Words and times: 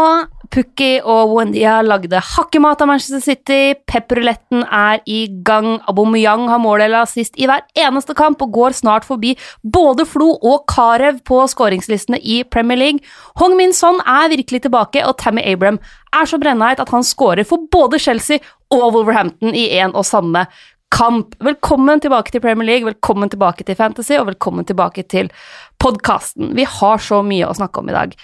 Hei. 0.00 0.20
Pukki 0.50 0.96
og 1.06 1.30
Wendia 1.36 1.76
lagde 1.84 2.18
hakkemat 2.24 2.80
av 2.82 2.88
Manchester 2.90 3.20
City. 3.22 3.74
Pepperuletten 3.86 4.64
er 4.64 4.98
i 5.06 5.20
gang. 5.46 5.76
Aubameyang 5.90 6.48
har 6.50 6.58
mål 6.62 6.82
eller 6.86 7.04
assist 7.04 7.36
i 7.38 7.46
hver 7.46 7.62
eneste 7.78 8.16
kamp 8.18 8.40
og 8.42 8.50
går 8.56 8.74
snart 8.74 9.06
forbi 9.06 9.36
både 9.62 10.06
Flo 10.08 10.32
og 10.34 10.64
Karev 10.70 11.20
på 11.28 11.42
skåringslistene 11.52 12.18
i 12.18 12.40
Premier 12.42 12.80
League. 12.80 13.12
Hong 13.38 13.54
Min 13.60 13.76
Son 13.76 14.00
er 14.02 14.32
virkelig 14.32 14.64
tilbake, 14.64 15.04
og 15.06 15.20
Tammy 15.22 15.44
Abram 15.52 15.78
er 16.16 16.26
så 16.26 16.40
brennheit 16.42 16.82
at 16.82 16.90
han 16.90 17.06
skårer 17.06 17.46
for 17.46 17.68
både 17.70 18.00
Chelsea 18.02 18.42
og 18.74 18.88
Wolverhampton 18.96 19.54
i 19.54 19.68
en 19.78 19.94
og 19.94 20.08
samme 20.08 20.48
kamp. 20.90 21.36
Velkommen 21.44 22.02
tilbake 22.02 22.34
til 22.34 22.42
Premier 22.42 22.72
League, 22.72 22.90
velkommen 22.90 23.30
tilbake 23.30 23.68
til 23.68 23.78
Fantasy, 23.78 24.16
og 24.18 24.32
velkommen 24.32 24.66
tilbake 24.66 25.06
til 25.06 25.30
podkasten. 25.78 26.56
Vi 26.58 26.66
har 26.80 26.98
så 26.98 27.22
mye 27.22 27.46
å 27.46 27.54
snakke 27.60 27.84
om 27.84 27.94
i 27.94 27.98
dag. 28.00 28.18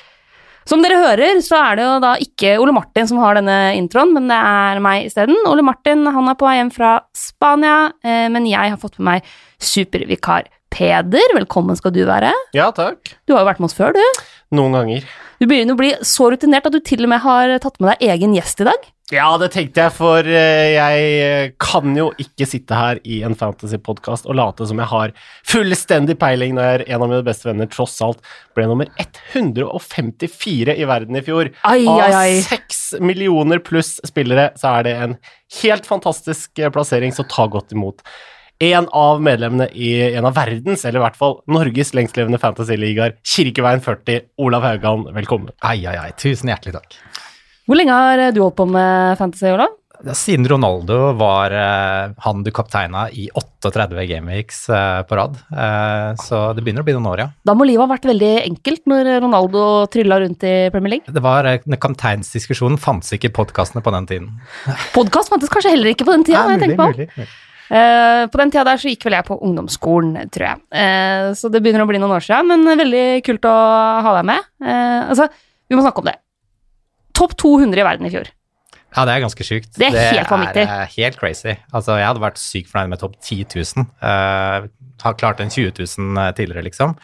Som 0.67 0.83
dere 0.83 0.99
hører, 0.99 1.39
så 1.47 1.61
er 1.61 1.79
det 1.79 1.85
jo 1.87 1.99
da 2.03 2.17
ikke 2.19 2.57
Ole 2.59 2.75
Martin 2.75 3.07
som 3.07 3.21
har 3.23 3.39
denne 3.39 3.77
introen, 3.79 4.11
men 4.17 4.27
det 4.27 4.39
er 4.39 4.81
meg 4.83 5.07
isteden. 5.07 5.39
Ole 5.47 5.63
Martin 5.63 6.03
han 6.11 6.31
er 6.33 6.39
på 6.39 6.49
vei 6.49 6.57
hjem 6.59 6.73
fra 6.75 6.97
Spania, 7.15 7.77
eh, 8.03 8.27
men 8.35 8.49
jeg 8.51 8.75
har 8.75 8.81
fått 8.83 8.99
med 8.99 9.13
meg 9.13 9.29
supervikar 9.63 10.51
Peder. 10.73 11.37
Velkommen 11.37 11.79
skal 11.79 11.95
du 11.95 12.03
være. 12.09 12.33
Ja, 12.57 12.71
takk. 12.75 13.15
Du 13.27 13.35
har 13.37 13.45
jo 13.45 13.51
vært 13.51 13.63
med 13.63 13.71
oss 13.71 13.79
før, 13.79 13.97
du. 13.97 14.25
Noen 14.57 14.77
ganger. 14.77 15.07
Du 15.41 15.47
begynner 15.49 15.77
å 15.77 15.81
bli 15.81 15.95
så 16.07 16.31
rutinert 16.33 16.69
at 16.69 16.75
du 16.77 16.81
til 16.85 17.05
og 17.05 17.13
med 17.13 17.21
har 17.25 17.57
tatt 17.63 17.81
med 17.81 17.93
deg 17.93 18.13
egen 18.15 18.37
gjest 18.37 18.63
i 18.65 18.69
dag. 18.69 18.93
Ja, 19.15 19.29
det 19.39 19.53
tenkte 19.55 19.85
jeg, 19.85 19.93
for 19.95 20.27
eh, 20.27 20.73
jeg 20.75 21.51
kan 21.63 21.93
jo 21.95 22.09
ikke 22.19 22.49
sitte 22.51 22.75
her 22.75 22.99
i 23.07 23.21
en 23.23 23.37
fantasypodkast 23.39 24.27
og 24.27 24.35
late 24.35 24.67
som 24.67 24.81
jeg 24.83 24.91
har 24.91 25.13
fullstendig 25.47 26.17
peiling 26.19 26.57
når 26.57 26.83
en 26.89 27.05
av 27.05 27.13
mine 27.13 27.23
beste 27.27 27.47
venner 27.47 27.71
tross 27.71 27.95
alt 28.03 28.19
ble 28.59 28.67
nummer 28.67 28.91
154 28.99 30.75
i 30.75 30.89
verden 30.91 31.21
i 31.21 31.23
fjor. 31.23 31.53
Ai, 31.63 31.85
ai, 31.87 32.09
ai. 32.09 32.33
Av 32.41 32.49
seks 32.49 32.81
millioner 32.99 33.63
pluss 33.63 34.01
spillere, 34.11 34.49
så 34.59 34.75
er 34.81 34.89
det 34.89 34.97
en 35.05 35.15
helt 35.61 35.87
fantastisk 35.87 36.59
eh, 36.59 36.73
plassering, 36.75 37.15
så 37.15 37.29
ta 37.31 37.47
godt 37.53 37.77
imot. 37.79 38.03
En 38.59 38.87
av 38.89 39.19
medlemmene 39.21 39.67
i 39.77 39.91
en 40.17 40.25
av 40.25 40.33
verdens, 40.37 40.87
eller 40.89 41.03
i 41.03 41.05
hvert 41.05 41.17
fall 41.19 41.35
Norges 41.53 41.91
lengstlevende 41.93 42.41
fantasyligaer, 42.41 43.19
Kirkeveien 43.21 43.83
40, 43.85 44.31
Olav 44.41 44.65
Haugan, 44.65 45.03
velkommen. 45.13 45.53
Ai, 45.61 45.83
ai, 45.85 45.99
ai. 46.07 46.13
Tusen 46.17 46.49
hjertelig 46.49 46.79
takk. 46.79 46.97
Hvor 47.69 47.77
lenge 47.77 47.93
har 47.93 48.31
du 48.33 48.41
holdt 48.41 48.57
på 48.57 48.65
med 48.71 49.19
fantasy, 49.21 49.51
Olav? 49.53 49.75
Siden 50.17 50.45
Ronaldo 50.49 51.13
var 51.17 51.53
eh, 51.57 52.17
han 52.25 52.43
du 52.45 52.51
kapteina 52.55 53.07
i 53.13 53.27
38 53.37 54.05
gameweeks 54.09 54.59
eh, 54.73 55.05
på 55.09 55.21
rad. 55.21 55.37
Eh, 55.53 56.11
så 56.25 56.41
det 56.57 56.65
begynner 56.65 56.85
å 56.85 56.89
bli 56.89 56.97
noen 56.97 57.13
år, 57.13 57.23
ja. 57.27 57.31
Da 57.49 57.53
må 57.57 57.69
livet 57.69 57.85
ha 57.85 57.93
vært 57.93 58.09
veldig 58.09 58.35
enkelt 58.43 58.89
når 58.89 59.11
Ronaldo 59.25 59.63
trylla 59.93 60.21
rundt 60.25 60.45
i 60.49 60.55
Premier 60.73 60.97
League. 60.97 61.13
Det 61.13 61.25
var 61.25 61.49
eh, 61.53 61.61
Kapteinsdiskusjonen 61.61 62.81
fantes 62.81 63.13
ikke 63.17 63.33
i 63.33 63.37
podkastene 63.37 63.85
på 63.85 63.93
den 63.97 64.09
tiden. 64.13 64.31
Podkast 64.97 65.33
fantes 65.33 65.53
kanskje 65.53 65.77
heller 65.77 65.93
ikke 65.93 66.09
på 66.09 66.17
den 66.17 66.25
tida. 66.29 66.45
Nei, 66.45 66.57
mulig, 66.57 66.57
jeg 66.57 66.65
tenker 66.65 66.81
på. 66.85 66.95
mulig, 66.95 67.13
mulig. 67.19 67.35
Eh, 67.67 68.23
på 68.31 68.39
den 68.39 68.53
tida 68.55 68.65
der 68.69 68.79
så 68.79 68.93
gikk 68.93 69.09
vel 69.09 69.17
jeg 69.19 69.27
på 69.27 69.39
ungdomsskolen, 69.43 70.15
tror 70.35 70.47
jeg. 70.47 70.63
Eh, 70.71 71.33
så 71.39 71.51
det 71.51 71.63
begynner 71.65 71.83
å 71.83 71.91
bli 71.91 72.01
noen 72.03 72.15
år 72.19 72.25
siden, 72.27 72.53
men 72.53 72.79
veldig 72.79 73.07
kult 73.27 73.49
å 73.51 73.57
ha 74.07 74.17
deg 74.21 74.29
med. 74.31 74.49
Eh, 74.63 75.03
altså, 75.11 75.29
vi 75.67 75.79
må 75.79 75.85
snakke 75.85 76.05
om 76.05 76.11
det. 76.11 76.19
Topp 77.17 77.35
200 77.41 77.83
i 77.83 77.87
verden 77.87 78.09
i 78.09 78.13
fjor. 78.13 78.31
Ja, 78.97 79.05
det 79.05 79.13
er 79.13 79.25
ganske 79.27 79.45
sjukt. 79.45 79.73
Det 79.77 79.91
er 79.91 80.15
helt 80.15 80.31
vanvittig. 80.31 80.65
er, 80.65 80.83
eh, 80.87 80.93
helt 80.97 81.19
crazy. 81.21 81.57
Altså, 81.75 81.99
jeg 81.99 82.07
hadde 82.07 82.23
vært 82.23 82.41
sykt 82.41 82.71
fornøyd 82.71 82.95
med 82.95 83.03
topp 83.03 83.17
10 83.21 83.45
000. 83.53 83.89
Uh, 84.01 84.69
har 85.03 85.19
klart 85.21 85.43
en 85.43 85.53
20 85.53 85.75
000 85.77 86.33
tidligere, 86.39 86.65
liksom. 86.65 86.95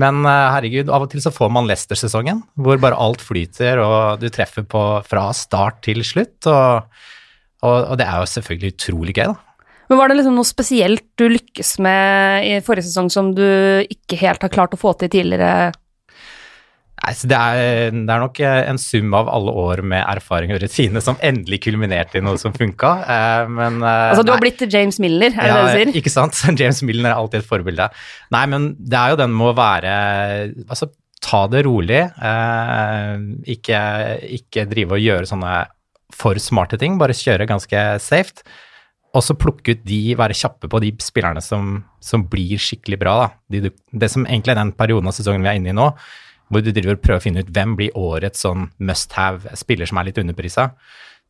Men 0.00 0.22
uh, 0.24 0.54
herregud, 0.54 0.88
av 0.88 1.04
og 1.04 1.10
til 1.12 1.20
så 1.20 1.32
får 1.34 1.50
man 1.52 1.68
Leicester-sesongen, 1.68 2.40
hvor 2.56 2.80
bare 2.80 2.96
alt 2.96 3.20
flyter, 3.20 3.82
og 3.84 4.22
du 4.22 4.30
treffer 4.32 4.64
på 4.64 4.84
fra 5.04 5.28
start 5.36 5.82
til 5.84 6.00
slutt. 6.06 6.46
Og, 6.48 6.88
og, 7.66 7.76
og 7.90 8.00
det 8.00 8.08
er 8.08 8.22
jo 8.22 8.32
selvfølgelig 8.38 8.76
utrolig 8.78 9.18
gøy, 9.18 9.34
da. 9.34 9.49
Men 9.90 9.98
var 9.98 10.10
det 10.10 10.20
liksom 10.20 10.36
noe 10.38 10.46
spesielt 10.46 11.02
du 11.18 11.26
lykkes 11.32 11.76
med 11.82 12.46
i 12.46 12.56
forrige 12.62 12.86
sesong 12.86 13.10
som 13.10 13.32
du 13.34 13.46
ikke 13.90 14.20
helt 14.20 14.44
har 14.46 14.52
klart 14.54 14.76
å 14.76 14.78
få 14.78 14.94
til 15.00 15.10
tidligere? 15.10 15.72
Nei, 17.00 17.14
så 17.16 17.28
det, 17.30 17.36
er, 17.36 17.94
det 17.96 18.12
er 18.12 18.20
nok 18.20 18.38
eh, 18.44 18.58
en 18.68 18.78
sum 18.80 19.14
av 19.16 19.28
alle 19.32 19.54
år 19.56 19.80
med 19.88 20.02
erfaring 20.04 20.52
og 20.52 20.60
rutine 20.60 21.00
som 21.02 21.16
endelig 21.24 21.62
kulminerte 21.64 22.20
i 22.20 22.24
noe 22.24 22.36
som 22.40 22.52
funka. 22.52 22.90
Eh, 23.02 23.50
men 23.56 23.80
eh, 23.80 24.10
Altså, 24.12 24.26
du 24.28 24.34
har 24.34 24.38
nei. 24.42 24.50
blitt 24.50 24.66
James 24.68 25.00
Milner, 25.00 25.32
er 25.32 25.40
det 25.40 25.48
ja, 25.48 25.56
det 25.56 25.64
du 25.64 25.78
sier? 25.78 25.92
Ikke 26.02 26.12
sant? 26.12 26.42
James 26.60 26.82
Milner 26.84 27.14
er 27.14 27.16
alltid 27.16 27.40
et 27.40 27.48
forbilde. 27.48 27.88
Nei, 28.36 28.44
men 28.52 28.72
det 28.78 29.00
er 29.00 29.14
jo 29.14 29.20
den 29.22 29.32
med 29.32 29.50
å 29.50 29.56
være 29.58 29.94
Altså, 30.68 30.90
ta 31.24 31.44
det 31.52 31.64
rolig. 31.66 32.04
Ikke, 33.56 33.80
ikke 34.40 34.68
drive 34.68 34.96
og 34.96 35.04
gjøre 35.04 35.28
sånne 35.28 35.56
for 36.16 36.38
smarte 36.42 36.78
ting, 36.80 37.00
bare 37.00 37.16
kjøre 37.16 37.48
ganske 37.48 37.86
safe. 38.02 38.44
Og 39.10 39.24
så 39.26 39.34
plukke 39.34 39.74
ut 39.74 39.84
de, 39.86 40.00
være 40.18 40.36
kjappe 40.38 40.70
på 40.70 40.80
de 40.84 40.92
spillerne 41.02 41.42
som, 41.42 41.80
som 41.98 42.22
blir 42.30 42.60
skikkelig 42.62 42.98
bra. 43.00 43.14
De, 43.50 43.70
det 43.70 44.10
som 44.12 44.26
egentlig 44.26 44.54
er 44.54 44.60
den 44.60 44.74
perioden 44.78 45.10
av 45.10 45.16
sesongen 45.16 45.42
vi 45.42 45.50
er 45.50 45.58
inne 45.58 45.72
i 45.72 45.76
nå, 45.76 45.88
hvor 46.50 46.62
du 46.62 46.70
driver 46.70 46.96
og 46.96 47.02
prøver 47.02 47.18
å 47.18 47.24
finne 47.24 47.42
ut 47.42 47.50
hvem 47.54 47.76
blir 47.78 47.96
årets 47.98 48.42
sånn 48.46 48.68
must 48.82 49.14
have 49.18 49.54
spiller 49.58 49.90
som 49.90 49.98
er 49.98 50.10
litt 50.10 50.20
underprisa. 50.22 50.70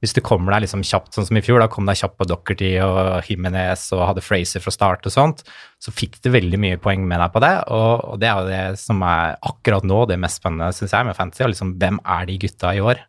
Hvis 0.00 0.14
du 0.16 0.22
kommer 0.24 0.54
deg 0.54 0.64
liksom 0.64 0.80
kjapt, 0.86 1.12
sånn 1.12 1.26
som 1.28 1.36
i 1.36 1.42
fjor, 1.44 1.60
da 1.60 1.68
kom 1.68 1.88
deg 1.88 1.98
kjapt 2.00 2.16
på 2.16 2.26
Dockerty 2.28 2.70
og 2.80 3.26
Jimenez 3.28 3.82
og 3.92 4.06
hadde 4.08 4.24
Fraser 4.24 4.62
fra 4.64 4.72
start 4.72 5.04
og 5.04 5.12
sånt, 5.12 5.42
så 5.76 5.92
fikk 5.92 6.16
du 6.24 6.30
veldig 6.32 6.60
mye 6.60 6.78
poeng 6.80 7.04
med 7.08 7.20
deg 7.20 7.34
på 7.34 7.42
det. 7.44 7.52
Og, 7.68 8.06
og 8.14 8.22
det 8.22 8.30
er 8.30 8.38
jo 8.38 8.48
det 8.48 8.80
som 8.80 9.04
er 9.04 9.36
akkurat 9.50 9.84
nå 9.84 10.06
det 10.08 10.16
mest 10.22 10.40
spennende, 10.40 10.72
syns 10.76 10.96
jeg, 10.96 11.08
med 11.08 11.18
fantasy. 11.18 11.44
Og 11.44 11.52
liksom, 11.52 11.74
hvem 11.82 12.00
er 12.16 12.30
de 12.30 12.38
gutta 12.46 12.72
i 12.72 12.80
år? 12.80 13.04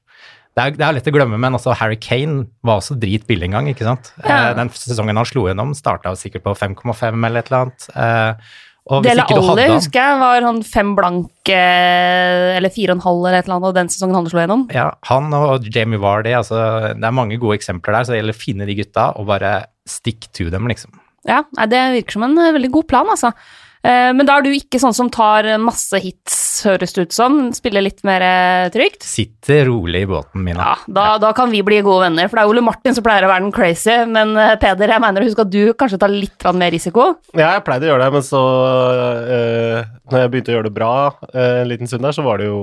Det 0.51 0.63
er, 0.63 0.73
det 0.75 0.83
er 0.83 0.95
lett 0.97 1.07
å 1.07 1.13
glemme, 1.15 1.37
men 1.39 1.55
også 1.55 1.71
Harry 1.79 1.95
Kane 2.01 2.41
var 2.67 2.81
også 2.81 2.97
dritbillig 2.99 3.47
en 3.47 3.55
gang, 3.55 3.69
ikke 3.71 3.87
sant? 3.87 4.09
Ja. 4.19 4.49
Eh, 4.49 4.55
Den 4.57 4.71
sesongen 4.75 5.15
han 5.19 5.27
slo 5.29 5.45
gjennom, 5.47 5.71
starta 5.77 6.11
sikkert 6.19 6.43
på 6.43 6.55
5,5 6.59 7.07
eller 7.15 7.39
et 7.39 7.51
eller 7.51 7.61
annet. 7.61 7.87
Eh, 7.95 8.51
og 8.91 9.05
Dele 9.05 9.23
Alli 9.29 9.67
husker 9.69 10.01
jeg 10.01 10.17
var 10.19 10.43
han 10.43 10.59
fem 10.65 10.95
blank 10.97 11.51
eh, 11.53 12.57
eller 12.57 12.73
fire 12.73 12.91
og 12.91 12.97
en 12.97 13.05
halv 13.05 13.27
eller 13.29 13.37
et 13.37 13.47
eller 13.47 13.59
annet, 13.59 13.69
og 13.69 13.77
den 13.77 13.91
sesongen 13.93 14.17
han 14.17 14.27
slo 14.27 14.41
gjennom. 14.41 14.65
Ja, 14.75 14.89
han 15.07 15.31
og 15.37 15.69
Jamie 15.71 16.01
Vardy, 16.01 16.33
altså 16.35 16.59
det 16.97 17.07
er 17.07 17.15
mange 17.15 17.39
gode 17.39 17.59
eksempler 17.59 17.95
der, 17.95 18.07
så 18.09 18.15
det 18.15 18.19
gjelder 18.19 18.35
å 18.35 18.41
finne 18.41 18.67
de 18.67 18.75
gutta 18.81 19.07
og 19.21 19.29
bare 19.31 19.53
stick 19.87 20.27
to 20.35 20.49
dem, 20.51 20.67
liksom. 20.71 20.97
Ja, 21.29 21.43
det 21.69 21.79
virker 21.95 22.17
som 22.17 22.25
en 22.25 22.39
veldig 22.57 22.71
god 22.73 22.89
plan, 22.89 23.09
altså. 23.13 23.31
Eh, 23.83 24.11
Men 24.13 24.27
da 24.27 24.37
er 24.37 24.45
du 24.45 24.51
ikke 24.53 24.79
sånn 24.81 24.93
som 24.93 25.09
tar 25.13 25.47
masse 25.61 25.97
hits, 26.03 26.37
høres 26.67 26.93
det 26.93 27.07
ut 27.07 27.15
som. 27.15 27.39
Spiller 27.55 27.81
litt 27.81 28.03
mer 28.05 28.21
eh, 28.25 28.67
trygt. 28.73 29.01
Sitter 29.07 29.65
rolig 29.69 30.03
i 30.05 30.09
båten 30.09 30.43
min. 30.45 30.59
Ja, 30.61 30.75
da, 30.85 31.07
da 31.21 31.31
kan 31.37 31.49
vi 31.53 31.63
bli 31.65 31.79
gode 31.85 32.05
venner, 32.09 32.29
for 32.29 32.37
det 32.37 32.43
er 32.45 32.51
Ole 32.53 32.63
Martin 32.65 32.93
som 32.97 33.05
pleier 33.05 33.25
å 33.25 33.31
være 33.31 33.47
den 33.47 33.55
crazy. 33.55 33.95
Men 34.11 34.35
eh, 34.37 34.53
Peder, 34.61 34.93
jeg 34.93 35.03
mener 35.03 35.23
å 35.23 35.29
huske 35.29 35.45
at 35.47 35.53
du 35.53 35.73
kanskje 35.73 36.01
tar 36.01 36.13
litt 36.13 36.45
mer 36.53 36.73
risiko. 36.73 37.07
Ja, 37.33 37.55
jeg 37.55 37.65
pleide 37.65 37.87
å 37.89 37.93
gjøre 37.93 38.05
det, 38.05 38.13
men 38.19 38.25
så 38.27 38.41
øh, 39.01 39.91
Når 40.11 40.23
jeg 40.23 40.31
begynte 40.33 40.53
å 40.53 40.55
gjøre 40.57 40.69
det 40.69 40.75
bra 40.77 40.93
øh, 41.33 41.57
en 41.63 41.69
liten 41.71 41.89
stund 41.89 42.05
der, 42.05 42.15
så 42.15 42.25
var 42.25 42.41
det 42.41 42.49
jo 42.51 42.61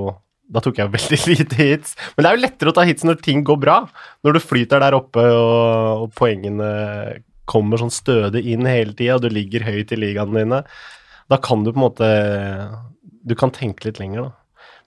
da 0.48 0.62
tok 0.64 0.78
jeg 0.80 0.92
veldig 0.96 1.18
lite 1.28 1.56
hits. 1.60 1.96
Men 2.16 2.24
det 2.24 2.28
er 2.30 2.36
jo 2.38 2.44
lettere 2.46 2.72
å 2.72 2.76
ta 2.78 2.84
hits 2.88 3.04
når 3.04 3.18
ting 3.24 3.42
går 3.44 3.58
bra. 3.60 3.80
Når 4.24 4.38
du 4.38 4.40
flyter 4.44 4.80
der 4.80 4.96
oppe 4.96 5.24
og, 5.28 6.04
og 6.06 6.14
poengene 6.16 6.70
kommer 7.48 7.80
sånn 7.80 7.92
stødig 7.92 8.44
inn 8.52 8.68
hele 8.68 8.92
tida, 8.96 9.16
og 9.16 9.24
du 9.24 9.32
ligger 9.32 9.64
høyt 9.64 9.92
i 9.92 9.98
ligaene 10.00 10.42
dine. 10.42 10.62
Da 11.28 11.38
kan 11.42 11.64
du 11.64 11.72
på 11.72 11.78
en 11.78 11.86
måte 11.86 12.08
Du 13.28 13.34
kan 13.36 13.52
tenke 13.52 13.88
litt 13.88 13.98
lenger, 14.00 14.28
da. 14.28 14.34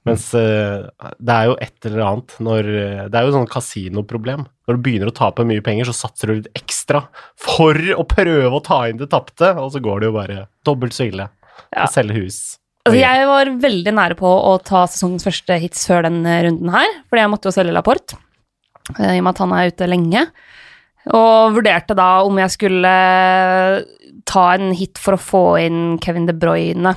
Mens 0.10 0.32
uh, 0.34 0.88
det 1.22 1.34
er 1.36 1.50
jo 1.52 1.58
et 1.62 1.86
eller 1.86 2.02
annet 2.08 2.38
når 2.42 2.70
Det 3.14 3.20
er 3.20 3.28
jo 3.28 3.36
sånn 3.36 3.52
kasinoproblem. 3.52 4.48
Når 4.66 4.80
du 4.80 4.82
begynner 4.88 5.12
å 5.12 5.14
tape 5.14 5.46
mye 5.46 5.62
penger, 5.62 5.92
så 5.92 6.08
satser 6.08 6.32
du 6.32 6.40
litt 6.40 6.50
ekstra 6.58 7.04
for 7.38 7.78
å 7.94 8.08
prøve 8.10 8.50
å 8.50 8.64
ta 8.66 8.80
inn 8.90 8.98
det 8.98 9.12
tapte, 9.14 9.54
og 9.62 9.70
så 9.76 9.84
går 9.84 10.02
det 10.02 10.10
jo 10.10 10.16
bare 10.18 10.40
dobbelt 10.66 10.98
så 10.98 11.06
ille. 11.06 11.30
Ja. 11.70 11.86
Å 11.86 11.92
selge 11.94 12.18
hus. 12.18 12.42
Altså, 12.82 12.98
jeg 12.98 13.26
var 13.30 13.52
veldig 13.62 13.94
nære 13.94 14.18
på 14.18 14.30
å 14.30 14.56
ta 14.66 14.88
sesongens 14.90 15.26
første 15.28 15.58
hits 15.62 15.86
før 15.90 16.08
den 16.08 16.24
eh, 16.26 16.42
runden 16.48 16.72
her, 16.74 16.96
fordi 17.12 17.22
jeg 17.22 17.32
måtte 17.36 17.50
jo 17.52 17.54
selge 17.54 17.76
Laporte, 17.76 18.18
eh, 18.96 19.18
i 19.18 19.20
og 19.20 19.28
med 19.28 19.36
at 19.36 19.42
han 19.44 19.54
er 19.54 19.70
ute 19.70 19.90
lenge. 19.90 20.24
Og 21.14 21.58
vurderte 21.58 21.98
da 21.98 22.10
om 22.26 22.38
jeg 22.42 22.54
skulle 22.54 22.94
ta 24.28 24.52
en 24.56 24.72
hit 24.78 25.00
for 25.02 25.18
å 25.18 25.22
få 25.22 25.46
inn 25.62 25.80
Kevin 26.04 26.28
De 26.30 26.34
Bruyne. 26.38 26.94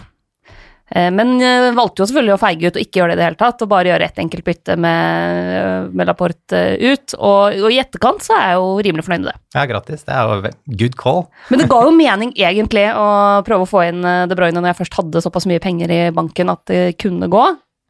Eh, 0.91 1.11
Men 1.11 1.35
eh, 1.41 1.71
valgte 1.75 2.03
jo 2.03 2.07
selvfølgelig 2.11 2.35
å 2.35 2.41
feige 2.43 2.69
ut 2.69 2.77
og 2.77 2.83
ikke 2.85 3.01
gjøre 3.01 3.15
det 3.15 3.17
i 3.17 3.21
det 3.23 3.29
hele 3.31 3.41
tatt, 3.41 3.63
og 3.65 3.71
bare 3.73 3.89
gjøre 3.89 4.05
ett 4.11 4.21
enkelt 4.21 4.45
bytte 4.47 4.77
med, 4.81 5.89
med 5.97 6.11
Laporte 6.11 6.61
eh, 6.61 6.93
ut. 6.93 7.17
Og, 7.17 7.57
og 7.65 7.73
i 7.73 7.81
etterkant 7.83 8.23
så 8.27 8.37
er 8.37 8.47
jeg 8.53 8.61
jo 8.61 8.69
rimelig 8.87 9.07
fornøyd 9.07 9.25
med 9.25 9.31
det. 9.33 9.37
Ja, 9.57 9.67
grattis. 9.71 10.05
Det 10.05 10.15
er 10.15 10.29
jo 10.31 10.55
good 10.85 10.97
call. 11.01 11.25
Men 11.51 11.65
det 11.65 11.69
ga 11.73 11.81
jo 11.89 11.97
mening 11.97 12.35
egentlig 12.37 12.87
å 12.93 13.09
prøve 13.49 13.67
å 13.67 13.71
få 13.71 13.85
inn 13.89 14.05
eh, 14.05 14.25
De 14.31 14.39
Bruyne 14.39 14.61
når 14.61 14.73
jeg 14.75 14.81
først 14.85 15.01
hadde 15.01 15.25
såpass 15.25 15.49
mye 15.51 15.63
penger 15.65 15.95
i 15.95 16.01
banken 16.15 16.53
at 16.53 16.65
det 16.71 16.85
kunne 17.03 17.31
gå. 17.33 17.45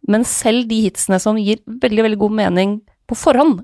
Men 0.09 0.27
selv 0.29 0.69
de 0.69 0.83
hitsene 0.87 1.19
som 1.23 1.39
gir 1.41 1.63
veldig, 1.67 2.03
veldig 2.09 2.21
god 2.21 2.35
mening 2.43 2.79
på 3.09 3.17
forhånd, 3.17 3.63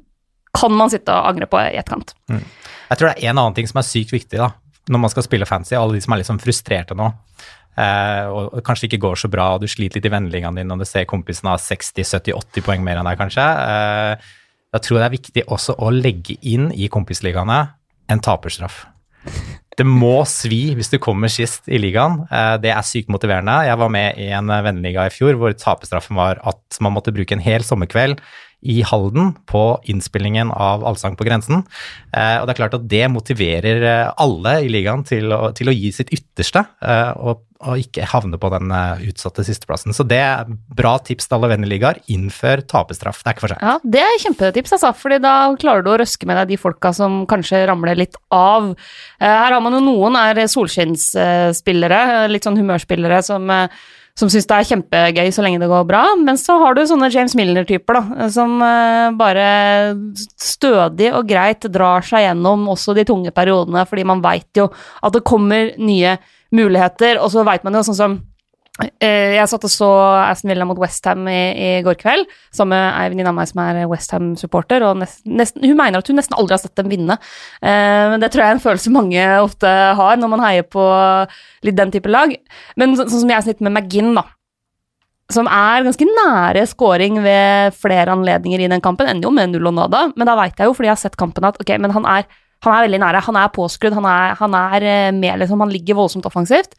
kan 0.56 0.72
man 0.74 0.90
sitte 0.90 1.14
og 1.14 1.28
angre 1.30 1.46
på 1.46 1.60
i 1.62 1.76
etterkant. 1.78 2.10
Jeg 2.32 2.98
tror 2.98 3.06
det 3.12 3.20
er 3.22 3.30
en 3.30 3.38
annen 3.38 3.54
ting 3.54 3.68
som 3.70 3.78
er 3.78 3.86
sykt 3.86 4.10
viktig 4.10 4.40
da, 4.40 4.48
når 4.90 5.04
man 5.04 5.12
skal 5.12 5.24
spille 5.26 5.46
fancy, 5.48 5.76
alle 5.78 5.96
de 5.96 6.02
som 6.04 6.14
er 6.16 6.20
litt 6.22 6.28
sånn 6.30 6.42
frustrerte 6.42 6.96
nå. 6.98 7.06
eh, 7.78 8.26
og 8.26 8.58
kanskje 8.66 8.88
ikke 8.90 9.02
går 9.06 9.20
så 9.22 9.30
bra, 9.32 9.52
og 9.54 9.62
du 9.62 9.68
sliter 9.70 10.00
litt 10.00 10.08
i 10.10 10.12
vennligene 10.12 10.60
dine, 10.60 10.74
og 10.74 10.82
du 10.82 10.88
ser 10.88 11.06
kompisen 11.08 11.48
har 11.48 11.62
60-70-80 11.62 12.66
poeng 12.66 12.82
mer 12.84 13.00
enn 13.00 13.08
deg, 13.08 13.18
kanskje, 13.20 13.46
eh, 13.46 14.30
da 14.70 14.78
tror 14.82 14.98
jeg 14.98 15.02
det 15.02 15.08
er 15.08 15.16
viktig 15.18 15.44
også 15.50 15.78
å 15.82 15.90
legge 15.94 16.36
inn 16.46 16.68
i 16.74 16.90
kompisligaene 16.92 17.60
en 18.10 18.20
taperstraff. 18.22 18.84
Det 19.78 19.86
må 19.86 20.24
svi 20.28 20.74
hvis 20.76 20.90
du 20.92 20.98
kommer 21.00 21.30
sist 21.32 21.68
i 21.70 21.78
ligaen. 21.80 22.20
Eh, 22.30 22.56
Det 22.60 22.70
er 22.74 22.82
sykt 22.84 23.08
motiverende. 23.08 23.54
Jeg 23.66 23.78
var 23.80 23.88
med 23.88 24.18
i 24.18 24.28
en 24.36 24.46
vennliga 24.46 25.06
i 25.06 25.14
fjor 25.14 25.38
hvor 25.40 25.54
taperstraffen 25.56 26.18
var 26.18 26.40
at 26.44 26.80
man 26.84 26.92
måtte 26.92 27.14
bruke 27.14 27.32
en 27.32 27.40
hel 27.44 27.62
sommerkveld 27.64 28.20
i 28.60 28.82
Halden 28.84 29.32
på 29.48 29.80
innspillingen 29.88 30.50
av 30.52 30.84
Allsang 30.84 31.16
på 31.16 31.24
grensen. 31.24 31.62
Eh, 32.12 32.40
Og 32.40 32.46
det 32.46 32.54
er 32.54 32.58
klart 32.58 32.74
at 32.76 32.88
det 32.88 33.06
motiverer 33.08 33.84
eh, 33.88 34.10
alle 34.20 34.56
i 34.64 34.68
ligaen 34.72 35.04
til 35.08 35.32
å, 35.32 35.52
til 35.56 35.70
å 35.70 35.74
gi 35.74 35.92
sitt 35.96 36.12
ytterste 36.12 36.66
eh, 36.84 37.12
og, 37.16 37.40
og 37.64 37.80
ikke 37.80 38.08
havne 38.12 38.36
på 38.40 38.50
den 38.52 38.72
utsatte 39.08 39.44
sisteplassen. 39.44 39.92
Så 39.96 40.04
det 40.08 40.20
er 40.20 40.48
bra 40.48 40.94
tips 41.04 41.28
til 41.28 41.38
alle 41.38 41.50
venneligaer. 41.54 42.00
Innfør 42.12 42.62
taperstraff. 42.68 43.20
Det 43.20 43.28
er 43.30 43.36
ikke 43.36 43.44
for 43.46 43.54
seg. 43.54 43.64
Ja, 43.64 43.74
det 43.96 44.02
er 44.04 44.20
kjempetips, 44.22 44.74
altså, 44.76 44.92
fordi 44.96 45.20
da 45.24 45.34
klarer 45.60 45.84
du 45.84 45.90
å 45.92 45.98
røske 46.00 46.28
med 46.28 46.40
deg 46.40 46.54
de 46.54 46.60
folka 46.60 46.92
som 46.96 47.22
kanskje 47.28 47.62
ramler 47.68 48.00
litt 48.00 48.16
av. 48.32 48.72
Her 49.20 49.52
har 49.52 49.60
man 49.60 49.76
jo 49.76 49.82
noen 49.84 50.16
er 50.20 50.40
solskinnsspillere, 50.48 52.00
litt 52.32 52.48
sånn 52.48 52.56
humørspillere 52.60 53.20
som, 53.28 53.52
som 54.18 54.30
syns 54.30 54.48
det 54.48 54.56
er 54.56 54.68
kjempegøy 54.70 55.30
så 55.32 55.44
lenge 55.44 55.60
det 55.62 55.70
går 55.70 55.86
bra, 55.88 56.02
men 56.20 56.38
så 56.40 56.58
har 56.62 56.76
du 56.76 56.82
sånne 56.88 57.10
James 57.12 57.36
Milner-typer, 57.38 57.98
da, 58.00 58.28
som 58.32 58.56
eh, 58.64 59.10
bare 59.18 59.46
stødig 60.40 61.12
og 61.14 61.28
greit 61.30 61.68
drar 61.72 62.04
seg 62.06 62.26
gjennom 62.26 62.68
også 62.72 62.96
de 62.98 63.06
tunge 63.08 63.32
periodene, 63.36 63.86
fordi 63.88 64.06
man 64.08 64.24
veit 64.24 64.50
jo 64.58 64.68
at 65.00 65.16
det 65.16 65.26
kommer 65.26 65.72
nye 65.80 66.16
muligheter, 66.56 67.20
og 67.22 67.30
så 67.32 67.46
veit 67.46 67.64
man 67.66 67.78
jo 67.78 67.86
sånn 67.86 68.00
som 68.00 68.18
Jeg 69.00 69.48
satt 69.50 69.66
og 69.66 69.72
så 69.72 69.90
Aston 70.24 70.50
Villa 70.52 70.66
mot 70.68 70.78
Westham 70.80 71.28
i, 71.30 71.40
i 71.52 71.70
går 71.84 71.98
kveld, 72.00 72.26
sammen 72.54 72.76
med 72.76 72.86
ei 72.96 73.12
venninne 73.12 73.32
av 73.32 73.36
meg 73.36 73.50
som 73.50 73.62
er 73.64 73.80
Westham-supporter, 73.90 74.84
og 74.88 75.00
nest, 75.02 75.22
nesten, 75.28 75.66
hun 75.66 75.78
mener 75.78 76.00
at 76.00 76.10
hun 76.10 76.20
nesten 76.20 76.36
aldri 76.38 76.56
har 76.56 76.62
sett 76.62 76.76
dem 76.80 76.90
vinne. 76.92 77.18
Eh, 77.60 78.16
det 78.22 78.32
tror 78.32 78.44
jeg 78.44 78.54
er 78.54 78.58
en 78.58 78.64
følelse 78.64 78.94
mange 78.94 79.30
ofte 79.44 79.70
har 80.00 80.20
når 80.20 80.34
man 80.34 80.44
heier 80.46 80.68
på 80.68 80.84
litt 81.66 81.78
den 81.78 81.94
type 81.94 82.10
lag. 82.10 82.34
Men 82.80 82.96
så, 82.96 83.08
sånn 83.08 83.24
som 83.24 83.34
jeg 83.34 83.48
sitter 83.48 83.68
med 83.68 83.76
McGinn, 83.76 84.14
da, 84.16 84.26
som 85.34 85.48
er 85.50 85.84
ganske 85.86 86.06
nære 86.06 86.64
scoring 86.70 87.20
ved 87.24 87.76
flere 87.78 88.14
anledninger 88.14 88.62
i 88.64 88.70
den 88.70 88.82
kampen, 88.84 89.08
ender 89.10 89.28
jo 89.28 89.34
med 89.34 89.52
null 89.52 89.70
og 89.70 89.76
nada, 89.78 90.06
men 90.16 90.28
da 90.28 90.36
veit 90.38 90.58
jeg 90.58 90.70
jo, 90.70 90.76
fordi 90.76 90.90
jeg 90.90 90.96
har 90.96 91.04
sett 91.04 91.20
kampen, 91.20 91.46
at 91.46 91.60
ok, 91.62 91.74
men 91.82 91.94
han 91.94 92.08
er, 92.08 92.26
han 92.66 92.76
er 92.76 92.88
veldig 92.88 93.02
nære, 93.04 93.22
han 93.28 93.38
er 93.40 93.52
påskrudd, 93.54 93.96
han 93.96 94.08
er, 94.10 94.34
han 94.40 94.56
er 94.58 94.88
eh, 94.94 95.12
med, 95.16 95.38
liksom, 95.42 95.62
han 95.62 95.72
ligger 95.72 95.98
voldsomt 96.00 96.26
offensivt. 96.28 96.74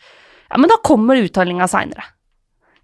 Ja, 0.51 0.59
men 0.59 0.69
da 0.71 0.77
kommer 0.83 1.19
uttellinga 1.21 1.67
seinere. 1.71 2.03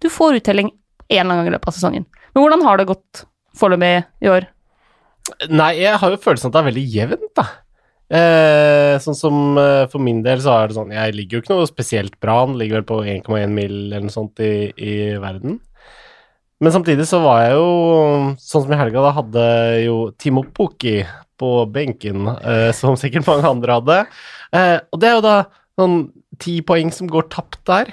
Du 0.00 0.08
får 0.12 0.40
uttelling 0.40 0.70
én 1.08 1.20
eller 1.20 1.24
annen 1.24 1.42
gang 1.42 1.50
i 1.52 1.56
løpet 1.56 1.70
av 1.70 1.76
sesongen. 1.76 2.06
Men 2.32 2.44
hvordan 2.44 2.64
har 2.64 2.78
det 2.80 2.88
gått 2.88 3.24
foreløpig 3.58 3.94
i 4.24 4.30
år? 4.32 4.48
Nei, 5.52 5.72
jeg 5.82 6.00
har 6.00 6.12
jo 6.12 6.20
følelsen 6.22 6.48
at 6.48 6.56
det 6.56 6.60
er 6.62 6.68
veldig 6.70 6.84
jevnt, 6.94 7.30
da. 7.36 7.46
Eh, 8.18 8.94
sånn 9.04 9.16
som 9.18 9.58
eh, 9.60 9.84
for 9.92 10.00
min 10.00 10.22
del 10.24 10.40
så 10.40 10.54
er 10.54 10.70
det 10.70 10.76
sånn 10.78 10.94
Jeg 10.96 11.12
ligger 11.12 11.36
jo 11.36 11.42
ikke 11.42 11.56
noe 11.58 11.66
spesielt 11.68 12.14
bra, 12.24 12.38
han 12.40 12.54
ligger 12.56 12.78
vel 12.78 12.86
på 12.88 13.02
1,1 13.04 13.52
mil 13.52 13.74
eller 13.74 14.06
noe 14.06 14.14
sånt 14.14 14.40
i, 14.40 14.70
i 14.72 14.94
verden. 15.20 15.58
Men 16.64 16.72
samtidig 16.72 17.04
så 17.10 17.20
var 17.20 17.42
jeg 17.44 17.58
jo 17.58 17.66
Sånn 18.40 18.64
som 18.64 18.72
i 18.72 18.78
helga, 18.80 19.04
da 19.04 19.12
hadde 19.18 19.44
jo 19.84 19.98
Timo 20.16 20.46
Pukki 20.56 21.02
på 21.38 21.52
benken, 21.70 22.24
eh, 22.40 22.70
som 22.74 22.96
sikkert 22.98 23.28
mange 23.28 23.46
andre 23.46 23.76
hadde. 23.76 23.98
Eh, 24.56 24.78
og 24.90 24.98
det 24.98 25.10
er 25.10 25.18
jo 25.18 25.26
da 25.28 25.36
sånn 25.78 26.00
ti 26.42 26.58
poeng 26.66 26.92
som 26.94 27.10
går 27.10 27.28
tapt 27.32 27.60
der. 27.68 27.92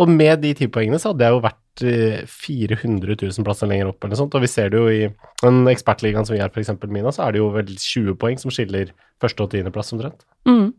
Og 0.00 0.08
med 0.08 0.40
de 0.44 0.54
ti 0.56 0.68
poengene 0.72 1.00
så 1.00 1.12
hadde 1.12 1.26
jeg 1.26 1.36
jo 1.36 1.42
vært 1.44 1.84
eh, 1.84 2.20
400 2.28 3.16
000 3.20 3.46
plasser 3.46 3.68
lenger 3.68 3.90
opp, 3.90 4.00
eller 4.00 4.14
noe 4.14 4.22
sånt. 4.22 4.36
Og 4.38 4.44
vi 4.44 4.50
ser 4.50 4.72
det 4.72 4.80
jo 4.80 4.88
i 4.88 5.08
den 5.42 5.62
ekspertligaen 5.72 6.28
som 6.28 6.36
vi 6.36 6.42
er, 6.42 6.52
for 6.52 6.62
eksempel 6.64 6.92
Mina, 6.92 7.12
så 7.12 7.26
er 7.26 7.34
det 7.34 7.42
jo 7.42 7.50
vel 7.54 7.72
20 7.72 8.16
poeng 8.20 8.40
som 8.40 8.54
skiller 8.54 8.94
første 9.22 9.44
og 9.44 9.52
tiendeplass 9.52 9.92
omtrent. 9.94 10.24
Mm. 10.48 10.70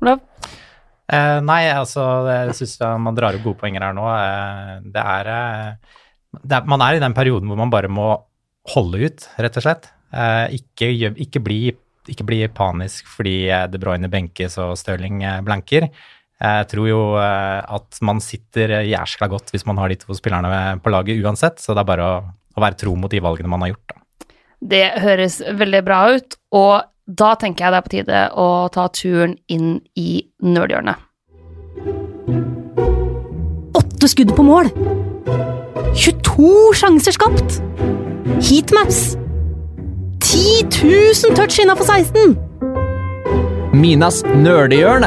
Olav? 0.00 0.22
Eh, 1.12 1.40
nei, 1.44 1.62
altså, 1.68 2.04
jeg 2.30 2.56
syns 2.56 2.78
man 3.04 3.16
drar 3.16 3.36
opp 3.36 3.44
gode 3.44 3.60
poenger 3.60 3.84
her 3.84 3.96
nå. 3.96 4.06
Eh, 4.08 4.76
det, 4.94 5.04
er, 5.04 5.32
eh, 5.34 5.98
det 6.40 6.60
er 6.60 6.70
Man 6.70 6.84
er 6.84 6.96
i 6.96 7.02
den 7.02 7.16
perioden 7.16 7.50
hvor 7.50 7.60
man 7.60 7.72
bare 7.72 7.92
må 7.92 8.14
holde 8.72 9.04
ut, 9.04 9.28
rett 9.36 9.60
og 9.60 9.66
slett. 9.66 9.90
Eh, 10.14 10.56
ikke, 10.60 10.88
ikke, 11.26 11.42
bli, 11.42 11.60
ikke 12.10 12.26
bli 12.28 12.40
panisk 12.52 13.08
fordi 13.10 13.36
eh, 13.48 13.66
De 13.70 13.80
Bruyne 13.80 14.10
benkes 14.12 14.58
og 14.62 14.76
Stirling 14.80 15.22
eh, 15.24 15.40
blanker. 15.44 15.88
Jeg 16.44 16.68
tror 16.68 16.88
jo 16.88 17.02
eh, 17.20 17.60
at 17.62 18.00
man 18.04 18.20
sitter 18.22 18.80
jæskla 18.84 19.28
godt 19.32 19.52
hvis 19.54 19.66
man 19.68 19.78
har 19.80 19.92
de 19.92 19.98
to 20.00 20.16
spillerne 20.16 20.80
på 20.84 20.92
laget 20.92 21.22
uansett, 21.24 21.62
så 21.62 21.74
det 21.74 21.84
er 21.84 21.90
bare 21.92 22.08
å, 22.08 22.16
å 22.54 22.64
være 22.64 22.80
tro 22.80 22.96
mot 22.98 23.12
de 23.12 23.22
valgene 23.24 23.50
man 23.50 23.64
har 23.64 23.74
gjort. 23.74 23.94
Da. 23.94 24.28
Det 24.64 24.84
høres 25.04 25.40
veldig 25.44 25.82
bra 25.84 26.00
ut, 26.16 26.36
og 26.56 26.74
da 27.04 27.34
tenker 27.36 27.66
jeg 27.66 27.72
det 27.72 27.78
er 27.78 27.84
på 27.84 27.92
tide 27.92 28.20
å 28.40 28.46
ta 28.72 28.86
turen 28.96 29.36
inn 29.52 29.76
i 30.00 30.24
nerdhjørnet. 30.40 31.10
Åtte 33.76 34.08
skudd 34.08 34.32
på 34.36 34.46
mål! 34.46 34.72
22 35.94 36.48
sjanser 36.80 37.14
skapt! 37.14 37.60
Heatmaps! 38.40 39.23
10 40.34 40.66
000 41.28 41.36
touch 41.36 41.60
innafor 41.62 41.86
16! 41.86 42.32
Minas 43.78 44.16
nerdehjørne. 44.26 45.06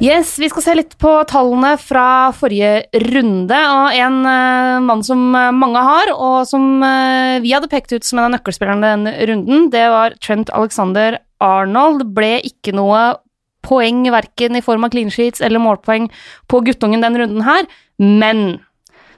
Yes, 0.00 0.30
vi 0.40 0.48
skal 0.48 0.64
se 0.64 0.76
litt 0.78 0.94
på 1.02 1.12
tallene 1.28 1.74
fra 1.76 2.30
forrige 2.32 2.86
runde, 3.10 3.58
og 3.60 3.92
en 3.92 4.16
uh, 4.24 4.80
mann 4.86 5.04
som 5.04 5.26
eh, 5.36 5.50
mange 5.52 5.82
har, 5.84 6.14
og 6.14 6.48
som 6.48 6.80
uh, 6.80 7.36
vi 7.44 7.52
hadde 7.52 7.68
pekt 7.68 7.92
ut 7.92 8.08
som 8.08 8.22
en 8.22 8.30
av 8.30 8.32
nøkkelspillerne 8.38 8.94
denne 8.94 9.12
runden, 9.28 9.68
det 9.76 9.84
var 9.92 10.16
Trent 10.24 10.48
Alexander 10.56 11.20
Arnold. 11.44 12.06
Det 12.06 12.16
ble 12.16 12.32
ikke 12.48 12.72
noe 12.72 13.04
poeng 13.68 14.06
verken 14.16 14.56
i 14.56 14.64
form 14.64 14.88
av 14.88 14.96
clean 14.96 15.12
sheets 15.12 15.44
eller 15.44 15.60
målpoeng 15.60 16.08
på 16.48 16.64
guttungen 16.64 17.04
denne 17.04 17.20
runden 17.20 17.44
her, 17.44 17.68
men 18.00 18.62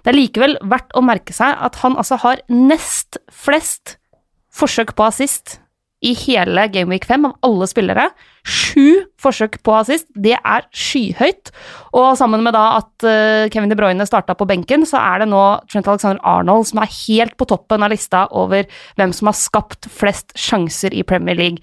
det 0.02 0.12
er 0.12 0.18
likevel 0.18 0.56
verdt 0.66 0.94
å 0.99 1.04
merke 1.04 1.35
seg 1.35 1.59
at 1.62 1.78
han 1.82 1.99
altså 2.00 2.18
har 2.25 2.42
nest 2.50 3.21
flest 3.30 3.97
forsøk 4.52 4.97
på 4.99 5.06
assist 5.06 5.59
i 6.02 6.12
hele 6.18 6.64
Gameweek 6.75 7.04
5 7.06 7.28
av 7.28 7.37
alle 7.47 7.68
spillere. 7.71 8.09
Sju 8.42 9.04
forsøk 9.23 9.61
på 9.62 9.75
assist, 9.78 10.09
det 10.18 10.35
er 10.35 10.66
skyhøyt. 10.75 11.52
Og 11.94 12.16
sammen 12.18 12.42
med 12.42 12.56
da 12.56 12.64
at 12.80 13.06
eh, 13.06 13.47
Kevin 13.54 13.71
De 13.71 13.78
Bruyne 13.78 14.06
starta 14.09 14.35
på 14.38 14.49
benken, 14.50 14.82
så 14.88 14.99
er 14.99 15.23
det 15.23 15.30
nå 15.30 15.44
Trent 15.71 15.87
Alexander 15.87 16.18
Arnold 16.26 16.66
som 16.73 16.82
er 16.82 16.90
helt 17.04 17.38
på 17.38 17.47
toppen 17.54 17.87
av 17.87 17.94
lista 17.94 18.26
over 18.35 18.66
hvem 18.99 19.14
som 19.14 19.30
har 19.30 19.38
skapt 19.38 19.87
flest 19.94 20.35
sjanser 20.35 20.94
i 20.94 21.06
Premier 21.06 21.38
League 21.38 21.62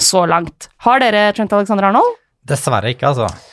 så 0.00 0.22
langt. 0.28 0.70
Har 0.86 1.02
dere 1.02 1.32
Trent 1.34 1.52
Alexander 1.58 1.90
Arnold? 1.90 2.14
Dessverre 2.46 2.94
ikke, 2.94 3.10
altså. 3.10 3.49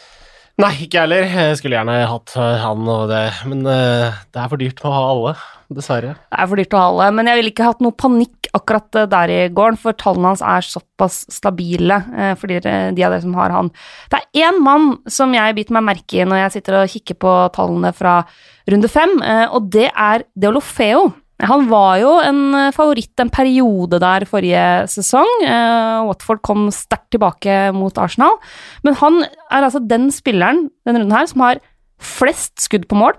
Nei, 0.58 0.72
ikke 0.88 0.98
jeg 0.98 1.04
heller. 1.06 1.26
Jeg 1.30 1.58
skulle 1.60 1.78
gjerne 1.78 1.96
hatt 2.10 2.32
eh, 2.34 2.64
han 2.64 2.88
og 2.90 3.04
det, 3.12 3.26
men 3.46 3.60
uh, 3.70 4.16
det 4.34 4.40
er 4.42 4.50
for 4.50 4.58
dyrt 4.58 4.80
å 4.82 4.90
ha 4.90 5.02
alle, 5.12 5.34
dessverre. 5.70 6.16
Det 6.18 6.40
er 6.42 6.50
for 6.50 6.58
dyrt 6.58 6.74
å 6.74 6.80
ha 6.80 6.88
alle, 6.90 7.10
men 7.14 7.30
jeg 7.30 7.38
ville 7.38 7.52
ikke 7.54 7.68
hatt 7.68 7.84
noe 7.86 7.94
panikk 7.94 8.50
akkurat 8.58 8.98
eh, 8.98 9.06
der 9.12 9.34
i 9.36 9.38
gården, 9.54 9.78
for 9.78 9.94
tallene 10.02 10.32
hans 10.32 10.42
er 10.42 10.66
såpass 10.66 11.20
stabile 11.36 12.00
uh, 12.10 12.34
for 12.42 12.50
de, 12.50 12.58
de 12.66 13.06
av 13.06 13.14
dere 13.14 13.22
som 13.22 13.38
har 13.38 13.54
han. 13.54 13.70
Det 14.10 14.18
er 14.18 14.50
én 14.50 14.58
mann 14.66 14.96
som 15.14 15.38
jeg 15.38 15.60
biter 15.60 15.78
meg 15.78 15.86
merke 15.92 16.24
i 16.24 16.26
når 16.26 16.42
jeg 16.48 16.56
sitter 16.58 16.80
og 16.80 16.90
kikker 16.96 17.22
på 17.22 17.38
tallene 17.54 17.94
fra 17.94 18.18
runde 18.66 18.90
fem, 18.90 19.14
uh, 19.22 19.46
og 19.54 19.70
det 19.78 19.92
er 19.94 20.26
Deolofeo. 20.34 21.12
Han 21.46 21.68
var 21.70 22.00
jo 22.02 22.16
en 22.26 22.40
eh, 22.58 22.74
favoritt 22.74 23.22
en 23.22 23.30
periode 23.30 24.00
der 24.02 24.26
forrige 24.30 24.88
sesong. 24.90 25.30
Eh, 25.46 26.06
Watford 26.08 26.42
kom 26.46 26.68
sterkt 26.74 27.12
tilbake 27.14 27.58
mot 27.78 27.98
Arsenal. 28.02 28.40
Men 28.86 28.98
han 28.98 29.22
er 29.22 29.62
altså 29.62 29.84
den 29.84 30.10
spilleren 30.14 30.68
denne 30.88 31.04
runden 31.04 31.14
her 31.14 31.28
som 31.30 31.44
har 31.46 31.62
flest 32.02 32.58
skudd 32.66 32.88
på 32.90 32.98
mål, 32.98 33.18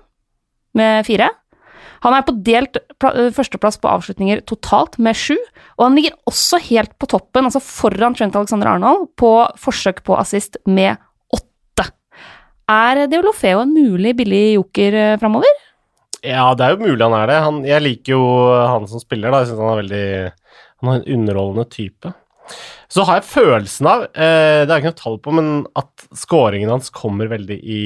med 0.78 1.06
fire. 1.06 1.30
Han 2.02 2.14
er 2.14 2.26
på 2.26 2.34
delt 2.46 2.78
eh, 2.78 3.30
førsteplass 3.34 3.78
på 3.78 3.90
avslutninger 3.90 4.42
totalt, 4.50 4.98
med 4.98 5.18
sju. 5.18 5.37
Og 5.78 5.87
han 5.87 5.98
ligger 5.98 6.18
også 6.26 6.58
helt 6.72 6.96
på 6.98 7.10
toppen, 7.14 7.46
altså 7.46 7.62
foran 7.62 8.18
Trent 8.18 8.38
Alexander 8.38 8.75
Arnold, 8.75 9.12
på 9.18 9.32
forsøk 9.62 10.02
på 10.06 10.18
assist 10.18 10.58
med 10.66 10.98
åtte. 11.30 11.87
Er 12.66 13.06
Deolofeo 13.06 13.62
en 13.62 13.78
mulig 13.78 14.16
billig 14.18 14.44
joker 14.58 15.00
framover? 15.22 15.67
Ja, 16.26 16.50
det 16.58 16.64
er 16.66 16.75
jo 16.75 16.87
mulig 16.87 17.04
han 17.04 17.14
er 17.14 17.30
det. 17.30 17.37
Han, 17.44 17.60
jeg 17.66 17.84
liker 17.84 18.14
jo 18.16 18.22
han 18.66 18.88
som 18.90 19.02
spiller, 19.02 19.30
da. 19.30 19.42
Jeg 19.42 19.52
syns 19.52 19.62
han 19.62 19.72
er 19.72 19.82
veldig 19.82 20.06
Han 20.80 20.90
har 20.90 20.98
en 20.98 21.12
underholdende 21.18 21.68
type. 21.75 22.12
Så 22.88 23.04
har 23.04 23.18
jeg 23.18 23.28
følelsen 23.28 23.88
av, 23.90 24.04
eh, 24.16 24.64
det 24.64 24.72
er 24.72 24.80
ikke 24.80 24.92
noe 24.94 25.02
tall 25.02 25.18
på, 25.20 25.34
men 25.37 25.50
at 25.76 26.06
scoringen 26.16 26.70
hans 26.72 26.88
kommer 26.94 27.28
veldig 27.28 27.58
i, 27.60 27.82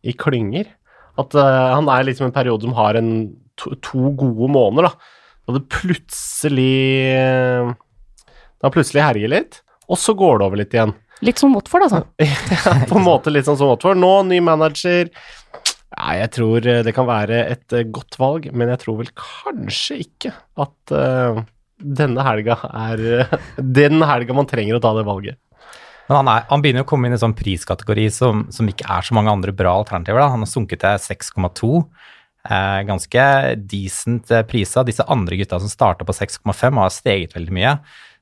i 0.00 0.14
klynger. 0.16 0.70
At 1.20 1.36
eh, 1.36 1.66
han 1.76 1.90
er 1.92 2.06
liksom 2.08 2.30
en 2.30 2.34
periode 2.34 2.64
som 2.64 2.76
har 2.78 2.96
en, 2.96 3.10
to, 3.60 3.74
to 3.84 4.14
gode 4.16 4.48
måneder, 4.54 4.88
da. 4.88 5.18
Da 5.42 5.56
det 5.56 5.64
plutselig 5.74 6.72
Da 7.66 8.68
han 8.68 8.74
plutselig 8.74 9.02
herjer 9.02 9.32
litt, 9.32 9.58
og 9.90 9.98
så 9.98 10.14
går 10.16 10.38
det 10.38 10.46
over 10.46 10.60
litt 10.62 10.76
igjen. 10.76 10.94
Litt 11.22 11.38
som 11.38 11.52
Watford, 11.54 11.84
altså. 11.86 12.02
på 12.90 12.98
en 12.98 13.04
måte 13.04 13.30
litt 13.30 13.46
sånn 13.46 13.58
som 13.58 13.68
Watford. 13.70 13.98
Nå 14.00 14.14
ny 14.30 14.40
manager. 14.42 15.10
Ja, 15.92 16.12
jeg 16.16 16.32
tror 16.36 16.66
eh, 16.68 16.82
det 16.86 16.94
kan 16.96 17.08
være 17.08 17.42
et 17.52 17.74
eh, 17.76 17.88
godt 17.92 18.18
valg, 18.20 18.48
men 18.56 18.72
jeg 18.72 18.80
tror 18.82 19.00
vel 19.02 19.10
kanskje 19.18 19.98
ikke 20.06 20.32
at 20.64 20.94
uh, 20.96 21.42
denne 21.76 22.24
helga 22.24 22.56
er 22.68 23.02
uh, 23.22 23.34
den 23.80 24.00
helga 24.08 24.36
man 24.36 24.48
trenger 24.48 24.78
å 24.78 24.82
ta 24.82 24.94
det 24.96 25.04
valget. 25.08 25.38
Men 26.08 26.18
han, 26.18 26.30
er, 26.32 26.46
han 26.48 26.64
begynner 26.64 26.86
å 26.86 26.88
komme 26.88 27.08
inn 27.08 27.14
i 27.14 27.18
en 27.18 27.24
sånn 27.26 27.36
priskategori 27.38 28.08
som, 28.12 28.46
som 28.52 28.68
ikke 28.68 28.88
er 28.90 29.06
så 29.06 29.14
mange 29.16 29.32
andre 29.32 29.54
bra 29.56 29.76
alternativer. 29.78 30.20
Da. 30.20 30.32
Han 30.34 30.42
har 30.44 30.50
sunket 30.50 30.82
til 30.82 31.04
6,2. 31.04 31.70
Eh, 32.42 32.80
ganske 32.88 33.26
decent 33.70 34.32
priser. 34.50 34.88
Disse 34.88 35.06
andre 35.14 35.38
gutta 35.38 35.60
som 35.62 35.70
starta 35.70 36.04
på 36.08 36.16
6,5, 36.16 36.80
har 36.82 36.90
steget 36.92 37.36
veldig 37.38 37.54
mye. 37.54 37.76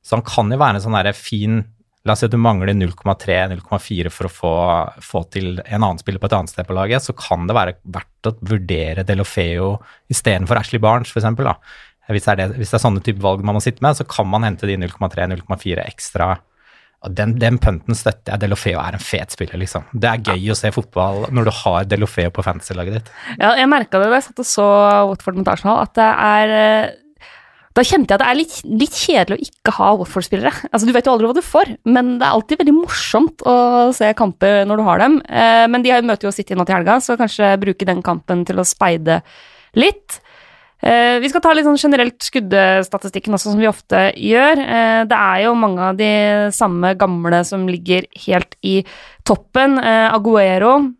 Så 0.04 0.18
han 0.18 0.26
kan 0.28 0.52
jo 0.52 0.60
være 0.60 0.76
en 0.76 0.84
sånn 0.84 0.98
fin 1.16 1.62
La 2.08 2.14
oss 2.14 2.22
si 2.22 2.28
at 2.30 2.32
du 2.32 2.40
mangler 2.40 2.72
0,3-0,4 2.72 4.10
for 4.14 4.26
å 4.26 4.32
få, 4.32 4.52
få 5.04 5.20
til 5.34 5.58
en 5.60 5.82
annen 5.82 6.00
spiller 6.00 6.22
på 6.22 6.30
et 6.30 6.36
annet 6.38 6.52
sted 6.52 6.64
på 6.68 6.76
laget, 6.76 7.04
så 7.04 7.12
kan 7.16 7.44
det 7.48 7.56
være 7.56 7.76
verdt 7.92 8.30
å 8.30 8.36
vurdere 8.40 9.04
Delofeo 9.04 9.74
istedenfor 10.12 10.62
Ashley 10.62 10.80
Barnes, 10.80 11.12
f.eks. 11.12 11.28
Hvis, 12.10 12.28
hvis 12.56 12.72
det 12.72 12.78
er 12.78 12.82
sånne 12.82 13.02
type 13.04 13.20
valg 13.22 13.44
man 13.44 13.58
må 13.58 13.60
sitte 13.62 13.84
med, 13.84 13.98
så 13.98 14.06
kan 14.08 14.30
man 14.32 14.46
hente 14.48 14.66
de 14.70 14.78
0,3-0,4 14.80 15.84
ekstra. 15.84 16.30
Den, 17.16 17.36
den 17.40 17.60
punten 17.60 17.96
støtter 17.96 18.34
jeg. 18.34 18.42
Delofeo 18.42 18.80
er 18.80 18.96
en 18.96 19.04
fet 19.04 19.36
spiller, 19.36 19.60
liksom. 19.60 19.86
Det 19.92 20.08
er 20.08 20.32
gøy 20.32 20.50
å 20.52 20.56
se 20.58 20.72
fotball 20.74 21.28
når 21.32 21.48
du 21.48 21.52
har 21.62 21.86
Delofeo 21.88 22.32
på 22.32 22.44
fantasy-laget 22.44 22.96
ditt. 22.98 23.12
Ja, 23.36 23.54
jeg 23.60 23.68
merka 23.72 24.00
det 24.00 24.08
da 24.08 24.18
jeg 24.18 24.26
satt 24.30 24.42
og 24.42 24.48
så 24.48 24.66
Watford 25.12 25.40
mot 25.40 25.52
Arsenal, 25.52 25.84
at 25.84 25.94
det 26.00 26.10
er 26.10 26.56
eh, 26.56 26.98
Da 27.76 27.84
kjente 27.86 28.10
jeg 28.10 28.18
at 28.18 28.22
det 28.24 28.28
er 28.28 28.38
litt, 28.40 28.54
litt 28.66 28.96
kjedelig 28.98 29.36
å 29.36 29.46
ikke 29.46 29.74
ha 29.76 29.90
Watford-spillere. 30.00 30.50
Altså, 30.72 30.88
Du 30.88 30.94
vet 30.96 31.06
jo 31.06 31.12
aldri 31.12 31.28
hva 31.28 31.36
du 31.36 31.44
får, 31.46 31.76
men 31.86 32.16
det 32.18 32.26
er 32.26 32.34
alltid 32.34 32.58
veldig 32.64 32.74
morsomt 32.74 33.44
å 33.46 33.54
se 33.94 34.08
kamper 34.18 34.64
når 34.66 34.80
du 34.80 34.86
har 34.88 34.98
dem. 35.04 35.20
Eh, 35.28 35.66
Men 35.70 35.82
de 35.86 35.94
møter 36.02 36.26
jo 36.26 36.34
City 36.34 36.58
nå 36.58 36.66
til 36.66 36.74
helga, 36.80 36.98
så 36.98 37.14
kanskje 37.20 37.52
bruke 37.62 37.86
den 37.86 38.02
kampen 38.02 38.42
til 38.44 38.58
å 38.58 38.66
speide 38.66 39.20
litt. 39.78 40.18
Eh, 40.82 41.18
Vi 41.20 41.28
skal 41.28 41.42
ta 41.44 41.52
litt 41.52 41.66
sånn 41.66 41.76
generelt 41.76 42.18
skuddestatistikken 42.24 43.34
også, 43.36 43.52
som 43.52 43.60
vi 43.60 43.68
ofte 43.68 44.12
gjør. 44.16 44.58
Eh, 44.64 45.04
Det 45.04 45.16
er 45.16 45.42
jo 45.44 45.54
mange 45.54 45.78
av 45.80 45.96
de 45.96 46.50
samme 46.52 46.94
gamle 46.96 47.44
som 47.44 47.66
ligger 47.68 48.06
helt 48.26 48.56
i 48.62 48.84
toppen. 49.24 49.78
Eh, 49.78 50.08
Aguero 50.14 50.92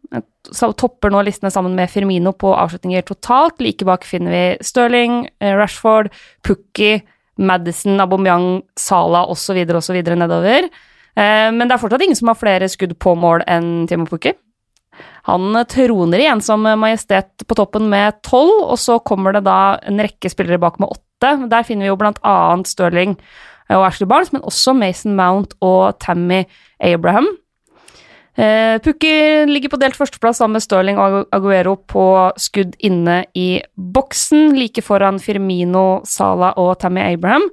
topper 0.76 1.10
nå 1.10 1.22
listene 1.25 1.50
sammen 1.52 1.75
med 1.76 1.88
Firmino 1.90 2.32
på 2.32 2.52
avslutninger 2.56 3.02
totalt. 3.04 3.60
Like 3.60 3.84
bak 3.84 4.04
finner 4.04 4.30
vi 4.30 4.58
Stirling, 4.60 5.28
eh, 5.40 5.54
Rashford, 5.54 6.10
Pukki, 6.42 7.02
Madison, 7.38 7.99
Aubameyang, 8.00 8.62
Salah 8.76 9.28
osv. 9.30 9.56
osv. 9.76 10.02
nedover. 10.16 10.68
Men 11.16 11.58
det 11.68 11.72
er 11.72 11.78
fortsatt 11.78 12.02
ingen 12.02 12.16
som 12.16 12.28
har 12.28 12.34
flere 12.37 12.68
skudd 12.68 12.99
på 12.99 13.16
mål 13.16 13.42
enn 13.46 13.87
Timo 13.87 14.06
Pukki. 14.06 14.32
Han 15.28 15.54
troner 15.71 16.23
igjen 16.23 16.42
som 16.45 16.64
majestet 16.64 17.45
på 17.47 17.57
toppen 17.59 17.90
med 17.92 18.21
tolv, 18.26 18.64
og 18.73 18.78
så 18.80 18.99
kommer 19.04 19.37
det 19.37 19.45
da 19.49 19.78
en 19.87 20.00
rekke 20.02 20.33
spillere 20.33 20.61
bak 20.62 20.80
med 20.83 20.90
åtte. 20.92 21.35
Der 21.50 21.66
finner 21.66 21.87
vi 21.87 21.92
jo 21.92 22.00
blant 22.00 22.21
annet 22.26 22.71
Stirling 22.71 23.19
og 23.71 23.87
Ashley 23.87 24.09
Barnes, 24.11 24.33
men 24.35 24.45
også 24.47 24.75
Mason 24.75 25.14
Mount 25.19 25.54
og 25.62 25.99
Tammy 26.02 26.45
Abraham. 26.83 27.28
Eh, 28.40 28.78
Pukki 28.80 29.45
ligger 29.50 29.73
på 29.73 29.78
delt 29.80 29.99
førsteplass 29.99 30.38
sammen 30.40 30.57
med 30.57 30.64
Stirling 30.64 31.00
og 31.02 31.26
Aguero 31.35 31.75
på 31.90 32.04
skudd 32.40 32.76
inne 32.78 33.25
i 33.37 33.61
boksen, 33.75 34.54
like 34.57 34.85
foran 34.87 35.21
Firmino, 35.21 36.00
Sala 36.09 36.54
og 36.61 36.78
Tammy 36.80 37.02
Abraham. 37.04 37.50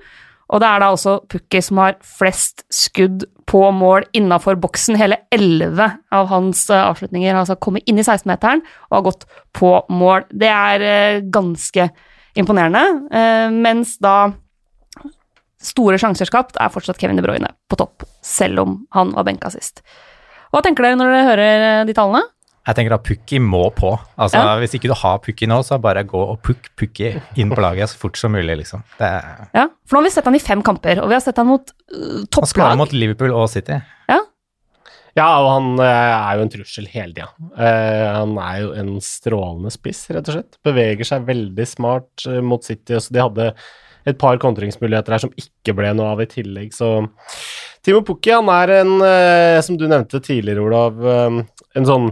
Og 0.48 0.62
det 0.64 0.68
er 0.70 0.82
da 0.82 0.92
også 0.94 1.18
Pukki 1.28 1.60
som 1.64 1.82
har 1.82 1.98
flest 2.06 2.64
skudd 2.74 3.26
på 3.48 3.62
mål 3.76 4.06
innafor 4.16 4.58
boksen. 4.60 4.98
Hele 5.00 5.20
elleve 5.34 5.90
av 6.14 6.30
hans 6.32 6.66
eh, 6.72 6.84
avslutninger 6.84 7.34
har 7.34 7.44
altså 7.44 7.58
kommet 7.64 7.88
inn 7.88 8.00
i 8.00 8.06
16-meteren 8.06 8.64
og 8.90 8.98
har 8.98 9.06
gått 9.10 9.28
på 9.56 9.72
mål. 9.92 10.28
Det 10.32 10.52
er 10.52 10.88
eh, 10.88 11.22
ganske 11.34 11.90
imponerende. 12.40 12.84
Eh, 13.12 13.48
mens 13.56 13.98
da 14.04 14.18
store 15.64 16.00
sjanser 16.00 16.30
skapt 16.30 16.60
er 16.62 16.72
fortsatt 16.72 17.00
Kevin 17.02 17.20
De 17.20 17.26
Bruyne 17.26 17.52
på 17.68 17.80
topp, 17.80 18.06
selv 18.24 18.64
om 18.64 18.80
han 18.96 19.12
var 19.16 19.28
benka 19.28 19.52
sist. 19.52 19.82
Hva 20.54 20.62
tenker 20.64 20.86
dere 20.86 21.00
når 21.00 21.12
dere 21.12 21.28
hører 21.28 21.88
de 21.88 21.96
tallene? 21.98 22.24
Jeg 22.68 22.76
tenker 22.76 22.98
at 22.98 23.04
Pukki 23.08 23.40
må 23.40 23.64
på. 23.76 23.94
Altså, 24.20 24.42
Ja. 24.44 24.58
Hvis 24.60 24.76
ikke 24.76 24.90
du 24.92 24.96
har 25.00 25.20
Pukki 25.24 25.48
nå, 25.48 25.62
så 25.64 25.80
bare 25.80 26.04
gå 26.04 26.20
og 26.20 26.42
pukk 26.44 26.68
Pukki 26.76 27.14
inn 27.40 27.50
på 27.50 27.62
laget 27.64 27.90
så 27.94 27.98
fort 28.02 28.18
som 28.20 28.34
mulig, 28.36 28.58
liksom. 28.60 28.84
Det, 29.00 29.12
Ja, 29.56 29.68
for 29.88 29.96
nå 29.96 30.02
har 30.02 30.08
vi 30.10 30.16
sett 30.18 30.26
han 30.28 30.36
i 30.36 30.44
fem 30.44 30.62
kamper, 30.62 31.00
og 31.02 31.08
vi 31.08 31.16
har 31.16 31.24
sett 31.24 31.38
han 31.40 31.48
mot 31.48 31.64
uh, 31.96 32.26
han 32.36 32.50
skåra 32.52 32.76
mot 32.76 32.92
Liverpool 32.92 33.32
og 33.32 33.48
City. 33.50 33.80
Ja, 34.12 34.20
Ja, 35.18 35.30
og 35.42 35.48
han 35.50 35.80
uh, 35.80 35.86
er 35.88 36.38
jo 36.38 36.44
en 36.46 36.52
trussel 36.54 36.88
hele 36.92 37.16
tida. 37.16 37.32
Uh, 37.58 38.20
han 38.20 38.36
er 38.38 38.60
jo 38.62 38.74
en 38.78 38.92
strålende 39.02 39.72
spiss, 39.74 40.04
rett 40.12 40.28
og 40.28 40.36
slett. 40.38 40.60
Beveger 40.68 41.08
seg 41.08 41.26
veldig 41.26 41.66
smart 41.66 42.28
eh, 42.28 42.42
mot 42.46 42.64
City. 42.64 43.00
Så 43.00 43.16
de 43.16 43.24
hadde 43.24 43.48
et 44.08 44.20
par 44.20 44.38
kontringsmuligheter 44.38 45.16
her 45.16 45.24
som 45.24 45.34
ikke 45.40 45.74
ble 45.76 45.90
noe 45.98 46.14
av 46.14 46.22
i 46.24 46.30
tillegg, 46.30 46.70
så 46.76 47.02
Timo 47.84 48.02
Pukki, 48.04 48.32
han 48.36 48.50
er 48.52 48.72
en, 48.82 48.94
eh, 49.04 49.58
som 49.64 49.78
du 49.80 49.86
nevnte 49.88 50.20
tidligere, 50.24 50.64
Olav, 50.64 51.02
eh, 51.08 51.44
en 51.80 51.88
sånn 51.88 52.08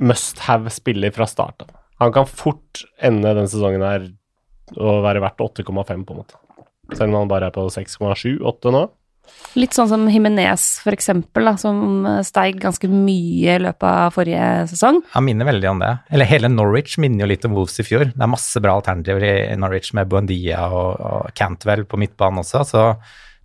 must 0.00 0.44
have-spiller 0.46 1.14
fra 1.14 1.26
start 1.28 1.66
av. 1.66 1.74
Han 1.98 2.14
kan 2.14 2.28
fort 2.30 2.84
ende 3.02 3.32
denne 3.32 3.50
sesongen 3.50 3.82
her 3.82 4.06
og 4.76 5.02
være 5.06 5.22
verdt 5.24 5.42
8,5, 5.42 6.04
på 6.06 6.14
en 6.14 6.20
måte. 6.20 6.38
Selv 6.94 7.10
om 7.10 7.22
han 7.22 7.30
bare 7.30 7.48
er 7.48 7.54
på 7.54 7.66
6,7-8 7.72 8.72
nå. 8.74 8.86
Litt 9.60 9.76
sånn 9.76 9.90
som 9.90 10.06
Jimenez, 10.08 10.78
for 10.80 10.94
eksempel, 10.94 11.48
da, 11.50 11.54
som 11.60 12.06
steig 12.24 12.60
ganske 12.62 12.88
mye 12.88 13.56
i 13.58 13.60
løpet 13.60 13.84
av 13.84 14.14
forrige 14.14 14.46
sesong. 14.70 15.02
Han 15.12 15.26
minner 15.26 15.48
veldig 15.48 15.70
om 15.72 15.82
det. 15.82 15.90
Eller 16.14 16.30
hele 16.30 16.50
Norwich 16.52 16.96
minner 17.02 17.26
jo 17.26 17.30
litt 17.32 17.44
om 17.48 17.56
Wolves 17.58 17.76
i 17.82 17.86
fjor. 17.86 18.06
Det 18.14 18.24
er 18.24 18.30
masse 18.30 18.62
bra 18.64 18.78
alternativer 18.78 19.26
i 19.28 19.58
Norwich 19.60 19.92
med 19.98 20.08
Buendia 20.08 20.68
og, 20.72 20.90
og 20.96 21.32
Cantwell 21.36 21.84
på 21.88 22.00
midtbanen 22.00 22.40
også, 22.44 22.64
så, 22.68 22.84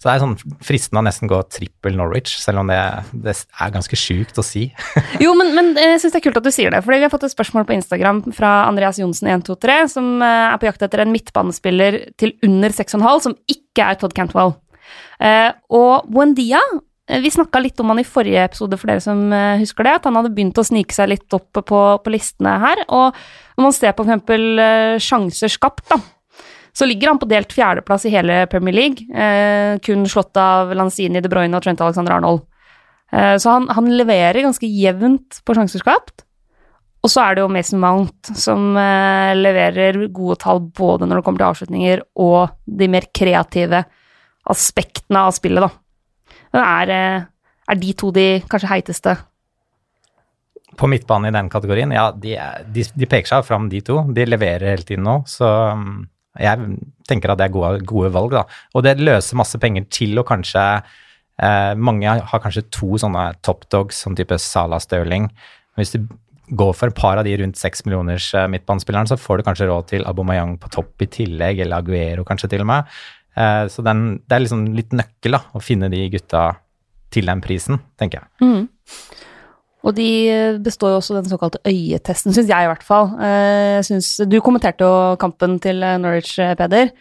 så 0.03 0.09
det 0.09 0.13
er 0.17 0.23
sånn 0.25 0.57
fristende 0.59 0.99
å 0.99 1.05
nesten 1.07 1.31
gå 1.31 1.37
trippel 1.47 1.95
Norwich, 1.95 2.33
selv 2.43 2.59
om 2.59 2.67
det, 2.67 2.79
det 3.23 3.37
er 3.39 3.69
ganske 3.71 3.95
sjukt 3.95 4.35
å 4.35 4.43
si. 4.43 4.65
Jo, 5.23 5.31
men, 5.39 5.53
men 5.55 5.69
jeg 5.79 6.01
syns 6.01 6.11
det 6.11 6.19
er 6.19 6.25
kult 6.25 6.41
at 6.41 6.49
du 6.49 6.51
sier 6.51 6.75
det, 6.75 6.81
fordi 6.83 6.99
vi 6.99 7.07
har 7.07 7.13
fått 7.13 7.23
et 7.29 7.35
spørsmål 7.35 7.63
på 7.69 7.77
Instagram 7.77 8.19
fra 8.35 8.51
Andreas 8.67 8.99
Johnsen123, 8.99 9.77
som 9.95 10.09
uh, 10.19 10.49
er 10.49 10.59
på 10.59 10.67
jakt 10.67 10.83
etter 10.83 11.05
en 11.05 11.13
midtbanespiller 11.15 12.01
til 12.19 12.35
under 12.43 12.75
6,5 12.75 13.23
som 13.29 13.37
ikke 13.47 13.87
er 13.87 14.01
Todd 14.01 14.17
Cantwell. 14.17 14.57
Eh, 15.23 15.51
og 15.71 16.09
Buendia 16.11 16.59
eh, 17.07 17.21
vi 17.23 17.31
snakka 17.31 17.61
litt 17.63 17.79
om 17.79 17.93
han 17.93 18.01
i 18.01 18.07
forrige 18.07 18.43
episode, 18.49 18.79
for 18.79 18.91
dere 18.91 19.03
som 19.03 19.23
eh, 19.31 19.61
husker 19.61 19.87
det. 19.87 19.97
At 19.99 20.09
han 20.09 20.19
hadde 20.19 20.33
begynt 20.35 20.59
å 20.59 20.67
snike 20.67 20.95
seg 20.95 21.13
litt 21.13 21.37
opp 21.37 21.63
på, 21.63 21.83
på 22.03 22.13
listene 22.13 22.57
her. 22.63 22.83
Og 22.89 23.15
når 23.55 23.67
man 23.69 23.75
ser 23.75 23.95
på 23.95 24.07
f.eks. 24.07 25.07
Sjanser 25.07 25.51
skapt, 25.51 25.85
da, 25.91 25.99
så 26.73 26.87
ligger 26.89 27.11
han 27.11 27.21
på 27.21 27.29
delt 27.29 27.53
fjerdeplass 27.53 28.07
i 28.09 28.13
hele 28.13 28.43
Premier 28.49 28.73
League. 28.73 29.05
Eh, 29.13 29.77
kun 29.85 30.07
slått 30.09 30.37
av 30.41 30.73
Lanzini, 30.73 31.21
De 31.21 31.29
Bruyne 31.29 31.57
og 31.57 31.65
Trent 31.65 31.81
Alexander 31.85 32.17
Arnold. 32.17 32.45
Eh, 33.13 33.35
så 33.37 33.57
han, 33.57 33.67
han 33.69 33.91
leverer 33.93 34.41
ganske 34.41 34.67
jevnt 34.67 35.43
på 35.45 35.55
sjanser 35.57 35.83
skapt. 35.83 36.25
Og 37.03 37.11
så 37.11 37.19
er 37.19 37.35
det 37.35 37.43
jo 37.43 37.51
Mason 37.51 37.81
Mount 37.83 38.31
som 38.39 38.77
eh, 38.79 39.33
leverer 39.35 40.05
gode 40.15 40.39
tall 40.41 40.63
både 40.63 41.05
når 41.05 41.19
det 41.19 41.25
kommer 41.27 41.43
til 41.43 41.49
avslutninger 41.49 42.03
og 42.23 42.55
de 42.65 42.87
mer 42.89 43.09
kreative 43.13 43.83
aspektene 44.49 45.25
av 45.27 45.35
spillet, 45.35 45.63
da. 45.63 46.39
Men 46.55 46.63
er, 46.63 46.93
eh, 46.95 47.27
er 47.69 47.79
de 47.79 47.93
to 47.99 48.09
de 48.15 48.27
kanskje 48.49 48.71
heiteste? 48.71 49.15
På 50.79 50.87
midtbane 50.89 51.29
i 51.29 51.35
den 51.35 51.51
kategorien, 51.53 51.91
ja, 51.93 52.07
de, 52.15 52.33
de, 52.73 52.87
de 52.95 53.09
peker 53.09 53.29
seg 53.29 53.45
fram, 53.45 53.67
de 53.69 53.83
to. 53.85 53.99
De 54.15 54.25
leverer 54.25 54.71
hele 54.71 54.87
tiden 54.87 55.05
nå, 55.05 55.19
så 55.29 55.51
um, 55.75 56.05
jeg 56.39 56.77
tenker 57.09 57.33
at 57.33 57.39
det 57.39 57.47
er 57.47 57.53
gode, 57.53 57.83
gode 57.87 58.11
valg, 58.13 58.33
da. 58.33 58.43
Og 58.73 58.85
det 58.85 58.97
løser 59.01 59.37
masse 59.37 59.59
penger 59.61 59.85
til 59.93 60.17
å 60.17 60.25
kanskje 60.25 60.63
eh, 60.81 61.73
Mange 61.77 62.15
har 62.19 62.43
kanskje 62.43 62.65
to 62.73 62.97
sånne 63.01 63.31
top 63.45 63.67
dogs, 63.73 64.01
sånn 64.05 64.17
type 64.17 64.39
Sala 64.41 64.79
Stirling. 64.81 65.29
Hvis 65.77 65.93
du 65.93 66.07
går 66.53 66.73
for 66.75 66.91
et 66.91 66.97
par 66.97 67.19
av 67.19 67.27
de 67.27 67.35
rundt 67.39 67.59
seks 67.59 67.85
millioners 67.85 68.31
eh, 68.37 68.49
midtbanespilleren, 68.51 69.09
så 69.09 69.19
får 69.19 69.39
du 69.39 69.47
kanskje 69.47 69.69
råd 69.69 69.89
til 69.93 70.07
Abomayang 70.09 70.57
på 70.61 70.71
topp 70.73 71.05
i 71.05 71.09
tillegg, 71.19 71.61
eller 71.63 71.83
Aguero 71.83 72.25
kanskje 72.27 72.51
til 72.55 72.65
og 72.65 72.71
med. 72.71 72.95
Eh, 73.37 73.65
så 73.71 73.85
den, 73.85 74.05
det 74.25 74.37
er 74.37 74.45
liksom 74.45 74.65
litt 74.77 74.95
nøkkel, 74.95 75.37
da, 75.37 75.43
å 75.53 75.61
finne 75.63 75.91
de 75.93 76.01
gutta 76.13 76.49
til 77.13 77.29
den 77.29 77.43
prisen, 77.45 77.77
tenker 78.01 78.23
jeg. 78.23 78.49
Og 79.83 79.95
de 79.97 80.07
består 80.63 80.93
jo 80.93 80.99
også 81.01 81.17
den 81.17 81.27
såkalte 81.27 81.59
øyetesten, 81.67 82.31
syns 82.35 82.47
jeg 82.47 82.65
i 82.65 82.69
hvert 82.71 82.85
fall. 82.87 83.09
Eh, 83.19 83.81
synes, 83.83 84.13
du 84.31 84.37
kommenterte 84.43 84.85
jo 84.87 85.17
kampen 85.19 85.57
til 85.63 85.83
eh, 85.83 85.97
Norwich, 85.99 86.37
eh, 86.39 86.53
Peder. 86.59 86.93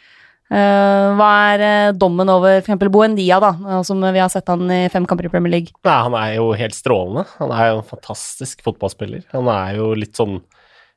Eh, 0.52 1.04
Hva 1.16 1.28
er 1.52 1.62
eh, 1.64 1.92
dommen 1.94 2.28
over 2.28 2.58
f.eks. 2.58 2.82
Boendia, 2.92 3.38
da, 3.40 3.52
eh, 3.70 3.84
som 3.86 4.02
vi 4.02 4.18
har 4.20 4.32
sett 4.34 4.50
han 4.50 4.66
i 4.74 4.80
fem 4.92 5.06
kamper 5.08 5.30
i 5.30 5.32
Premier 5.32 5.54
League? 5.54 5.76
Nei, 5.86 5.94
han 6.08 6.18
er 6.18 6.34
jo 6.40 6.50
helt 6.58 6.74
strålende. 6.76 7.24
Han 7.38 7.54
er 7.54 7.70
jo 7.70 7.78
en 7.78 7.88
fantastisk 7.94 8.66
fotballspiller. 8.66 9.22
Han 9.32 9.48
er 9.54 9.78
jo 9.78 9.92
litt 10.02 10.18
sånn 10.18 10.40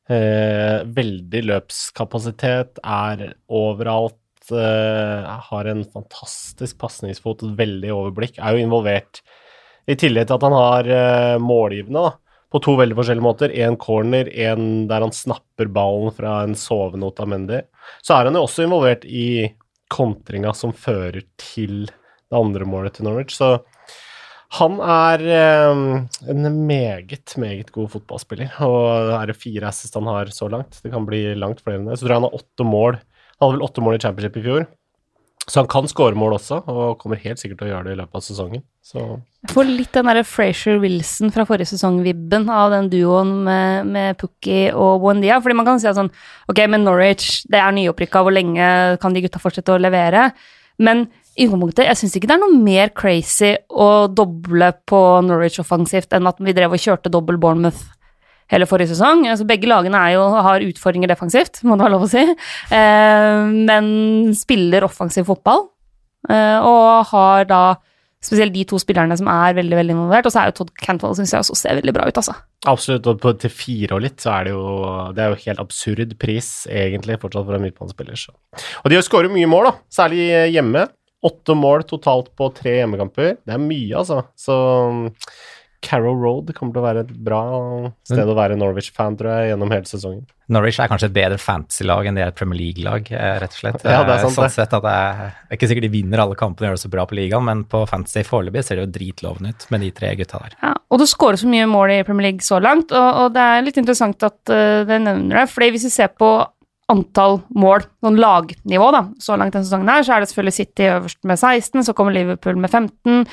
eh, 0.10 0.82
Veldig 0.98 1.46
løpskapasitet, 1.51 2.82
er 2.82 3.27
overalt. 3.48 4.18
Eh, 4.50 5.32
har 5.51 5.70
en 5.72 5.86
fantastisk 5.94 6.82
pasningsfot, 6.82 7.46
veldig 7.58 7.94
overblikk. 7.94 8.42
Er 8.42 8.58
jo 8.58 8.65
involvert 8.65 9.22
I 9.86 9.98
tillegg 10.00 10.30
til 10.30 10.38
at 10.38 10.46
han 10.48 10.56
har 10.56 10.88
uh, 10.89 11.42
målgivende, 11.42 12.08
da. 12.08 12.15
På 12.54 12.62
to 12.63 12.75
veldig 12.80 12.96
forskjellige 12.96 13.25
måter. 13.25 13.51
Én 13.51 13.75
corner, 13.82 14.30
én 14.32 14.86
der 14.89 15.04
han 15.04 15.13
snapper 15.13 15.68
ballen 15.75 16.13
fra 16.15 16.38
en 16.46 16.56
sovende 16.58 17.10
Otamendi. 17.10 17.60
Så 18.06 18.15
er 18.15 18.30
han 18.30 18.38
jo 18.38 18.46
også 18.46 18.65
involvert 18.65 19.04
i 19.06 19.50
kontringa 19.92 20.54
som 20.56 20.72
fører 20.74 21.25
til 21.42 21.88
det 21.89 22.38
andre 22.38 22.68
målet 22.70 22.96
til 22.96 23.10
Norwich. 23.10 23.36
Så 23.38 23.58
han 24.56 24.80
er 24.80 25.25
uh, 25.25 25.82
en 26.32 26.48
meget, 26.70 27.36
meget 27.42 27.74
god 27.75 27.92
fotballspiller. 27.98 28.56
Og 28.63 29.12
er 29.18 29.30
det 29.30 29.38
fire 29.42 29.70
assist 29.74 29.98
han 30.00 30.08
har 30.10 30.32
så 30.34 30.48
langt. 30.51 30.80
Det 30.82 30.94
kan 30.94 31.06
bli 31.10 31.27
langt 31.36 31.65
flere 31.65 31.82
enn 31.82 31.89
det. 31.92 32.00
Så 32.00 32.06
tror 32.06 32.15
jeg 32.15 32.24
han 32.24 32.30
har 32.30 32.39
åtte 32.39 32.70
mål. 32.70 33.01
Han 33.36 33.50
hadde 33.50 33.58
vel 33.58 33.68
åtte 33.68 33.84
mål 33.84 33.98
i 33.98 34.04
championship 34.06 34.39
i 34.39 34.46
fjor. 34.48 34.68
Så 35.46 35.62
han 35.62 35.68
kan 35.70 35.86
skåre 35.86 36.18
mål 36.18 36.40
også, 36.40 36.58
og 36.66 36.96
kommer 37.02 37.20
helt 37.22 37.38
sikkert 37.38 37.60
til 37.60 37.68
å 37.68 37.72
gjøre 37.75 37.86
det 37.86 37.94
i 37.94 38.00
løpet 38.00 38.18
av 38.18 38.24
sesongen. 38.25 38.64
Så 38.82 39.02
Jeg 39.46 39.52
får 39.54 39.68
litt 39.70 39.92
den 39.94 40.10
derre 40.10 40.24
Frazier 40.25 40.80
Wilson 40.82 41.34
fra 41.34 41.46
forrige 41.46 41.70
sesong-vibben 41.70 42.48
av 42.50 42.74
den 42.74 42.90
duoen 42.90 43.34
med, 43.46 43.92
med 43.94 44.18
Pukki 44.22 44.72
og 44.74 45.04
Buendia. 45.04 45.38
Fordi 45.46 45.58
man 45.60 45.68
kan 45.68 45.82
si 45.82 45.90
at 45.90 46.00
sånn 46.00 46.10
Ok, 46.50 46.64
men 46.72 46.86
Norwich, 46.88 47.44
det 47.52 47.62
er 47.62 47.75
nyopprykka, 47.78 48.24
hvor 48.25 48.34
lenge 48.34 48.72
kan 49.02 49.14
de 49.14 49.22
gutta 49.25 49.42
fortsette 49.44 49.75
å 49.75 49.82
levere? 49.82 50.32
Men 50.82 51.06
i 51.36 51.46
utgangspunktet, 51.46 51.86
jeg 51.90 52.00
syns 52.00 52.18
ikke 52.18 52.30
det 52.32 52.38
er 52.38 52.42
noe 52.42 52.64
mer 52.66 52.92
crazy 52.96 53.54
å 53.70 54.08
doble 54.08 54.72
på 54.88 55.02
Norwich 55.28 55.60
offensivt 55.62 56.16
enn 56.16 56.32
at 56.32 56.42
vi 56.42 56.56
drev 56.56 56.74
og 56.74 56.82
kjørte 56.82 57.12
dobbel 57.14 57.38
Bournemouth 57.42 57.84
hele 58.54 58.68
forrige 58.70 58.94
sesong. 58.94 59.25
Altså, 59.32 59.48
begge 59.48 59.70
lagene 59.70 60.02
jo, 60.14 60.28
har 60.46 60.66
utfordringer 60.66 61.12
defensivt, 61.12 61.64
må 61.66 61.78
det 61.78 61.88
være 61.88 61.96
lov 61.96 62.06
å 62.06 62.12
si, 62.12 62.25
eh, 62.75 63.56
men 63.72 63.90
spiller 64.38 64.86
offensiv 64.88 65.28
fotball. 65.32 65.68
Eh, 66.30 66.60
og 66.66 67.12
har 67.12 67.50
da 67.50 67.64
spesielt 68.25 68.56
de 68.56 68.64
to 68.68 68.80
spillerne 68.82 69.16
som 69.20 69.28
er 69.30 69.56
veldig 69.58 69.78
veldig 69.80 69.96
involvert. 69.96 70.28
Og 70.28 70.34
så 70.34 70.42
er 70.42 70.50
jo 70.50 70.58
Todd 70.60 70.74
Cantwell 70.82 71.16
syns 71.18 71.34
jeg 71.36 71.46
også 71.46 71.58
ser 71.60 71.80
veldig 71.80 71.94
bra 71.96 72.08
ut, 72.10 72.20
altså. 72.22 72.36
Absolutt, 72.66 73.08
og 73.12 73.20
på, 73.22 73.34
til 73.42 73.54
fire 73.54 73.98
og 73.98 74.06
litt 74.06 74.24
så 74.24 74.32
er 74.40 74.48
det 74.48 74.54
jo 74.56 74.64
Det 75.14 75.22
er 75.22 75.34
jo 75.34 75.42
helt 75.44 75.62
absurd 75.62 76.16
pris, 76.22 76.52
egentlig, 76.72 77.20
fortsatt 77.22 77.46
for 77.46 77.58
en 77.58 77.66
midtbanespiller. 77.66 78.28
Og 78.84 78.94
de 78.94 79.02
skårer 79.06 79.34
mye 79.34 79.50
mål, 79.52 79.70
da, 79.70 79.75
særlig 80.02 80.30
hjemme. 80.56 80.88
Åtte 81.25 81.56
mål 81.58 81.86
totalt 81.90 82.32
på 82.38 82.50
tre 82.54 82.80
hjemmekamper. 82.82 83.38
Det 83.46 83.54
er 83.56 83.62
mye, 83.62 84.02
altså. 84.02 84.24
Så 84.38 84.58
Carrow 85.86 86.15
Road 86.18 86.50
kommer 86.58 86.75
til 86.75 86.82
å 86.82 86.86
være 86.86 87.04
et 87.06 87.12
bra 87.27 87.42
sted 88.08 88.25
å 88.25 88.38
være 88.38 88.58
Norwich-fan, 88.60 89.18
tror 89.20 89.32
jeg, 89.32 89.51
gjennom 89.51 89.74
hele 89.74 89.89
sesongen. 89.89 90.24
Norwich 90.51 90.77
er 90.82 90.89
kanskje 90.92 91.08
et 91.10 91.15
bedre 91.15 91.38
fantasy-lag 91.42 92.06
enn 92.06 92.18
det 92.18 92.25
er 92.25 92.32
et 92.34 92.38
Premier 92.38 92.60
League-lag, 92.60 93.08
eh, 93.13 93.36
rett 93.42 93.56
og 93.56 93.62
slett. 93.62 93.86
Ja, 93.96 94.04
det 94.06 94.18
er 94.18 94.24
sant, 94.25 94.36
sånn 94.38 94.54
sett 94.54 94.74
at 94.77 94.86
det 94.86 94.94
er, 94.94 95.22
det 95.46 95.56
er 95.56 95.60
ikke 95.60 95.70
sikkert 95.72 95.88
de 95.88 95.94
vinner 95.94 96.22
alle 96.22 96.38
kampene 96.39 96.68
og 96.68 96.72
gjør 96.72 96.80
det 96.80 96.86
så 96.86 96.92
bra 96.98 97.06
på 97.10 97.18
ligaen, 97.18 97.46
men 97.48 97.63
på 97.70 97.84
fantasy 97.89 98.25
foreløpig 98.27 98.65
ser 98.65 98.80
det 98.80 98.88
jo 98.88 98.94
dritlovende 98.98 99.54
ut 99.54 99.70
med 99.74 99.86
de 99.86 99.94
tre 99.96 100.12
gutta 100.20 100.42
der. 100.44 100.58
Ja, 100.62 100.74
og 100.89 101.01
du 101.01 101.08
skårer 101.10 101.42
så 101.42 101.50
mye 101.50 101.70
mål 101.70 101.96
i 101.96 102.01
Premier 102.08 102.30
League 102.30 102.46
så 102.46 102.60
langt, 102.62 102.94
og, 102.94 103.08
og 103.24 103.34
det 103.38 103.46
er 103.46 103.65
litt 103.65 103.80
interessant 103.82 104.27
at 104.27 104.38
uh, 104.54 104.84
det 104.86 105.01
nevner 105.01 105.42
deg, 105.42 105.50
fordi 105.54 105.72
hvis 105.75 105.89
vi 105.89 105.96
ser 105.98 106.13
på 106.13 106.34
antall 106.92 107.39
mål, 107.58 107.86
sånn 108.06 108.20
lagnivå, 108.22 108.89
da, 108.94 109.06
så 109.22 109.38
langt 109.39 109.56
denne 109.56 109.65
sesongen 109.65 109.89
her, 109.89 110.06
så 110.06 110.15
er 110.15 110.22
det 110.22 110.30
selvfølgelig 110.30 110.58
City 110.60 110.89
øverst 110.92 111.22
med 111.25 111.39
16, 111.42 111.86
så 111.88 111.96
kommer 111.98 112.13
Liverpool 112.13 112.60
med 112.62 112.70
15. 112.70 113.25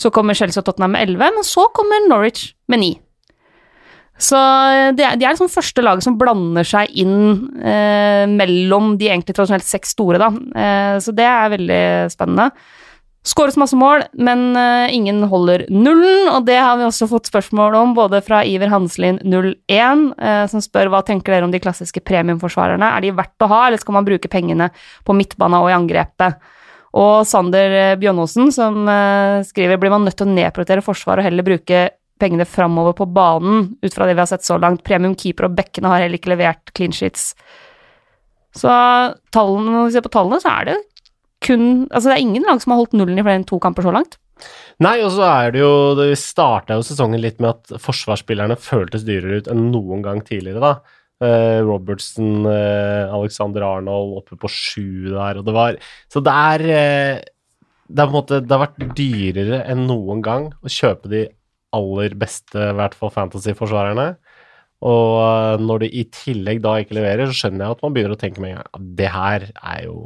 Så 0.00 0.12
kommer 0.14 0.36
Chelsea 0.36 0.60
og 0.60 0.68
Tottenham 0.68 0.96
med 0.96 1.08
11, 1.08 1.38
men 1.38 1.46
så 1.46 1.66
kommer 1.74 2.08
Norwich 2.08 2.52
med 2.70 2.82
9. 2.84 2.92
Så 4.14 4.38
de 4.94 5.02
er, 5.02 5.16
de 5.18 5.26
er 5.26 5.34
liksom 5.34 5.50
første 5.50 5.82
laget 5.82 6.06
som 6.06 6.16
blander 6.18 6.66
seg 6.66 6.92
inn 7.02 7.58
eh, 7.58 8.24
mellom 8.30 8.94
de 9.00 9.08
egentlig 9.10 9.34
tradisjonelt 9.34 9.66
seks 9.66 9.96
store, 9.96 10.20
da. 10.22 10.30
Eh, 10.54 10.96
så 11.02 11.14
det 11.16 11.26
er 11.26 11.54
veldig 11.56 11.84
spennende. 12.14 12.50
Skåres 13.24 13.56
masse 13.56 13.76
mål, 13.80 14.02
men 14.20 14.50
eh, 14.60 14.94
ingen 14.94 15.22
holder 15.30 15.64
nullen, 15.72 16.28
og 16.28 16.44
det 16.44 16.58
har 16.60 16.76
vi 16.76 16.84
også 16.84 17.08
fått 17.08 17.30
spørsmål 17.30 17.74
om, 17.78 17.94
både 17.96 18.20
fra 18.22 18.42
Iver 18.44 18.68
Hanselin 18.68 19.16
01, 19.24 20.10
eh, 20.20 20.42
som 20.52 20.62
spør 20.62 20.92
hva 20.92 21.00
tenker 21.08 21.32
dere 21.32 21.48
om 21.48 21.54
de 21.54 21.62
klassiske 21.64 22.04
premiumforsvarerne. 22.04 22.84
Er 22.84 23.00
de 23.00 23.14
verdt 23.16 23.46
å 23.46 23.48
ha, 23.48 23.62
eller 23.66 23.80
skal 23.80 23.96
man 23.96 24.06
bruke 24.06 24.28
pengene 24.28 24.68
på 25.08 25.16
midtbana 25.16 25.62
og 25.64 25.72
i 25.72 25.78
angrepet? 25.78 26.36
Og 26.94 27.26
Sander 27.26 27.74
eh, 27.74 27.96
Bjørnåsen 27.98 28.52
som 28.54 28.86
uh, 28.86 29.42
skriver 29.46 29.80
blir 29.82 29.90
man 29.90 30.06
nødt 30.06 30.18
til 30.20 30.28
å 30.28 30.34
nedprioritere 30.34 30.84
forsvaret 30.84 31.24
og 31.24 31.28
heller 31.28 31.46
bruke 31.46 31.84
pengene 32.22 32.46
framover 32.46 32.94
på 32.94 33.08
banen, 33.10 33.72
ut 33.82 33.94
fra 33.94 34.06
det 34.06 34.14
vi 34.14 34.22
har 34.22 34.30
sett 34.30 34.46
så 34.46 34.56
langt. 34.62 34.84
Premium 34.86 35.16
keeper 35.18 35.48
og 35.48 35.56
bekkene 35.58 35.90
har 35.90 36.04
heller 36.04 36.20
ikke 36.20 36.30
levert 36.30 36.70
clean 36.76 36.94
sheets. 36.94 37.32
Så 38.54 38.70
tallene, 39.34 39.72
når 39.74 39.88
vi 39.88 39.96
ser 39.96 40.04
på 40.06 40.12
tallene, 40.14 40.38
så 40.42 40.52
er 40.60 40.68
det 40.70 40.80
kun 41.44 41.64
Altså 41.90 42.08
det 42.08 42.14
er 42.14 42.22
ingen 42.22 42.46
lag 42.46 42.60
som 42.62 42.72
har 42.72 42.78
holdt 42.80 42.94
nullen 42.96 43.18
i 43.18 43.24
flere 43.24 43.40
enn 43.40 43.48
to 43.48 43.58
kamper 43.60 43.84
så 43.84 43.92
langt. 43.92 44.14
Nei, 44.82 44.96
og 45.04 45.12
så 45.14 45.26
er 45.28 45.52
det 45.54 45.60
jo 45.62 45.72
Det 45.98 46.08
starta 46.18 46.78
jo 46.78 46.86
sesongen 46.86 47.22
litt 47.22 47.42
med 47.42 47.52
at 47.52 47.82
forsvarsspillerne 47.82 48.56
føltes 48.58 49.04
dyrere 49.06 49.42
ut 49.42 49.50
enn 49.50 49.68
noen 49.74 50.02
gang 50.06 50.22
tidligere, 50.26 50.62
da. 50.62 50.93
Uh, 51.22 51.62
Robertson, 51.62 52.42
uh, 52.42 53.06
Alexander 53.14 53.62
Arnold 53.62 54.16
oppe 54.18 54.34
på 54.34 54.48
sju 54.50 55.12
der, 55.12 55.38
og 55.38 55.44
det 55.46 55.52
var 55.54 55.76
Så 56.10 56.18
det 56.26 56.32
er 56.34 56.64
uh, 56.66 57.20
Det 57.86 58.02
er 58.02 58.08
på 58.08 58.10
en 58.10 58.16
måte 58.16 58.40
Det 58.42 58.50
har 58.50 58.64
vært 58.64 58.96
dyrere 58.98 59.60
enn 59.70 59.84
noen 59.86 60.24
gang 60.26 60.48
å 60.58 60.72
kjøpe 60.72 61.12
de 61.12 61.20
aller 61.74 62.16
beste, 62.18 62.58
i 62.58 62.74
hvert 62.78 62.94
fall 62.94 63.10
fantasy-forsvarerne. 63.14 64.12
Og 64.86 65.62
når 65.62 65.82
de 65.82 65.88
i 65.98 66.04
tillegg 66.14 66.60
da 66.62 66.76
ikke 66.78 66.94
leverer, 67.00 67.26
så 67.26 67.34
skjønner 67.34 67.64
jeg 67.64 67.74
at 67.74 67.82
man 67.82 67.96
begynner 67.96 68.14
å 68.14 68.20
tenke 68.20 68.42
med 68.42 68.52
en 68.52 68.60
gang 68.60 68.92
det 69.00 69.08
her 69.10 69.46
er 69.50 69.80
jo 69.88 69.96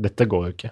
Dette 0.00 0.26
går 0.30 0.44
jo 0.44 0.54
ikke. 0.54 0.70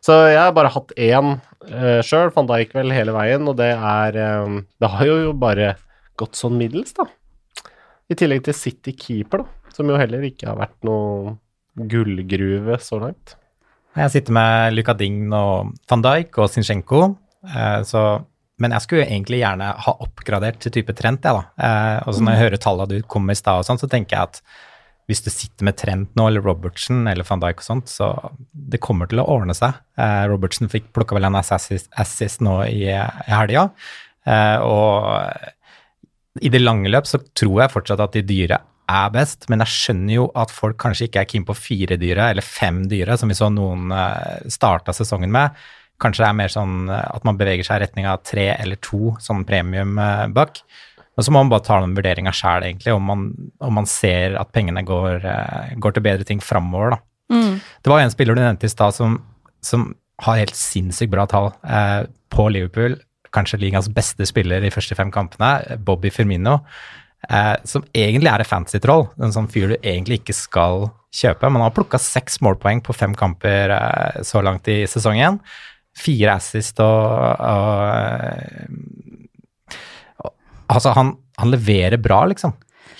Så 0.00 0.16
jeg 0.30 0.40
har 0.40 0.56
bare 0.56 0.72
hatt 0.72 0.94
én 0.96 1.34
uh, 1.36 2.00
sjøl, 2.04 2.32
van 2.36 2.48
Dijk 2.48 2.72
vel 2.78 2.96
hele 2.96 3.16
veien, 3.16 3.48
og 3.48 3.56
det 3.60 3.72
er 3.76 4.20
Det 4.80 4.92
har 4.96 5.08
jo 5.08 5.32
bare 5.36 5.74
gått 6.20 6.40
sånn 6.40 6.56
middels, 6.60 6.96
da. 6.96 7.08
I 8.10 8.16
tillegg 8.18 8.42
til 8.46 8.56
City 8.58 8.94
Keeper, 8.98 9.44
da, 9.44 9.74
som 9.74 9.90
jo 9.90 9.98
heller 10.00 10.24
ikke 10.26 10.48
har 10.50 10.58
vært 10.58 10.78
noe 10.86 11.36
gullgruve 11.90 12.78
så 12.82 12.98
langt. 13.02 13.36
Jeg 13.98 14.12
sitter 14.14 14.34
med 14.34 14.74
Luka 14.74 14.94
Dign 14.98 15.30
og 15.34 15.72
van 15.90 16.02
Dijk 16.04 16.38
og 16.42 16.50
Zinchenko, 16.52 17.04
eh, 17.46 17.80
så 17.86 18.04
men 18.60 18.74
jeg 18.76 18.84
skulle 18.84 19.04
jo 19.04 19.08
egentlig 19.08 19.38
gjerne 19.40 19.70
ha 19.86 19.92
oppgradert 20.04 20.58
til 20.60 20.74
type 20.74 20.92
Trent, 20.96 21.24
jeg, 21.24 21.32
da. 21.32 21.44
Eh, 21.64 22.00
og 22.04 22.12
så 22.12 22.24
når 22.24 22.34
jeg 22.34 22.44
hører 22.44 22.60
tallene 22.60 22.90
du 23.00 23.06
kom 23.08 23.24
med 23.24 23.38
i 23.38 23.40
stad 23.40 23.62
og 23.62 23.64
sånn, 23.64 23.80
så 23.80 23.88
tenker 23.88 24.18
jeg 24.18 24.28
at 24.28 24.42
hvis 25.10 25.24
du 25.24 25.30
sitter 25.32 25.66
med 25.66 25.78
Trent 25.80 26.12
nå, 26.18 26.26
eller 26.28 26.44
Robertsen 26.44 27.08
eller 27.10 27.26
van 27.26 27.40
Dijk 27.42 27.62
og 27.62 27.66
sånt, 27.66 27.90
så 27.90 28.10
det 28.52 28.82
kommer 28.84 29.08
til 29.10 29.22
å 29.22 29.26
ordne 29.32 29.56
seg. 29.56 29.80
Eh, 29.98 30.26
Robertsen 30.30 30.70
fikk 30.70 30.92
plukka 30.94 31.16
vel 31.16 31.26
en 31.30 31.40
assist, 31.40 31.88
assist 31.98 32.44
nå 32.44 32.60
i, 32.68 32.84
i 32.92 33.32
helga, 33.32 33.70
eh, 34.28 34.60
og 34.60 35.08
i 36.40 36.50
det 36.52 36.62
lange 36.62 36.90
løp 36.90 37.08
så 37.08 37.20
tror 37.36 37.62
jeg 37.62 37.74
fortsatt 37.74 38.02
at 38.04 38.16
de 38.16 38.24
dyre 38.26 38.60
er 38.90 39.10
best, 39.14 39.46
men 39.50 39.62
jeg 39.62 39.74
skjønner 39.74 40.14
jo 40.16 40.26
at 40.38 40.52
folk 40.54 40.78
kanskje 40.82 41.06
ikke 41.06 41.22
er 41.22 41.28
keen 41.30 41.46
på 41.46 41.56
fire 41.58 41.98
dyre 42.00 42.30
eller 42.32 42.44
fem 42.46 42.82
dyre, 42.90 43.16
som 43.20 43.30
vi 43.30 43.38
så 43.38 43.50
noen 43.52 43.92
uh, 43.94 44.40
starta 44.50 44.94
sesongen 44.96 45.30
med. 45.34 45.54
Kanskje 46.00 46.24
det 46.24 46.30
er 46.30 46.38
mer 46.38 46.52
sånn 46.52 46.88
eh, 46.88 47.08
at 47.12 47.26
man 47.28 47.36
beveger 47.36 47.66
seg 47.66 47.76
i 47.76 47.82
retning 47.82 48.06
av 48.08 48.22
tre 48.24 48.46
eller 48.54 48.78
to 48.80 49.12
sånn 49.20 49.44
premium 49.44 49.98
uh, 50.00 50.24
buck. 50.32 50.62
Og 51.18 51.26
så 51.26 51.34
må 51.34 51.42
man 51.42 51.50
bare 51.52 51.66
ta 51.66 51.76
den 51.82 51.92
vurderinga 51.92 52.32
sjæl, 52.32 52.64
egentlig, 52.64 52.94
om 52.96 53.04
man, 53.04 53.26
om 53.60 53.74
man, 53.76 53.88
ser 53.90 54.38
at 54.40 54.48
pengene 54.54 54.80
går, 54.88 55.26
går 55.76 55.92
til 55.92 56.04
bedre 56.06 56.24
ting 56.24 56.40
framover, 56.40 56.94
da. 56.94 57.00
Mm. 57.30 57.58
Det 57.60 57.92
var 57.92 58.00
en 58.00 58.12
spiller 58.14 58.38
du 58.38 58.40
nevnte 58.40 58.66
i 58.66 58.72
stad 58.72 58.96
som, 58.96 59.18
som, 59.64 59.90
har 60.20 60.36
helt 60.36 60.56
sinnssykt 60.56 61.12
bra 61.12 61.24
tall 61.28 61.46
eh, 61.64 62.02
på 62.28 62.44
Liverpool 62.52 62.98
kanskje 63.34 63.60
ligas 63.62 63.88
beste 63.92 64.26
spiller 64.28 64.64
i 64.64 64.72
første 64.72 64.96
fem 64.98 65.10
kampene, 65.14 65.78
Bobby 65.86 66.10
Firmino, 66.14 66.58
eh, 67.28 67.56
som 67.64 67.84
egentlig 67.94 68.30
er 68.32 68.44
et 68.44 68.50
fancy-troll. 68.50 69.08
En 69.22 69.34
sånn 69.34 69.50
fyr 69.50 69.74
du 69.74 69.76
egentlig 69.78 70.20
ikke 70.20 70.36
skal 70.36 70.88
kjøpe. 71.14 71.48
Men 71.48 71.60
han 71.60 71.68
har 71.68 71.76
plukka 71.76 72.00
seks 72.02 72.40
målpoeng 72.44 72.82
på 72.86 72.96
fem 72.96 73.14
kamper 73.18 73.74
eh, 73.76 74.22
så 74.26 74.42
langt 74.44 74.70
i 74.70 74.82
sesongen. 74.90 75.40
Fire 76.00 76.36
assist 76.38 76.80
og, 76.84 77.10
og, 77.50 77.88
og 80.24 80.36
Altså, 80.70 80.92
han, 80.94 81.16
han, 81.34 81.50
leverer 81.50 81.98
bra, 81.98 82.20
liksom. 82.30 82.52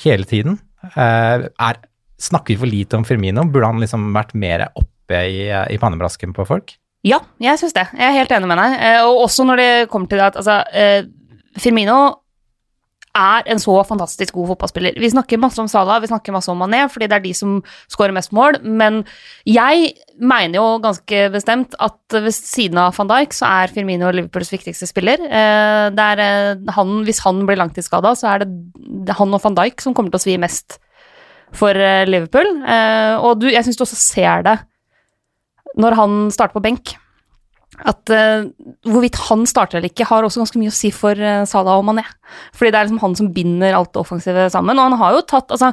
Hele 0.03 0.27
tiden. 0.27 0.57
Eh, 0.91 1.45
er, 1.47 1.77
snakker 2.19 2.57
vi 2.57 2.59
for 2.59 2.67
lite 2.67 2.99
om 2.99 3.05
Firmino? 3.07 3.45
Burde 3.47 3.69
han 3.71 3.79
liksom 3.79 4.09
vært 4.17 4.35
mer 4.35 4.65
oppe 4.75 5.21
i, 5.31 5.45
i 5.47 5.79
pannebrasken 5.79 6.35
på 6.35 6.49
folk? 6.49 6.75
Ja, 7.07 7.23
jeg 7.41 7.57
syns 7.61 7.77
det. 7.77 7.87
Jeg 7.97 8.11
er 8.11 8.19
helt 8.19 8.33
enig 8.37 8.49
med 8.51 8.61
deg. 8.61 8.75
Eh, 8.77 9.03
og 9.09 9.25
også 9.25 9.47
når 9.49 9.61
det 9.61 9.71
kommer 9.93 10.11
til 10.11 10.21
det 10.21 10.33
at 10.33 10.41
altså, 10.43 10.59
eh, 10.77 11.07
Firmino 11.61 12.01
er 13.17 13.49
en 13.51 13.59
så 13.59 13.73
fantastisk 13.89 14.37
god 14.37 14.53
fotballspiller. 14.53 14.99
Vi 15.01 15.09
snakker 15.11 15.41
masse 15.41 15.59
om 15.59 15.67
Salah, 15.67 15.99
vi 16.03 16.07
snakker 16.07 16.35
masse 16.35 16.53
om 16.53 16.61
Mané, 16.63 16.85
fordi 16.93 17.09
det 17.11 17.17
er 17.17 17.25
de 17.25 17.33
som 17.35 17.57
skårer 17.91 18.15
mest 18.15 18.31
mål, 18.37 18.61
men 18.63 19.01
jeg 19.49 19.89
mener 20.21 20.61
jo 20.61 20.67
ganske 20.85 21.25
bestemt 21.35 21.75
at 21.83 21.99
ved 22.15 22.31
siden 22.37 22.79
av 22.79 22.95
van 22.95 23.11
Dijk 23.11 23.35
så 23.35 23.49
er 23.49 23.75
Firmino 23.75 24.13
Liverpools 24.15 24.53
viktigste 24.53 24.87
spiller. 24.87 25.25
Eh, 25.27 25.89
der 25.97 26.23
han, 26.77 26.95
hvis 27.09 27.25
han 27.25 27.43
blir 27.49 27.59
langtidsskada, 27.59 28.15
så 28.15 28.37
er 28.37 28.45
det 28.45 29.19
han 29.19 29.35
og 29.35 29.43
van 29.43 29.59
Dijk 29.59 29.83
som 29.83 29.97
kommer 29.97 30.15
til 30.15 30.21
å 30.21 30.27
svi 30.29 30.39
mest 30.39 30.79
for 31.51 31.75
Liverpool. 32.07 32.61
Og 33.27 33.41
du, 33.41 33.49
jeg 33.51 33.67
syns 33.67 33.81
du 33.81 33.83
også 33.83 33.97
ser 33.99 34.45
det 34.47 34.61
når 35.79 35.97
han 35.99 36.19
starter 36.35 36.57
på 36.57 36.65
benk. 36.65 36.97
at 37.81 38.11
uh, 38.13 38.45
hvorvidt 38.85 39.17
han 39.31 39.47
starter 39.49 39.79
eller 39.79 39.89
ikke, 39.89 40.05
har 40.05 40.27
også 40.27 40.43
ganske 40.43 40.59
mye 40.61 40.73
å 40.73 40.75
si 40.75 40.91
for 40.93 41.17
uh, 41.17 41.47
Salah 41.49 41.79
og 41.79 41.87
Mané. 41.87 42.05
Fordi 42.53 42.73
det 42.73 42.81
er 42.81 42.89
liksom 42.89 43.01
han 43.01 43.17
som 43.17 43.31
binder 43.33 43.77
alt 43.77 43.93
det 43.95 44.03
offensive 44.03 44.49
sammen. 44.53 44.77
Og 44.77 44.91
han 44.91 44.99
har 45.01 45.17
jo 45.17 45.23
tatt, 45.31 45.55
altså, 45.55 45.71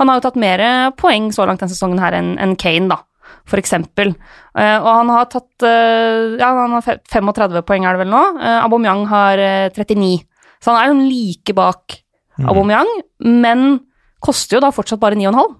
han 0.00 0.08
har 0.08 0.20
jo 0.20 0.24
tatt 0.24 0.40
mer 0.40 0.62
poeng 0.96 1.28
så 1.34 1.44
langt 1.44 1.60
denne 1.60 1.74
sesongen 1.74 2.00
her 2.00 2.16
enn 2.16 2.36
en 2.40 2.56
Kane, 2.56 2.88
da. 2.92 3.02
For 3.50 3.60
eksempel. 3.60 4.14
Uh, 4.54 4.78
og 4.78 4.88
han 4.88 5.12
har 5.12 5.28
tatt 5.32 5.66
Ja, 5.66 6.54
han 6.62 6.78
har 6.78 6.86
35 6.86 7.60
poeng, 7.68 7.84
er 7.84 7.98
det 7.98 8.06
vel 8.06 8.14
nå. 8.14 8.22
Aubameyang 8.62 9.04
har 9.10 9.42
eh, 9.42 9.74
39. 9.76 10.22
Så 10.60 10.72
han 10.72 10.80
er 10.80 10.90
jo 10.90 11.08
like 11.10 11.56
bak 11.56 12.00
Aubameyang, 12.40 12.88
men 13.20 13.80
koster 14.24 14.56
jo 14.58 14.64
da 14.64 14.72
fortsatt 14.72 15.00
bare 15.02 15.18
9,5. 15.18 15.56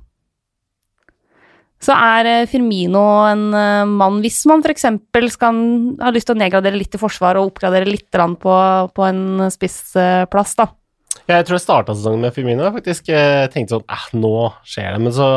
Så 1.81 1.95
er 1.97 2.29
eh, 2.29 2.47
Firmino 2.51 3.03
en 3.25 3.47
eh, 3.57 3.87
mann 3.89 4.19
Hvis 4.21 4.43
man 4.51 4.61
f.eks. 4.61 4.85
ha 4.85 6.13
lyst 6.13 6.29
til 6.29 6.37
å 6.37 6.41
nedgradere 6.41 6.77
litt 6.77 6.97
i 6.97 7.01
forsvar 7.01 7.41
og 7.41 7.53
oppgradere 7.53 7.89
litt 7.89 8.11
på, 8.11 8.57
på 8.95 9.07
en 9.07 9.49
spissplass, 9.53 10.57
da. 10.61 10.69
Jeg 11.31 11.47
tror 11.47 11.57
jeg 11.57 11.63
starta 11.63 11.95
sesongen 11.95 12.25
med 12.27 12.35
Firmino. 12.35 12.67
Jeg 12.67 12.77
faktisk 12.77 13.09
tenkte 13.55 13.79
sånn 13.79 13.87
eh, 13.89 14.09
Nå 14.19 14.35
skjer 14.67 14.93
det. 14.97 15.05
Men 15.07 15.15
så 15.17 15.31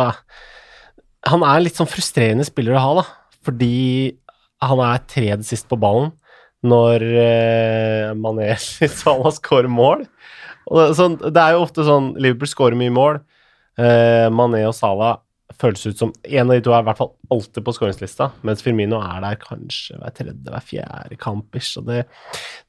Han 1.30 1.46
er 1.46 1.56
en 1.56 1.66
litt 1.68 1.80
sånn 1.80 1.90
frustrerende 1.90 2.48
spiller 2.48 2.76
å 2.76 2.84
ha, 2.84 2.94
da. 3.02 3.08
Fordi 3.44 3.74
han 4.64 4.80
er 4.84 5.08
tredje 5.12 5.44
sist 5.48 5.68
på 5.72 5.80
ballen 5.80 6.14
når 6.64 7.04
eh, 7.04 8.14
Mané 8.16 8.54
Salah 9.02 9.34
skårer 9.36 9.72
mål. 9.72 10.06
Og 10.72 10.80
det, 10.80 10.88
så, 10.96 11.10
det 11.20 11.40
er 11.40 11.56
jo 11.56 11.66
ofte 11.66 11.86
sånn 11.88 12.14
Liverpool 12.16 12.52
skårer 12.52 12.80
mye 12.80 12.94
mål. 12.96 13.20
Eh, 13.76 14.28
Mané 14.32 14.64
og 14.70 14.76
Salah 14.78 15.20
føles 15.62 15.86
ut 15.86 16.00
som 16.00 16.12
En 16.24 16.50
av 16.50 16.56
de 16.56 16.64
to 16.66 16.74
er 16.74 16.84
i 16.84 16.88
hvert 16.88 17.00
fall 17.00 17.12
alltid 17.34 17.66
på 17.66 17.74
skåringslista, 17.76 18.30
mens 18.48 18.64
Firmino 18.66 19.00
er 19.04 19.24
der 19.24 19.40
kanskje 19.42 19.98
hver 20.00 20.16
tredje, 20.16 20.50
hver 20.50 20.66
fjerde 20.68 21.20
kamp. 21.22 21.60
Og 21.60 21.90
det, 21.90 22.04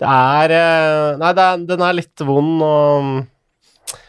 det 0.03 0.11
er 0.11 0.57
eh, 0.59 1.15
Nei, 1.21 1.33
det 1.37 1.47
er, 1.47 1.65
den 1.71 1.87
er 1.87 1.97
litt 1.97 2.25
vond 2.27 2.65
og 2.65 3.09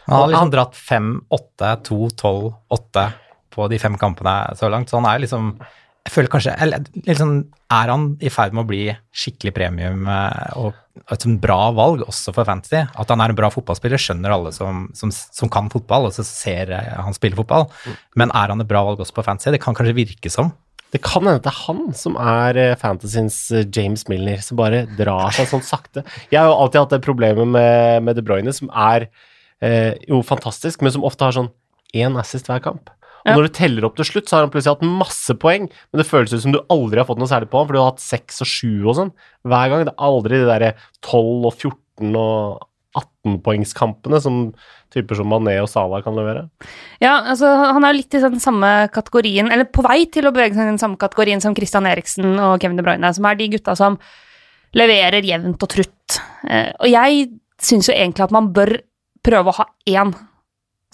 Han 0.06 0.14
har 0.16 0.30
liksom 0.32 0.52
dratt 0.54 0.78
5, 0.78 1.10
8, 1.36 1.72
2, 1.90 2.00
12, 2.14 2.52
8 2.76 3.08
på 3.56 3.66
de 3.72 3.80
fem 3.80 3.96
kampene 4.00 4.36
så 4.58 4.68
langt, 4.68 4.90
så 4.90 5.00
han 5.00 5.08
er 5.08 5.22
liksom 5.24 5.54
jeg 6.06 6.12
føler 6.14 6.30
kanskje, 6.30 6.52
eller 6.62 6.84
liksom, 7.02 7.30
Er 7.74 7.90
han 7.90 8.10
i 8.22 8.30
ferd 8.30 8.54
med 8.54 8.62
å 8.62 8.68
bli 8.68 8.82
skikkelig 9.10 9.52
premium 9.56 10.04
eh, 10.06 10.52
og 10.60 10.76
et 11.12 11.24
sånn 11.24 11.38
bra 11.42 11.70
valg 11.76 12.04
også 12.06 12.34
for 12.34 12.48
fantasy? 12.48 12.82
At 12.96 13.10
han 13.12 13.22
er 13.22 13.32
en 13.32 13.38
bra 13.38 13.50
fotballspiller, 13.52 14.00
skjønner 14.00 14.34
alle 14.34 14.52
som, 14.54 14.86
som, 14.96 15.12
som 15.12 15.50
kan 15.52 15.70
fotball, 15.72 16.08
og 16.08 16.16
så 16.16 16.24
ser 16.26 16.72
han 16.74 17.16
spille 17.16 17.38
fotball. 17.38 17.68
Men 18.18 18.32
er 18.34 18.52
han 18.52 18.62
et 18.62 18.70
bra 18.70 18.84
valg 18.86 19.02
også 19.04 19.16
på 19.16 19.26
fantasy? 19.26 19.52
Det 19.54 19.62
kan 19.64 19.76
kanskje 19.76 19.96
virke 19.98 20.32
som. 20.32 20.54
Det 20.94 21.02
kan 21.02 21.26
hende 21.26 21.42
det 21.42 21.50
er 21.50 21.62
han 21.66 21.80
som 21.98 22.16
er 22.20 22.58
eh, 22.62 22.76
fantasyens 22.78 23.38
eh, 23.50 23.66
James 23.74 24.06
Milner, 24.08 24.40
som 24.44 24.58
bare 24.60 24.84
drar 24.98 25.34
seg 25.34 25.48
sånn 25.50 25.64
sakte. 25.66 26.04
Jeg 26.30 26.38
har 26.38 26.50
jo 26.52 26.58
alltid 26.60 26.82
hatt 26.84 26.94
det 26.94 27.02
problemet 27.04 27.50
med, 27.50 28.06
med 28.06 28.16
De 28.16 28.24
Bruyne, 28.24 28.54
som 28.54 28.70
er 28.70 29.08
eh, 29.60 29.98
jo 30.06 30.22
fantastisk, 30.24 30.84
men 30.84 30.94
som 30.94 31.04
ofte 31.06 31.26
har 31.26 31.34
sånn 31.36 31.50
én 31.96 32.16
assist 32.20 32.48
hver 32.50 32.62
kamp. 32.64 32.92
Og 33.26 33.32
Ja. 33.32 33.34
når 33.36 33.48
du 33.48 33.54
teller 33.58 33.84
opp 33.88 33.96
til 33.98 34.06
slutt, 34.06 34.28
så 34.30 34.36
har 34.36 34.46
han 34.46 34.50
plutselig 34.54 34.76
hatt 34.76 34.86
masse 34.86 35.34
poeng, 35.42 35.66
men 35.66 35.98
det 35.98 36.06
føles 36.06 36.32
ut 36.32 36.42
som 36.44 36.52
du 36.54 36.60
aldri 36.70 37.00
har 37.02 37.08
fått 37.08 37.18
noe 37.18 37.26
særlig 37.26 37.50
på 37.50 37.58
han, 37.58 37.66
for 37.66 37.74
du 37.74 37.80
har 37.82 37.90
hatt 37.90 38.04
seks 38.04 38.40
og 38.44 38.46
sju 38.46 38.86
og 38.86 38.94
sånn 38.94 39.12
hver 39.44 39.68
gang. 39.72 39.84
Det 39.88 39.94
er 39.96 40.06
aldri 40.06 40.38
de 40.38 40.46
derre 40.46 40.72
12 41.02 41.44
og 41.50 41.52
14 41.52 42.14
og 42.16 42.62
18-poengskampene 42.96 44.20
som 44.22 44.36
typer 44.94 45.18
som 45.18 45.28
Mané 45.28 45.56
og 45.60 45.68
Salah 45.68 46.00
kan 46.04 46.16
levere. 46.16 46.46
Ja, 47.02 47.18
altså 47.32 47.50
han 47.74 47.84
er 47.84 47.96
litt 47.96 48.14
i 48.16 48.22
den 48.22 48.40
samme 48.40 48.88
kategorien, 48.94 49.50
eller 49.52 49.68
på 49.68 49.84
vei 49.86 50.04
til 50.12 50.28
å 50.28 50.32
bevege 50.32 50.54
seg 50.56 50.64
i 50.64 50.72
den 50.72 50.80
samme 50.80 50.96
kategorien 51.00 51.42
som 51.44 51.56
Christian 51.56 51.88
Eriksen 51.90 52.38
og 52.38 52.60
Kevin 52.62 52.78
De 52.80 52.84
Bruyne, 52.86 53.12
som 53.16 53.26
er 53.28 53.36
de 53.36 53.50
gutta 53.52 53.76
som 53.76 53.98
leverer 54.76 55.24
jevnt 55.26 55.62
og 55.62 55.72
trutt. 55.72 56.20
Eh, 56.48 56.72
og 56.80 56.88
jeg 56.90 57.28
syns 57.62 57.88
jo 57.90 57.94
egentlig 57.96 58.26
at 58.26 58.34
man 58.34 58.50
bør 58.56 58.76
prøve 59.26 59.52
å 59.52 59.58
ha 59.60 59.68
én 59.90 60.14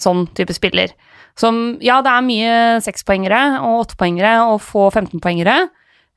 sånn 0.01 0.25
type 0.35 0.53
spiller. 0.55 0.93
Som, 1.39 1.79
ja, 1.81 1.97
det 2.05 2.11
er 2.13 2.25
mye 2.25 2.57
sekspoengere 2.85 3.41
og 3.65 3.87
åttepoengere 3.87 4.35
og 4.51 4.59
få 4.61 4.89
15-poengere, 4.91 5.57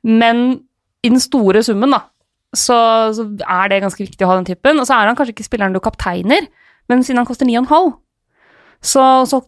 men 0.06 0.42
i 1.06 1.10
den 1.12 1.22
store 1.22 1.62
summen, 1.64 1.94
da, 1.94 2.02
så, 2.56 2.76
så 3.16 3.26
er 3.40 3.72
det 3.72 3.82
ganske 3.84 4.02
viktig 4.04 4.26
å 4.26 4.30
ha 4.30 4.38
den 4.40 4.48
typen. 4.48 4.80
Og 4.80 4.88
så 4.88 4.96
er 4.96 5.08
han 5.08 5.18
kanskje 5.18 5.36
ikke 5.36 5.46
spilleren 5.46 5.76
du 5.76 5.80
kapteiner, 5.84 6.48
men 6.90 7.04
siden 7.06 7.22
han 7.22 7.28
koster 7.28 7.48
9,5, 7.48 7.94
så, 8.84 9.04
så 9.28 9.40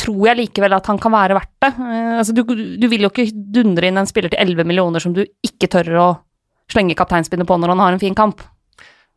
tror 0.00 0.30
jeg 0.30 0.38
likevel 0.38 0.76
at 0.76 0.88
han 0.90 1.00
kan 1.02 1.14
være 1.14 1.36
verdt 1.38 1.54
det. 1.64 1.72
Eh, 1.74 2.14
altså, 2.20 2.36
du, 2.36 2.44
du 2.80 2.86
vil 2.92 3.06
jo 3.06 3.10
ikke 3.12 3.30
dundre 3.56 3.90
inn 3.90 4.00
en 4.00 4.08
spiller 4.08 4.32
til 4.32 4.40
11 4.42 4.68
millioner 4.68 5.02
som 5.02 5.14
du 5.16 5.24
ikke 5.24 5.70
tør 5.72 5.92
å 6.00 6.08
slenge 6.70 6.96
kapteinspinnet 6.98 7.48
på 7.48 7.58
når 7.58 7.74
han 7.74 7.82
har 7.82 7.96
en 7.96 8.02
fin 8.02 8.16
kamp. 8.16 8.44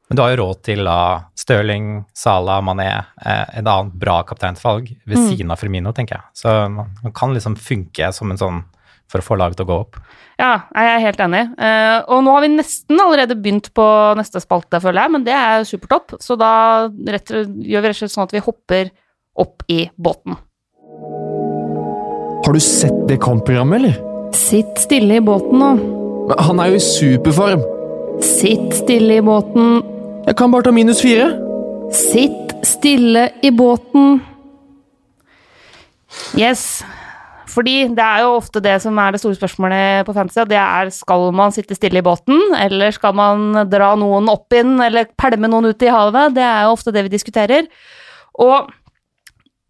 Men 0.10 0.16
du 0.18 0.22
har 0.22 0.34
jo 0.34 0.42
råd 0.44 0.62
til 0.68 0.84
da 0.86 0.98
Stirling, 1.40 2.04
Salah, 2.14 2.60
Mané, 2.62 2.90
eh, 3.26 3.46
et 3.60 3.66
annet 3.66 3.94
bra 3.98 4.22
kapteinsvalg 4.24 4.92
ved 5.08 5.18
Mm. 5.18 5.30
siden 5.30 5.52
av 5.52 5.58
Firmino, 5.60 5.92
tenker 5.92 6.16
jeg. 6.20 6.24
Så 6.36 6.70
man, 6.70 6.92
kan 7.16 7.34
liksom 7.34 7.56
funke 7.56 8.14
som 8.14 8.32
en 8.32 8.38
sånn 8.38 8.64
for 9.10 9.20
å 9.20 9.24
få 9.24 9.38
laget 9.38 9.58
til 9.58 9.66
å 9.66 9.70
gå 9.70 9.80
opp. 9.80 9.96
Ja, 10.40 10.64
jeg 10.74 10.90
er 10.90 11.00
helt 11.06 11.18
enig. 11.20 11.60
Eh, 11.60 12.04
og 12.08 12.24
nå 12.24 12.32
har 12.34 12.42
vi 12.42 12.48
nesten 12.56 13.00
allerede 13.00 13.36
begynt 13.42 13.72
på 13.74 14.16
neste 14.18 14.42
spalte, 14.42 14.82
føler 14.82 15.04
jeg, 15.04 15.12
men 15.12 15.24
det 15.24 15.34
er 15.34 15.64
supertopp. 15.64 16.16
Så 16.20 16.38
da 16.38 16.88
rett, 16.90 17.26
gjør 17.30 17.82
vi 17.82 17.88
rett 17.88 17.96
og 17.96 18.02
slett 18.02 18.12
sånn 18.16 18.24
at 18.28 18.32
vi 18.34 18.40
hopper 18.40 18.90
opp 19.38 19.64
i 19.70 19.90
båten. 20.00 20.36
Har 22.46 22.54
du 22.54 22.60
sett 22.60 23.08
det 23.08 23.20
kampprogrammet, 23.22 23.80
eller? 23.80 24.34
Sitt 24.34 24.78
stille 24.82 25.16
i 25.16 25.24
båten 25.24 25.60
nå. 25.62 25.72
Men 26.28 26.38
Han 26.40 26.60
er 26.60 26.74
jo 26.74 26.76
i 26.76 26.84
superform. 26.84 27.64
Sitt 28.22 28.74
stille 28.74 29.20
i 29.20 29.22
båten. 29.22 29.82
Jeg 30.24 30.38
kan 30.40 30.52
bare 30.54 30.64
ta 30.64 30.72
minus 30.72 31.02
fire. 31.04 31.28
Sitt 31.92 32.54
stille 32.64 33.28
i 33.44 33.50
båten. 33.52 34.22
Yes. 36.40 36.84
Fordi 37.54 37.90
det 37.94 38.04
er 38.04 38.24
jo 38.24 38.38
ofte 38.38 38.62
det 38.64 38.78
som 38.82 38.98
er 38.98 39.14
det 39.14 39.20
store 39.22 39.38
spørsmålet 39.38 40.08
på 40.08 40.16
fantasy. 40.16 40.46
Det 40.50 40.58
er 40.58 40.94
skal 40.96 41.28
man 41.36 41.52
sitte 41.54 41.76
stille 41.76 42.00
i 42.00 42.06
båten, 42.06 42.40
eller 42.58 42.96
skal 42.96 43.14
man 43.18 43.66
dra 43.70 43.92
noen 44.00 44.32
opp 44.32 44.56
inn, 44.56 44.78
eller 44.82 45.12
pælme 45.20 45.52
noen 45.52 45.70
ut 45.74 45.86
i 45.86 45.92
havet? 45.92 46.38
Det 46.38 46.46
er 46.46 46.64
jo 46.66 46.78
ofte 46.78 46.96
det 46.96 47.04
vi 47.06 47.14
diskuterer. 47.14 47.68
Og 48.42 48.72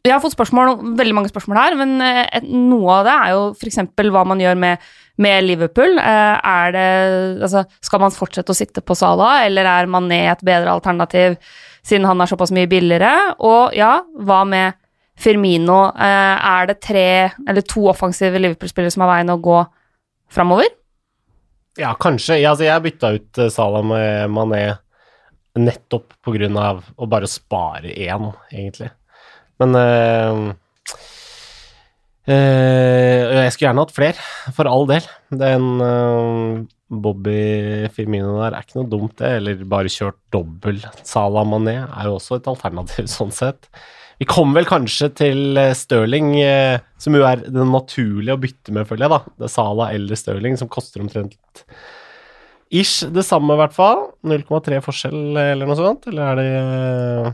jeg 0.04 0.14
har 0.14 0.22
fått 0.24 0.36
spørsmål, 0.36 0.78
veldig 1.00 1.16
mange 1.16 1.32
spørsmål 1.32 1.60
her, 1.60 1.76
men 1.80 1.98
eh, 2.04 2.46
noe 2.52 3.00
av 3.00 3.08
det 3.08 3.14
er 3.16 3.34
jo 3.34 3.44
f.eks. 3.56 3.82
hva 4.12 4.24
man 4.28 4.42
gjør 4.44 4.60
med, 4.60 4.90
med 5.22 5.44
Liverpool. 5.46 5.98
Eh, 6.00 6.38
Er 6.44 6.72
det, 6.72 7.42
altså, 7.44 7.66
skal 7.82 8.02
man 8.02 8.12
fortsette 8.16 8.52
å 8.54 8.58
sitte 8.58 8.82
på 8.82 8.96
Salah, 8.98 9.44
eller 9.46 9.66
er 9.70 9.90
Mané 9.92 10.24
et 10.32 10.42
bedre 10.46 10.74
alternativ 10.74 11.38
siden 11.84 12.08
han 12.08 12.22
er 12.22 12.32
såpass 12.32 12.54
mye 12.56 12.70
billigere? 12.70 13.36
Og 13.40 13.76
ja, 13.78 14.00
hva 14.18 14.44
med 14.48 14.74
Firmino? 15.20 15.92
Eh, 15.94 16.38
Er 16.54 16.68
det 16.68 16.82
tre 16.82 17.32
eller 17.48 17.62
to 17.62 17.88
offensive 17.92 18.40
Liverpool-spillere 18.40 18.92
som 18.92 19.06
er 19.06 19.14
veien 19.14 19.34
å 19.36 19.42
gå 19.42 19.60
framover? 20.34 20.72
Ja, 21.78 21.94
kanskje. 21.98 22.40
Ja, 22.42 22.52
altså, 22.54 22.66
jeg 22.66 22.84
bytta 22.84 23.14
ut 23.18 23.34
Sala 23.36 23.52
Salah 23.52 23.86
med 23.86 24.30
Mané 24.34 24.64
nettopp 25.56 26.14
på 26.26 26.34
grunn 26.34 26.58
av 26.58 26.82
å 26.98 27.06
bare 27.06 27.30
spare 27.30 27.94
én, 27.94 28.32
egentlig. 28.52 28.90
Men 29.62 29.76
eh, 32.30 33.44
Jeg 33.44 33.54
skulle 33.54 33.70
gjerne 33.70 33.84
hatt 33.86 33.96
flere, 33.96 34.28
for 34.56 34.70
all 34.70 34.88
del. 34.90 35.08
Den 35.34 35.66
eh, 35.84 36.62
Bobby 37.04 37.90
Firmino 37.96 38.38
der 38.42 38.58
er 38.58 38.66
ikke 38.66 38.80
noe 38.82 38.92
dumt, 38.92 39.18
det. 39.22 39.34
Eller 39.40 39.66
bare 39.70 39.92
kjørt 39.92 40.20
dobbel 40.34 40.80
Salah 41.02 41.48
Mané 41.48 41.80
er 41.84 42.08
jo 42.10 42.18
også 42.20 42.40
et 42.40 42.50
alternativ, 42.52 43.10
sånn 43.18 43.34
sett. 43.34 43.70
Vi 44.22 44.28
kommer 44.30 44.62
vel 44.62 44.70
kanskje 44.70 45.10
til 45.18 45.58
eh, 45.60 45.74
Stirling, 45.78 46.36
som 47.02 47.18
jo 47.18 47.26
er 47.28 47.44
den 47.48 47.74
naturlige 47.74 48.38
å 48.38 48.42
bytte 48.42 48.76
med, 48.76 48.88
føler 48.88 49.08
jeg. 49.08 49.16
da. 49.18 49.36
Det 49.42 49.50
er 49.50 49.56
Salah 49.58 49.94
eller 49.96 50.20
Stirling, 50.20 50.60
som 50.60 50.72
koster 50.72 51.04
omtrent 51.04 51.38
ish 52.74 53.04
det 53.14 53.22
samme, 53.28 53.54
i 53.54 53.60
hvert 53.62 53.76
fall. 53.76 54.08
0,3 54.26 54.80
forskjell, 54.82 55.38
eller 55.38 55.70
noe 55.70 55.78
sånt. 55.78 56.08
Eller 56.10 56.24
er 56.32 56.40
det 56.40 57.34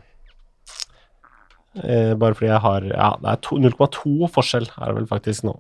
eh, 1.78 2.16
Bare 2.20 2.36
fordi 2.38 2.50
jeg 2.52 2.64
har 2.66 2.90
Ja, 2.90 3.12
det 3.22 3.36
er 3.36 3.70
0,2 3.70 4.30
forskjell, 4.34 4.68
er 4.80 4.92
det 4.92 4.98
vel 4.98 5.10
faktisk 5.10 5.46
nå. 5.48 5.56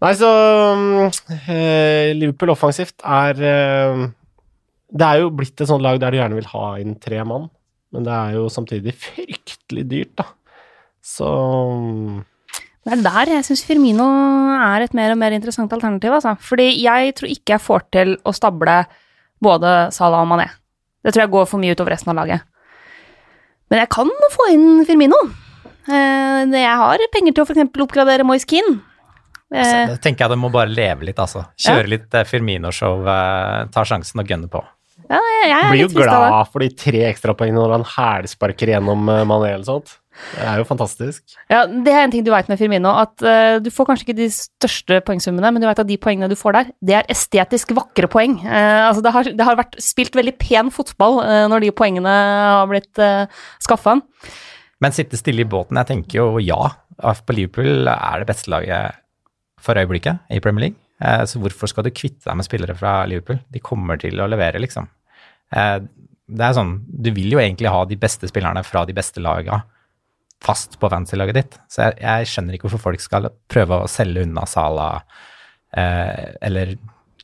Nei, 0.00 0.14
så 0.16 0.30
mm, 0.80 1.20
eh, 1.52 2.10
Liverpool 2.16 2.54
offensivt 2.54 3.02
er 3.04 3.42
eh, 3.44 4.04
Det 4.88 5.06
er 5.06 5.22
jo 5.22 5.32
blitt 5.36 5.60
et 5.60 5.68
sånt 5.68 5.84
lag 5.84 6.00
der 6.00 6.14
du 6.14 6.20
gjerne 6.20 6.38
vil 6.38 6.50
ha 6.54 6.66
inn 6.80 6.96
tre 7.02 7.20
mann, 7.28 7.50
men 7.92 8.06
det 8.06 8.14
er 8.16 8.38
jo 8.38 8.48
samtidig 8.52 8.96
fryktelig 9.04 9.86
dyrt, 9.90 10.14
da. 10.22 10.26
Så 11.04 11.28
mm, 11.28 12.22
Det 12.86 12.96
er 12.96 13.04
der 13.04 13.34
jeg 13.36 13.46
syns 13.50 13.64
Firmino 13.68 14.08
er 14.56 14.86
et 14.86 14.96
mer 14.96 15.12
og 15.14 15.20
mer 15.20 15.36
interessant 15.36 15.72
alternativ. 15.72 16.16
Altså. 16.16 16.34
Fordi 16.40 16.70
jeg 16.80 17.14
tror 17.16 17.32
ikke 17.32 17.56
jeg 17.56 17.64
får 17.64 17.86
til 17.92 18.16
å 18.24 18.34
stable 18.36 18.82
både 19.40 19.74
Salah 19.96 20.24
og 20.24 20.32
Mané. 20.32 20.48
Det 21.00 21.14
tror 21.14 21.24
jeg 21.24 21.32
går 21.32 21.48
for 21.48 21.62
mye 21.62 21.76
utover 21.76 21.94
resten 21.94 22.12
av 22.12 22.20
laget. 22.20 22.44
Men 23.70 23.84
jeg 23.84 23.90
kan 23.94 24.10
få 24.34 24.48
inn 24.54 24.84
Firmino. 24.88 25.18
Eh, 25.90 26.42
Jeg 26.50 26.76
har 26.82 27.04
penger 27.14 27.34
til 27.36 27.44
å 27.44 27.46
f.eks. 27.48 27.70
oppgradere 27.86 28.26
Moise 28.26 28.48
Keane. 28.50 28.80
Så 29.50 29.78
Eh, 29.90 29.96
tenker 29.98 30.26
jeg 30.26 30.30
det 30.30 30.38
må 30.38 30.50
bare 30.54 30.70
leve 30.70 31.02
litt, 31.08 31.18
altså. 31.18 31.44
Kjøre 31.58 31.88
litt 31.90 32.14
eh, 32.14 32.22
Firmino-show, 32.26 33.00
eh, 33.02 33.64
ta 33.74 33.82
sjansen 33.82 34.20
og 34.22 34.26
gønne 34.30 34.46
på. 34.50 34.62
ja, 35.10 35.18
jeg 35.18 35.50
er 35.56 35.70
Blir 35.72 35.82
jo 35.82 35.88
glad 35.96 36.50
for 36.52 36.60
de 36.62 36.68
tre 36.70 37.00
ekstrapoengene 37.08 37.58
når 37.58 37.72
han 37.78 37.86
hælsparker 37.96 38.70
gjennom 38.74 39.02
Mané 39.26 39.54
eller 39.54 39.64
sånt. 39.66 39.96
Det 40.30 40.44
er 40.46 40.60
jo 40.60 40.66
fantastisk. 40.68 41.22
Ja, 41.50 41.64
Det 41.66 41.92
er 41.92 42.04
en 42.04 42.12
ting 42.12 42.24
du 42.26 42.30
veit 42.32 42.48
med 42.50 42.58
Firmino, 42.60 42.92
at 43.02 43.24
uh, 43.24 43.58
du 43.62 43.70
får 43.74 43.88
kanskje 43.88 44.06
ikke 44.06 44.18
de 44.18 44.28
største 44.34 45.00
poengsummene, 45.06 45.50
men 45.52 45.62
du 45.62 45.66
veit 45.68 45.82
at 45.82 45.88
de 45.88 45.98
poengene 46.00 46.30
du 46.30 46.36
får 46.38 46.56
der, 46.56 46.70
det 46.86 46.96
er 47.00 47.10
estetisk 47.12 47.74
vakre 47.76 48.10
poeng. 48.10 48.38
Uh, 48.44 48.90
altså 48.90 49.04
det 49.04 49.14
har, 49.16 49.32
det 49.40 49.48
har 49.48 49.58
vært 49.58 49.78
spilt 49.82 50.18
veldig 50.18 50.36
pen 50.40 50.70
fotball 50.74 51.20
uh, 51.24 51.46
når 51.50 51.66
de 51.66 51.72
poengene 51.76 52.12
har 52.12 52.70
blitt 52.70 53.02
uh, 53.02 53.26
skaffa. 53.64 53.98
Men 54.80 54.96
sitte 54.96 55.18
stille 55.20 55.44
i 55.44 55.50
båten, 55.50 55.80
jeg 55.80 55.90
tenker 55.90 56.22
jo 56.22 56.28
ja. 56.42 56.60
AFP 57.00 57.32
Liverpool 57.32 57.88
er 57.88 58.20
det 58.20 58.28
beste 58.28 58.52
laget 58.52 59.00
for 59.60 59.76
øyeblikket 59.76 60.20
i 60.32 60.40
Premier 60.44 60.68
League. 60.68 60.80
Så 61.28 61.40
hvorfor 61.40 61.68
skal 61.68 61.86
du 61.86 61.88
kvitte 61.96 62.26
deg 62.26 62.36
med 62.36 62.44
spillere 62.44 62.74
fra 62.76 63.06
Liverpool? 63.08 63.38
De 63.48 63.60
kommer 63.64 63.96
til 64.00 64.20
å 64.20 64.26
levere, 64.28 64.60
liksom. 64.60 64.84
Det 65.48 66.44
er 66.44 66.56
sånn, 66.56 66.74
Du 66.84 67.08
vil 67.16 67.32
jo 67.32 67.40
egentlig 67.40 67.72
ha 67.72 67.80
de 67.88 67.96
beste 68.00 68.28
spillerne 68.28 68.60
fra 68.68 68.84
de 68.88 68.96
beste 68.96 69.24
lagene 69.24 69.62
fast 70.44 70.78
på 70.80 70.88
fantasy-laget 70.92 71.36
ditt. 71.36 71.58
Så 71.70 71.88
jeg, 71.88 71.98
jeg 72.04 72.30
skjønner 72.30 72.56
ikke 72.56 72.68
hvorfor 72.68 72.90
folk 72.90 73.04
skal 73.04 73.28
prøve 73.50 73.82
å 73.82 73.90
selge 73.90 74.24
unna 74.24 74.46
Sala 74.48 74.92
eh, 75.76 76.32
eller 76.40 76.78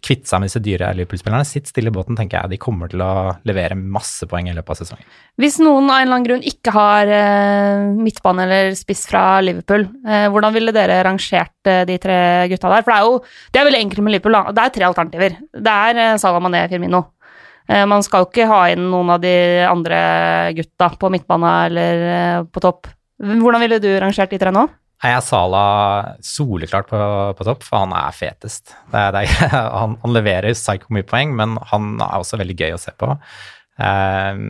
kvitte 0.06 0.28
seg 0.28 0.38
med 0.38 0.50
disse 0.50 0.62
dyre 0.62 0.90
Liverpool-spillerne. 0.94 1.46
Sitt 1.48 1.70
stille 1.70 1.90
i 1.90 1.94
båten, 1.94 2.16
tenker 2.18 2.38
jeg. 2.38 2.52
De 2.52 2.60
kommer 2.62 2.90
til 2.92 3.02
å 3.02 3.32
levere 3.48 3.78
masse 3.78 4.28
poeng 4.30 4.50
i 4.50 4.54
løpet 4.54 4.74
av 4.74 4.78
sesongen. 4.78 5.08
Hvis 5.40 5.58
noen 5.62 5.88
av 5.88 5.98
en 5.98 6.04
eller 6.04 6.18
annen 6.18 6.28
grunn 6.28 6.46
ikke 6.46 6.74
har 6.76 7.10
eh, 7.16 7.88
midtbane 7.96 8.46
eller 8.46 8.76
spiss 8.78 9.06
fra 9.10 9.24
Liverpool, 9.44 9.88
eh, 10.06 10.28
hvordan 10.32 10.54
ville 10.54 10.74
dere 10.76 11.00
rangert 11.06 11.72
eh, 11.72 11.82
de 11.88 11.98
tre 12.02 12.20
gutta 12.52 12.72
der? 12.72 12.86
For 12.86 12.92
det 12.92 13.00
er 13.00 13.08
jo 13.08 13.18
det 13.24 13.62
er 13.62 13.68
veldig 13.70 13.82
enkelt 13.86 14.06
med 14.06 14.16
Liverpool. 14.16 14.40
Det 14.52 14.64
er 14.64 14.74
tre 14.76 14.88
alternativer. 14.90 15.38
Det 15.56 15.76
er 15.88 16.02
eh, 16.04 16.16
Salah 16.22 16.44
Mané 16.44 16.66
Firmino. 16.70 17.02
Eh, 17.68 17.86
man 17.88 18.04
skal 18.06 18.22
jo 18.22 18.30
ikke 18.30 18.50
ha 18.50 18.60
inn 18.70 18.86
noen 18.92 19.10
av 19.16 19.22
de 19.24 19.34
andre 19.66 19.98
gutta 20.56 20.92
på 21.00 21.10
midtbane 21.12 21.56
eller 21.66 22.06
eh, 22.12 22.44
på 22.46 22.62
topp. 22.62 22.92
Hvordan 23.22 23.62
ville 23.64 23.80
du 23.82 23.88
rangert 24.02 24.32
de 24.32 24.40
tre 24.40 24.52
nå? 24.54 24.66
Jeg 25.04 25.12
er 25.12 25.24
Sala 25.24 25.64
soleklart 26.24 26.88
på, 26.88 26.98
på 27.36 27.46
topp, 27.46 27.64
for 27.66 27.84
han 27.84 27.92
er 27.96 28.14
fetest. 28.16 28.72
Det 28.92 29.00
er, 29.00 29.12
det 29.12 29.24
er, 29.26 29.56
han, 29.80 29.98
han 30.02 30.14
leverer 30.16 30.56
psycho 30.56 30.92
mye 30.96 31.06
poeng, 31.06 31.34
men 31.36 31.58
han 31.72 31.96
er 32.00 32.20
også 32.20 32.40
veldig 32.40 32.56
gøy 32.56 32.76
å 32.76 32.80
se 32.80 32.94
på. 32.96 33.10
Eh, 33.76 34.46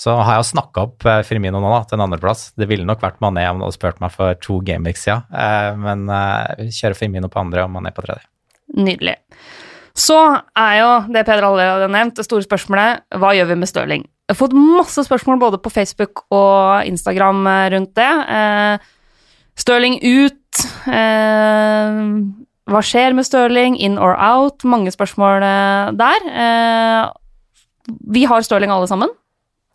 så 0.00 0.14
har 0.16 0.36
jeg 0.36 0.40
jo 0.40 0.48
snakka 0.54 0.84
opp 0.86 1.06
eh, 1.08 1.22
Firmino 1.28 1.60
nå 1.60 1.70
da, 1.72 1.82
til 1.88 1.98
en 1.98 2.06
andreplass. 2.06 2.50
Det 2.56 2.68
ville 2.70 2.86
nok 2.88 3.02
vært 3.04 3.20
Mané 3.24 3.44
om 3.50 3.60
du 3.60 3.66
hadde 3.66 3.76
spurt 3.76 4.00
meg 4.00 4.14
for 4.14 4.36
to 4.40 4.60
gameweeks 4.64 5.04
siden, 5.04 5.26
eh, 5.36 5.72
men 5.80 6.06
eh, 6.08 6.68
kjører 6.72 6.96
Firmino 6.96 7.28
på 7.32 7.40
andre 7.42 7.66
og 7.66 7.72
Mané 7.74 7.92
på 7.96 8.04
tredje. 8.06 8.24
Nydelig. 8.76 9.18
Så 9.96 10.16
er 10.58 10.74
jo 10.80 10.90
det 11.12 11.24
Peder 11.26 11.46
allerede 11.48 11.86
har 11.86 11.92
nevnt, 11.92 12.16
det 12.18 12.26
store 12.26 12.46
spørsmålet 12.46 13.18
hva 13.20 13.32
gjør 13.36 13.50
vi 13.50 13.58
med 13.60 13.70
Stirling? 13.70 14.04
Jeg 14.30 14.36
har 14.36 14.38
fått 14.38 14.54
masse 14.54 15.02
spørsmål 15.08 15.40
både 15.42 15.58
på 15.58 15.72
Facebook 15.74 16.22
og 16.30 16.86
Instagram 16.86 17.40
eh, 17.50 17.64
rundt 17.74 17.96
det. 17.98 18.10
Eh, 18.36 18.90
Stirling 19.58 19.98
ut. 20.04 20.60
Eh, 20.86 21.98
hva 22.70 22.82
skjer 22.86 23.16
med 23.18 23.26
Stirling? 23.26 23.74
In 23.82 23.98
or 23.98 24.14
out? 24.14 24.62
Mange 24.62 24.92
spørsmål 24.94 25.42
eh, 25.42 25.90
der. 25.98 26.28
Eh, 26.44 27.10
vi 28.14 28.22
har 28.30 28.46
Stirling 28.46 28.70
alle 28.70 28.86
sammen. 28.86 29.10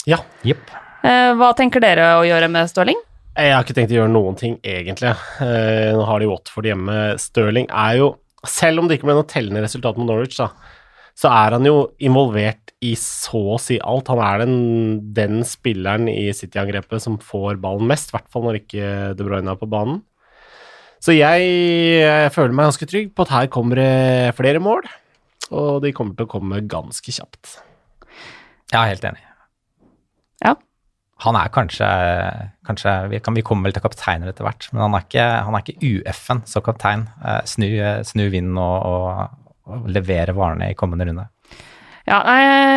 Ja. 0.08 0.21
Jepp. 0.47 0.71
Eh, 1.04 1.34
hva 1.36 1.51
tenker 1.58 1.84
dere 1.84 2.13
å 2.21 2.23
gjøre 2.25 2.47
med 2.51 2.71
Stirling? 2.71 3.01
Jeg 3.36 3.51
har 3.51 3.65
ikke 3.65 3.75
tenkt 3.75 3.91
å 3.91 3.97
gjøre 3.97 4.13
noen 4.13 4.38
ting, 4.39 4.54
egentlig. 4.63 5.12
Eh, 5.43 5.91
nå 5.91 6.06
har 6.08 6.23
de 6.23 6.30
Watford 6.32 6.69
hjemme. 6.69 6.99
Stirling 7.19 7.67
er 7.67 7.97
jo, 7.99 8.13
selv 8.49 8.81
om 8.81 8.88
det 8.89 8.97
ikke 8.97 9.10
ble 9.10 9.17
noe 9.19 9.29
tellende 9.29 9.63
resultat 9.65 9.99
med 9.99 10.10
Norwich, 10.10 10.39
da, 10.39 10.51
så 11.15 11.31
er 11.31 11.55
han 11.55 11.67
jo 11.67 11.77
involvert 12.03 12.73
i 12.84 12.91
så 12.99 13.39
å 13.55 13.60
si 13.62 13.77
alt. 13.79 14.10
Han 14.12 14.21
er 14.23 14.43
den, 14.43 14.58
den 15.15 15.39
spilleren 15.47 16.10
i 16.12 16.27
City-angrepet 16.36 17.03
som 17.03 17.15
får 17.23 17.62
ballen 17.63 17.88
mest, 17.89 18.12
i 18.12 18.17
hvert 18.17 18.27
fall 18.34 18.45
når 18.47 18.60
ikke 18.63 18.89
De 19.15 19.27
Bruyne 19.27 19.53
er 19.53 19.62
på 19.62 19.69
banen. 19.71 20.01
Så 21.03 21.13
jeg, 21.15 21.47
jeg 22.01 22.34
føler 22.34 22.55
meg 22.55 22.69
ganske 22.71 22.88
trygg 22.89 23.12
på 23.15 23.25
at 23.25 23.34
her 23.34 23.49
kommer 23.53 23.79
det 23.79 24.36
flere 24.38 24.62
mål, 24.63 24.88
og 25.53 25.84
de 25.84 25.93
kommer 25.95 26.17
til 26.17 26.27
å 26.27 26.31
komme 26.31 26.63
ganske 26.71 27.13
kjapt. 27.13 27.60
Er 28.73 28.89
helt 28.89 29.05
enig. 29.08 29.21
Ja. 30.43 30.55
Han 31.23 31.38
er 31.39 31.51
kanskje, 31.54 31.88
kanskje 32.67 32.93
vi, 33.13 33.21
kan, 33.23 33.38
vi 33.38 33.43
kommer 33.45 33.69
vel 33.69 33.78
til 33.78 33.86
kapteiner 33.86 34.32
etter 34.32 34.43
hvert, 34.43 34.67
men 34.73 34.84
han 34.84 34.97
er 34.97 35.06
ikke, 35.06 35.28
han 35.47 35.56
er 35.56 35.63
ikke 35.63 35.91
UF-en 35.93 36.41
som 36.49 36.65
kaptein. 36.65 37.06
Eh, 37.23 37.39
Snu, 37.47 37.69
snu 38.04 38.25
vinden 38.34 38.60
og, 38.60 38.75
og, 38.89 39.56
og 39.71 39.88
levere 39.95 40.36
varene 40.36 40.73
i 40.73 40.78
kommende 40.78 41.08
runde. 41.08 41.30
Ja, 42.06 42.19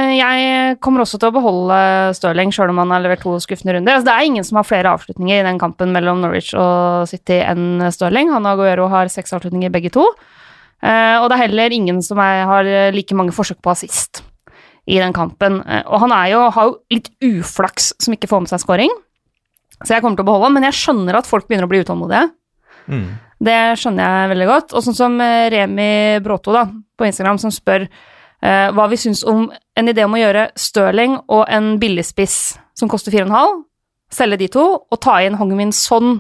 jeg 0.08 0.78
kommer 0.80 1.02
også 1.02 1.18
til 1.20 1.28
å 1.28 1.34
beholde 1.34 1.76
Stirling, 2.16 2.52
sjøl 2.54 2.70
om 2.72 2.78
han 2.80 2.94
har 2.94 3.02
levert 3.04 3.20
to 3.26 3.34
skuffende 3.44 3.74
runder. 3.76 3.98
Altså, 3.98 4.06
det 4.06 4.14
er 4.14 4.28
ingen 4.30 4.46
som 4.46 4.56
har 4.56 4.64
flere 4.64 4.94
avslutninger 4.96 5.42
i 5.42 5.44
den 5.44 5.60
kampen 5.60 5.92
mellom 5.92 6.22
Norwich 6.22 6.54
og 6.56 7.04
City 7.10 7.42
enn 7.42 7.90
Stirling. 7.92 8.32
Han 8.32 8.48
og 8.48 8.54
Aguero 8.54 8.86
har 8.94 9.12
seks 9.12 9.36
avslutninger 9.36 9.74
begge 9.74 9.92
to. 9.92 10.06
Eh, 10.80 11.18
og 11.18 11.28
det 11.28 11.36
er 11.36 11.44
heller 11.44 11.76
ingen 11.76 12.00
som 12.06 12.22
er, 12.24 12.46
har 12.48 12.72
like 12.94 13.18
mange 13.18 13.34
forsøk 13.36 13.60
på 13.60 13.74
assist 13.74 14.22
i 14.88 14.98
den 15.00 15.12
kampen. 15.16 15.60
Eh, 15.68 15.84
og 15.86 16.02
han 16.04 16.14
jo, 16.30 16.42
har 16.54 16.70
jo 16.70 16.76
litt 16.94 17.10
uflaks 17.24 17.92
som 18.00 18.16
ikke 18.16 18.30
får 18.30 18.44
med 18.44 18.52
seg 18.52 18.64
scoring, 18.64 18.92
så 19.84 19.94
jeg 19.94 20.02
kommer 20.02 20.18
til 20.18 20.26
å 20.26 20.30
beholde 20.30 20.48
han. 20.48 20.56
Men 20.56 20.68
jeg 20.70 20.78
skjønner 20.80 21.18
at 21.20 21.28
folk 21.28 21.46
begynner 21.46 21.68
å 21.68 21.70
bli 21.70 21.82
utålmodige. 21.84 22.28
Mm. 22.88 23.08
Det 23.38 23.58
skjønner 23.78 24.02
jeg 24.02 24.30
veldig 24.32 24.48
godt. 24.50 24.74
Og 24.74 24.84
sånn 24.86 24.96
som 24.98 25.18
eh, 25.22 25.48
Remi 25.54 25.90
Bråto 26.24 26.54
da, 26.56 26.64
på 26.68 27.06
Instagram, 27.06 27.38
som 27.42 27.54
spør 27.54 27.84
eh, 27.86 28.68
hva 28.74 28.88
vi 28.90 28.98
syns 28.98 29.22
om 29.28 29.46
en 29.52 29.92
idé 29.92 30.06
om 30.06 30.16
å 30.16 30.22
gjøre 30.22 30.48
Stirling 30.58 31.20
og 31.28 31.44
en 31.46 31.76
billigspiss 31.82 32.40
som 32.78 32.90
koster 32.90 33.14
4,5, 33.14 33.62
selge 34.14 34.40
de 34.40 34.50
to, 34.56 34.64
og 34.88 35.00
ta 35.04 35.18
inn 35.22 35.36
Hongmin 35.38 35.74
Son 35.76 36.16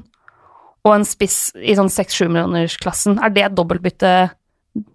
og 0.86 0.94
en 0.94 1.06
spiss 1.06 1.48
i 1.58 1.74
sånn 1.76 1.90
6-7 1.90 2.28
millionersklassen. 2.28 3.18
Er 3.22 3.32
det 3.34 3.48
et 3.48 3.56
dobbeltbytte 3.56 4.12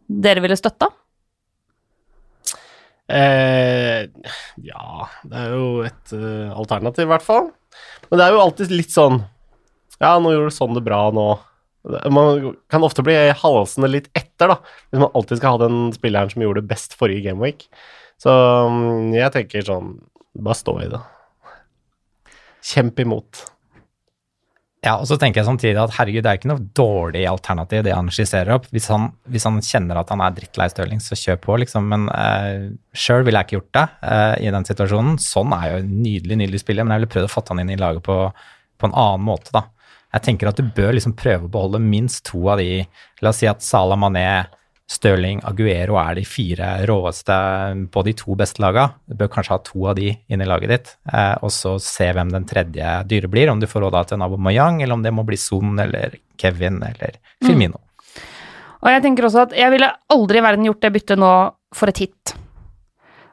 dere 0.08 0.44
ville 0.44 0.58
støtta? 0.58 0.90
Eh, 3.12 4.06
ja, 4.63 5.08
det 5.28 5.39
er 5.39 5.56
jo 5.58 5.66
et 5.84 6.13
uh, 6.16 6.54
alternativ, 6.56 7.06
i 7.06 7.12
hvert 7.12 7.26
fall. 7.26 7.50
Men 8.10 8.20
det 8.20 8.26
er 8.26 8.36
jo 8.36 8.44
alltid 8.44 8.72
litt 8.72 8.94
sånn 8.94 9.18
Ja, 9.98 10.13
nå 10.22 10.32
gjorde 10.32 10.52
du 10.52 10.56
sånn 10.56 10.78
det 10.78 10.84
bra 10.86 11.08
nå. 11.16 11.28
Man 12.13 12.54
kan 12.72 12.86
ofte 12.86 13.04
bli 13.04 13.16
halsende 13.36 13.89
litt 13.92 14.08
etter, 14.16 14.54
da, 14.54 14.58
hvis 14.88 15.02
man 15.02 15.12
alltid 15.12 15.42
skal 15.42 15.58
ha 15.58 15.66
den 15.66 15.89
spilleren 15.96 16.32
som 16.32 16.46
gjorde 16.46 16.63
det 16.63 16.72
best 16.72 16.96
forrige 17.00 17.26
gameweek. 17.28 17.66
Så 18.24 18.32
mm, 18.32 19.12
jeg 19.18 19.36
tenker 19.36 19.68
sånn 19.68 19.96
Bare 20.34 20.58
stå 20.58 20.74
i 20.82 20.88
det. 20.89 21.00
Kjemp 22.66 22.98
imot. 23.04 23.44
Ja, 24.84 24.98
og 25.00 25.08
så 25.08 25.15
tenker 25.15 25.39
jeg 25.39 25.48
samtidig 25.48 25.80
at 25.80 25.93
herregud, 25.96 26.26
det 26.26 26.32
er 26.32 26.39
ikke 26.41 26.50
noe 26.52 26.65
dårlig 26.76 27.22
alternativ 27.30 27.86
det 27.86 27.93
han 27.96 28.10
skisserer 28.12 28.52
opp. 28.58 28.65
Hvis 28.76 28.89
han, 28.91 29.13
hvis 29.32 29.46
han 29.48 29.62
kjenner 29.63 30.02
at 30.02 30.10
han 30.12 30.24
er 30.26 30.34
drittlei 30.36 30.67
Stirling, 30.72 31.00
så 31.00 31.15
kjør 31.15 31.39
på, 31.46 31.56
liksom. 31.63 31.88
Men 31.88 32.10
uh, 32.12 32.67
sjøl 32.91 33.24
ville 33.24 33.39
jeg 33.39 33.48
ikke 33.48 33.58
gjort 33.62 33.78
det 33.78 33.86
uh, 34.04 34.34
i 34.43 34.52
den 34.52 34.67
situasjonen. 34.67 35.15
Sånn 35.24 35.56
er 35.56 35.69
jo 35.69 35.86
nydelig, 35.88 36.39
nydelig 36.41 36.63
spiller, 36.65 36.84
men 36.84 36.98
jeg 36.98 37.04
ville 37.04 37.13
prøvd 37.15 37.30
å 37.30 37.32
fatte 37.32 37.56
han 37.56 37.63
inn 37.63 37.72
i 37.72 37.80
laget 37.80 38.04
på, 38.04 38.17
på 38.76 38.89
en 38.89 38.98
annen 39.06 39.24
måte, 39.30 39.56
da. 39.56 39.63
Jeg 40.13 40.28
tenker 40.28 40.52
at 40.52 40.60
du 40.60 40.67
bør 40.76 40.91
liksom 40.93 41.15
prøve 41.17 41.48
å 41.48 41.54
beholde 41.56 41.80
minst 41.82 42.26
to 42.28 42.43
av 42.52 42.60
de 42.62 42.84
La 43.24 43.32
oss 43.32 43.39
si 43.39 43.48
at 43.50 43.63
Salah 43.63 43.98
Mané, 43.98 44.43
Stirling, 44.93 45.41
Aguero 45.47 45.97
er 46.01 46.19
de 46.19 46.25
fire 46.27 46.67
råeste 46.89 47.36
på 47.93 48.03
de 48.06 48.13
to 48.19 48.36
beste 48.38 48.62
lagene. 48.63 48.93
Du 49.10 49.17
bør 49.19 49.32
kanskje 49.34 49.56
ha 49.56 49.62
to 49.65 49.88
av 49.89 49.97
de 49.97 50.12
inn 50.13 50.43
i 50.43 50.47
laget 50.47 50.73
ditt, 50.73 50.91
eh, 51.10 51.34
og 51.41 51.49
så 51.53 51.75
se 51.82 52.12
hvem 52.13 52.34
den 52.34 52.45
tredje 52.49 52.99
dyre 53.10 53.32
blir. 53.32 53.49
Om 53.51 53.63
du 53.63 53.67
får 53.69 53.88
råd 53.88 54.12
til 54.12 54.21
Nabo 54.21 54.38
Mayang, 54.38 54.82
eller 54.84 54.99
om 54.99 55.06
det 55.06 55.13
må 55.15 55.25
bli 55.25 55.39
Son 55.39 55.79
eller 55.79 56.19
Kevin 56.38 56.82
eller 56.86 57.17
Firmino. 57.43 57.82
Og 58.84 58.91
jeg 58.91 59.03
tenker 59.06 59.25
også 59.25 59.47
at 59.47 59.58
jeg 59.58 59.71
ville 59.71 59.89
aldri 60.12 60.39
i 60.39 60.43
verden 60.43 60.67
gjort 60.67 60.84
det 60.84 60.93
byttet 60.97 61.21
nå 61.21 61.34
for 61.73 61.89
et 61.89 62.01
hit. 62.03 62.34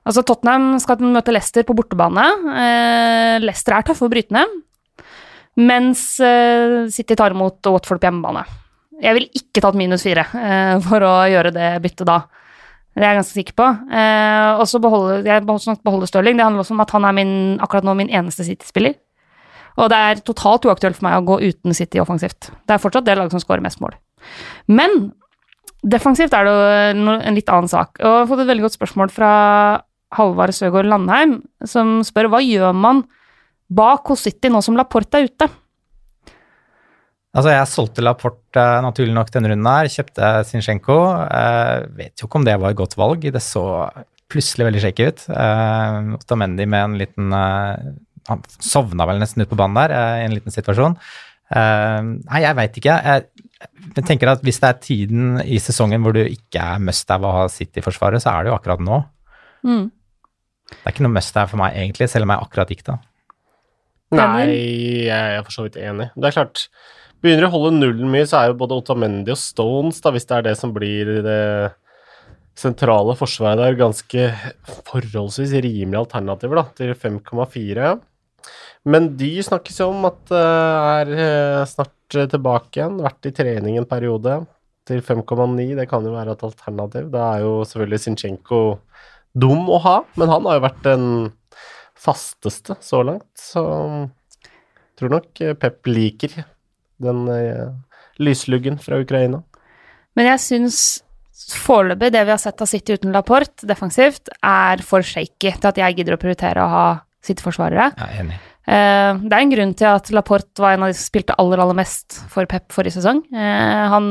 Altså, 0.06 0.22
Tottenham 0.24 0.78
skal 0.80 1.02
møte 1.04 1.34
Leicester 1.34 1.66
på 1.66 1.76
bortebane. 1.76 2.24
Eh, 2.62 3.36
Leicester 3.42 3.76
er 3.76 3.86
tøffe 3.86 4.06
å 4.06 4.12
bryte 4.12 4.34
ned, 4.34 4.54
mens 5.60 6.04
eh, 6.24 6.86
City 6.94 7.18
tar 7.18 7.36
imot 7.36 7.66
Watford 7.68 8.00
på 8.00 8.08
hjemmebane. 8.08 8.46
Jeg 9.00 9.16
ville 9.16 9.40
ikke 9.40 9.62
tatt 9.64 9.78
minus 9.78 10.04
fire 10.04 10.26
eh, 10.36 10.76
for 10.84 11.04
å 11.06 11.14
gjøre 11.30 11.52
det 11.54 11.70
byttet 11.84 12.08
da. 12.08 12.20
Det 12.90 13.04
er 13.04 13.14
jeg 13.14 13.20
ganske 13.20 13.38
sikker 13.38 13.56
på. 13.56 13.68
Eh, 13.96 14.60
og 14.60 14.66
så 14.68 14.80
beholde, 14.82 15.20
jeg 15.24 15.44
beholder 15.46 16.10
Stirling. 16.10 16.36
Det 16.36 16.44
handler 16.44 16.64
også 16.64 16.74
om 16.74 16.82
at 16.84 16.92
han 16.96 17.06
er 17.08 17.16
min, 17.16 17.32
akkurat 17.62 17.86
nå 17.86 17.94
min 17.96 18.10
eneste 18.10 18.44
City-spiller. 18.46 18.98
Og 19.80 19.88
det 19.92 19.98
er 19.98 20.22
totalt 20.26 20.66
uaktuelt 20.66 20.98
for 20.98 21.06
meg 21.06 21.20
å 21.20 21.26
gå 21.28 21.38
uten 21.46 21.76
City 21.76 22.02
offensivt. 22.02 22.50
Det 22.66 22.74
er 22.74 22.82
fortsatt 22.82 23.06
det 23.06 23.16
laget 23.16 23.36
som 23.36 23.42
skårer 23.42 23.64
mest 23.64 23.80
mål. 23.80 23.94
Men 24.68 25.12
defensivt 25.86 26.34
er 26.36 26.44
det 26.44 26.52
jo 26.52 27.14
en 27.14 27.38
litt 27.38 27.48
annen 27.48 27.70
sak. 27.70 27.94
Og 28.02 28.04
jeg 28.04 28.18
har 28.18 28.28
fått 28.32 28.44
et 28.44 28.50
veldig 28.50 28.66
godt 28.66 28.76
spørsmål 28.76 29.14
fra 29.14 29.30
Halvard 30.18 30.52
Søgaard 30.56 30.90
Landheim, 30.90 31.38
som 31.64 32.00
spør 32.04 32.32
hva 32.32 32.42
gjør 32.42 32.74
man 32.76 33.04
bak 33.70 34.10
hos 34.10 34.26
City 34.26 34.50
nå 34.50 34.60
som 34.66 34.76
Laporte 34.76 35.20
er 35.20 35.30
ute? 35.30 35.46
Altså, 37.30 37.52
jeg 37.52 37.70
solgte 37.70 38.02
Laporte 38.02 38.58
eh, 38.58 38.80
naturlig 38.82 39.14
nok 39.14 39.28
denne 39.30 39.52
runden 39.52 39.68
her, 39.70 39.90
kjøpte 39.92 40.30
Zinchenko. 40.48 40.96
Eh, 41.30 41.84
vet 41.98 42.18
jo 42.18 42.26
ikke 42.26 42.40
om 42.40 42.46
det 42.48 42.56
var 42.58 42.74
et 42.74 42.80
godt 42.80 42.96
valg. 42.98 43.22
Det 43.22 43.42
så 43.44 43.64
plutselig 44.30 44.66
veldig 44.66 44.82
shaky 44.82 45.10
ut. 45.10 45.26
Eh, 45.30 45.98
Otamendi 46.18 46.66
med 46.70 46.86
en 46.88 46.96
liten 46.98 47.34
eh, 47.36 47.90
Han 48.30 48.42
sovna 48.62 49.06
vel 49.08 49.22
nesten 49.22 49.44
ut 49.44 49.50
på 49.50 49.58
banen 49.58 49.78
der 49.78 49.94
eh, 49.94 50.16
i 50.22 50.26
en 50.26 50.34
liten 50.34 50.54
situasjon. 50.54 50.98
Eh, 51.54 52.00
nei, 52.02 52.42
jeg 52.42 52.58
veit 52.58 52.82
ikke. 52.82 52.98
Jeg, 52.98 53.46
jeg 53.94 54.06
tenker 54.10 54.34
at 54.34 54.42
hvis 54.46 54.60
det 54.62 54.72
er 54.72 54.82
tiden 54.82 55.40
i 55.44 55.62
sesongen 55.62 56.02
hvor 56.02 56.14
du 56.16 56.22
ikke 56.24 56.66
er 56.74 56.82
must 56.82 57.10
have 57.14 57.26
å 57.26 57.36
ha 57.40 57.48
City-forsvaret, 57.50 58.22
så 58.22 58.34
er 58.34 58.46
det 58.46 58.52
jo 58.52 58.58
akkurat 58.58 58.82
nå. 58.82 59.02
Mm. 59.66 59.88
Det 60.70 60.82
er 60.82 60.94
ikke 60.94 61.06
noe 61.06 61.14
must 61.14 61.38
have 61.38 61.50
for 61.50 61.62
meg 61.62 61.78
egentlig, 61.78 62.10
selv 62.10 62.26
om 62.26 62.34
jeg 62.34 62.46
akkurat 62.46 62.74
gikk 62.74 62.86
da. 62.90 63.00
Nei, 64.18 64.46
jeg 65.06 65.36
er 65.36 65.44
for 65.46 65.54
så 65.54 65.66
vidt 65.66 65.78
enig. 65.78 66.08
Det 66.16 66.30
er 66.30 66.34
klart, 66.34 66.64
begynner 67.22 67.48
å 67.48 67.52
holde 67.54 67.76
nullen 67.76 68.11
mye, 68.12 68.26
så 68.28 68.40
er 68.40 68.50
jo 68.50 68.59
både 68.61 68.78
Otamendi 68.80 69.33
og 69.35 69.40
Stones, 69.40 70.00
da, 70.02 70.12
hvis 70.14 70.28
det 70.28 70.37
er 70.37 70.46
det 70.48 70.56
som 70.61 70.74
blir 70.74 71.11
det 71.24 71.40
sentrale 72.59 73.14
forsvaret 73.16 73.61
der, 73.62 73.78
ganske 73.78 74.28
forholdsvis 74.90 75.54
rimelige 75.64 76.02
alternativer 76.02 76.61
da, 76.61 76.66
til 76.76 76.94
5,4. 76.98 77.94
Men 78.90 79.11
de 79.20 79.33
snakkes 79.44 79.83
jo 79.83 79.90
om 79.92 80.06
at 80.09 80.33
uh, 80.33 81.00
er 81.00 81.12
uh, 81.12 81.68
snart 81.68 81.96
tilbake 82.11 82.80
igjen, 82.80 83.00
vært 83.04 83.28
i 83.28 83.35
trening 83.37 83.76
en 83.80 83.88
periode. 83.88 84.40
Til 84.88 85.02
5,9, 85.04 85.76
det 85.78 85.85
kan 85.90 86.02
jo 86.02 86.14
være 86.16 86.33
et 86.35 86.46
alternativ. 86.46 87.11
Da 87.12 87.26
er 87.35 87.44
jo 87.44 87.61
selvfølgelig 87.68 88.04
Zinchenko 88.06 88.62
dum 89.38 89.68
å 89.70 89.78
ha, 89.85 90.00
men 90.18 90.33
han 90.33 90.48
har 90.48 90.59
jo 90.59 90.64
vært 90.64 90.80
den 90.88 91.04
fasteste 92.00 92.78
så 92.83 93.02
langt, 93.04 93.28
så 93.38 93.62
jeg 94.40 94.96
tror 94.98 95.12
nok 95.14 95.42
eh, 95.44 95.56
Pep 95.56 95.88
liker 95.88 96.40
den 97.02 97.22
uh, 97.28 97.70
lysluggen 98.22 98.78
fra 98.82 99.00
Ukraina. 99.00 99.42
Men 100.18 100.32
jeg 100.32 100.42
syns 100.44 100.80
foreløpig 101.56 102.12
det 102.12 102.26
vi 102.26 102.34
har 102.34 102.40
sett 102.40 102.60
av 102.60 102.68
City 102.68 102.96
uten 102.98 103.14
Laporte 103.14 103.66
defensivt, 103.68 104.28
er 104.44 104.82
for 104.84 105.06
shaky 105.06 105.54
til 105.56 105.70
at 105.70 105.80
jeg 105.80 105.96
gidder 105.98 106.16
å 106.16 106.20
prioritere 106.20 106.64
å 106.64 106.70
ha 106.70 106.86
City-forsvarere. 107.24 107.90
Jeg 107.96 108.08
er 108.08 108.22
enig. 108.24 108.38
Eh, 108.70 109.12
det 109.24 109.34
er 109.34 109.42
en 109.42 109.52
grunn 109.54 109.72
til 109.76 109.88
at 109.90 110.10
Laporte 110.14 110.62
var 110.62 110.76
en 110.76 110.86
av 110.86 110.92
de 110.92 110.96
som 110.98 111.08
spilte 111.08 111.36
aller, 111.40 111.60
aller 111.62 111.78
mest 111.78 112.20
for 112.32 112.48
Pep 112.50 112.70
forrige 112.74 112.98
sesong. 112.98 113.22
Eh, 113.32 113.84
han 113.92 114.06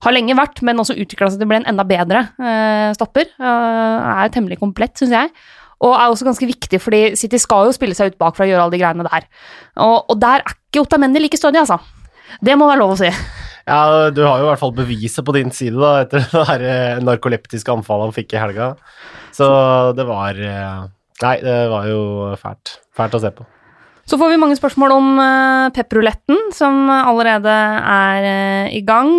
har 0.00 0.16
lenge 0.16 0.36
vært, 0.38 0.62
men 0.64 0.80
også 0.80 0.96
utvikla 0.96 1.28
seg 1.28 1.42
til 1.42 1.48
å 1.48 1.50
bli 1.50 1.60
en 1.60 1.68
enda 1.74 1.84
bedre 1.84 2.24
eh, 2.40 2.90
stopper. 2.96 3.28
er 3.40 4.32
temmelig 4.32 4.60
komplett, 4.62 4.96
syns 4.98 5.12
jeg. 5.16 5.32
Og 5.80 5.94
er 5.96 6.10
også 6.10 6.26
ganske 6.28 6.48
viktig, 6.48 6.80
fordi 6.82 7.02
City 7.16 7.40
skal 7.40 7.68
jo 7.68 7.76
spille 7.76 7.96
seg 7.96 8.12
ut 8.12 8.18
bakfra 8.20 8.44
og 8.44 8.52
gjøre 8.52 8.64
alle 8.66 8.74
de 8.74 8.80
greiene 8.82 9.06
der. 9.06 9.28
Og, 9.80 10.10
og 10.12 10.18
der 10.20 10.42
er 10.44 10.56
ikke 10.56 10.84
Otamendi 10.84 11.22
like 11.22 11.40
stødig, 11.40 11.62
altså. 11.62 11.80
Det 12.44 12.56
må 12.58 12.68
være 12.68 12.82
lov 12.82 12.94
å 12.94 12.98
si. 13.00 13.08
Ja, 13.68 14.10
du 14.12 14.22
har 14.24 14.40
jo 14.40 14.46
i 14.46 14.50
hvert 14.50 14.60
fall 14.60 14.74
beviset 14.76 15.24
på 15.26 15.34
din 15.36 15.52
side, 15.54 15.78
da, 15.80 16.04
etter 16.04 16.26
det 16.32 16.46
her 16.50 16.66
eh, 16.66 17.02
narkoleptiske 17.04 17.72
anfallet 17.72 18.10
han 18.10 18.16
fikk 18.16 18.36
i 18.36 18.42
helga. 18.42 18.74
Så 19.36 19.48
det 19.96 20.08
var 20.08 20.36
eh, 20.36 20.88
Nei, 21.20 21.34
det 21.44 21.56
var 21.68 21.84
jo 21.84 22.02
fælt. 22.40 22.78
Fælt 22.96 23.16
å 23.18 23.20
se 23.20 23.32
på. 23.36 23.44
Så 24.10 24.18
får 24.18 24.32
vi 24.32 24.38
mange 24.42 24.56
spørsmål 24.58 24.90
om 24.90 25.08
uh, 25.22 25.70
pepperuletten, 25.70 26.48
som 26.50 26.88
allerede 26.90 27.52
er 27.54 28.24
uh, 28.26 28.72
i 28.74 28.80
gang. 28.82 29.12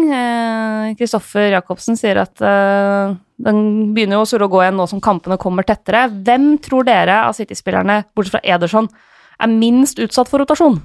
Kristoffer 0.99 1.45
uh, 1.47 1.54
Jacobsen 1.54 1.95
sier 1.95 2.19
at 2.25 2.43
den 3.41 3.62
begynner 3.95 4.19
jo 4.19 4.25
å 4.25 4.27
surre 4.27 4.49
og 4.49 4.58
gå 4.58 4.65
igjen 4.65 4.75
nå 4.82 4.89
som 4.91 4.99
kampene 5.04 5.39
kommer 5.39 5.63
tettere. 5.63 6.10
Hvem 6.12 6.58
tror 6.65 6.84
dere 6.89 7.21
av 7.23 7.38
City-spillerne, 7.38 8.01
bortsett 8.12 8.36
fra 8.36 8.43
Ederson, 8.58 8.91
er 9.39 9.54
minst 9.54 10.01
utsatt 10.04 10.27
for 10.27 10.43
rotasjon? 10.43 10.82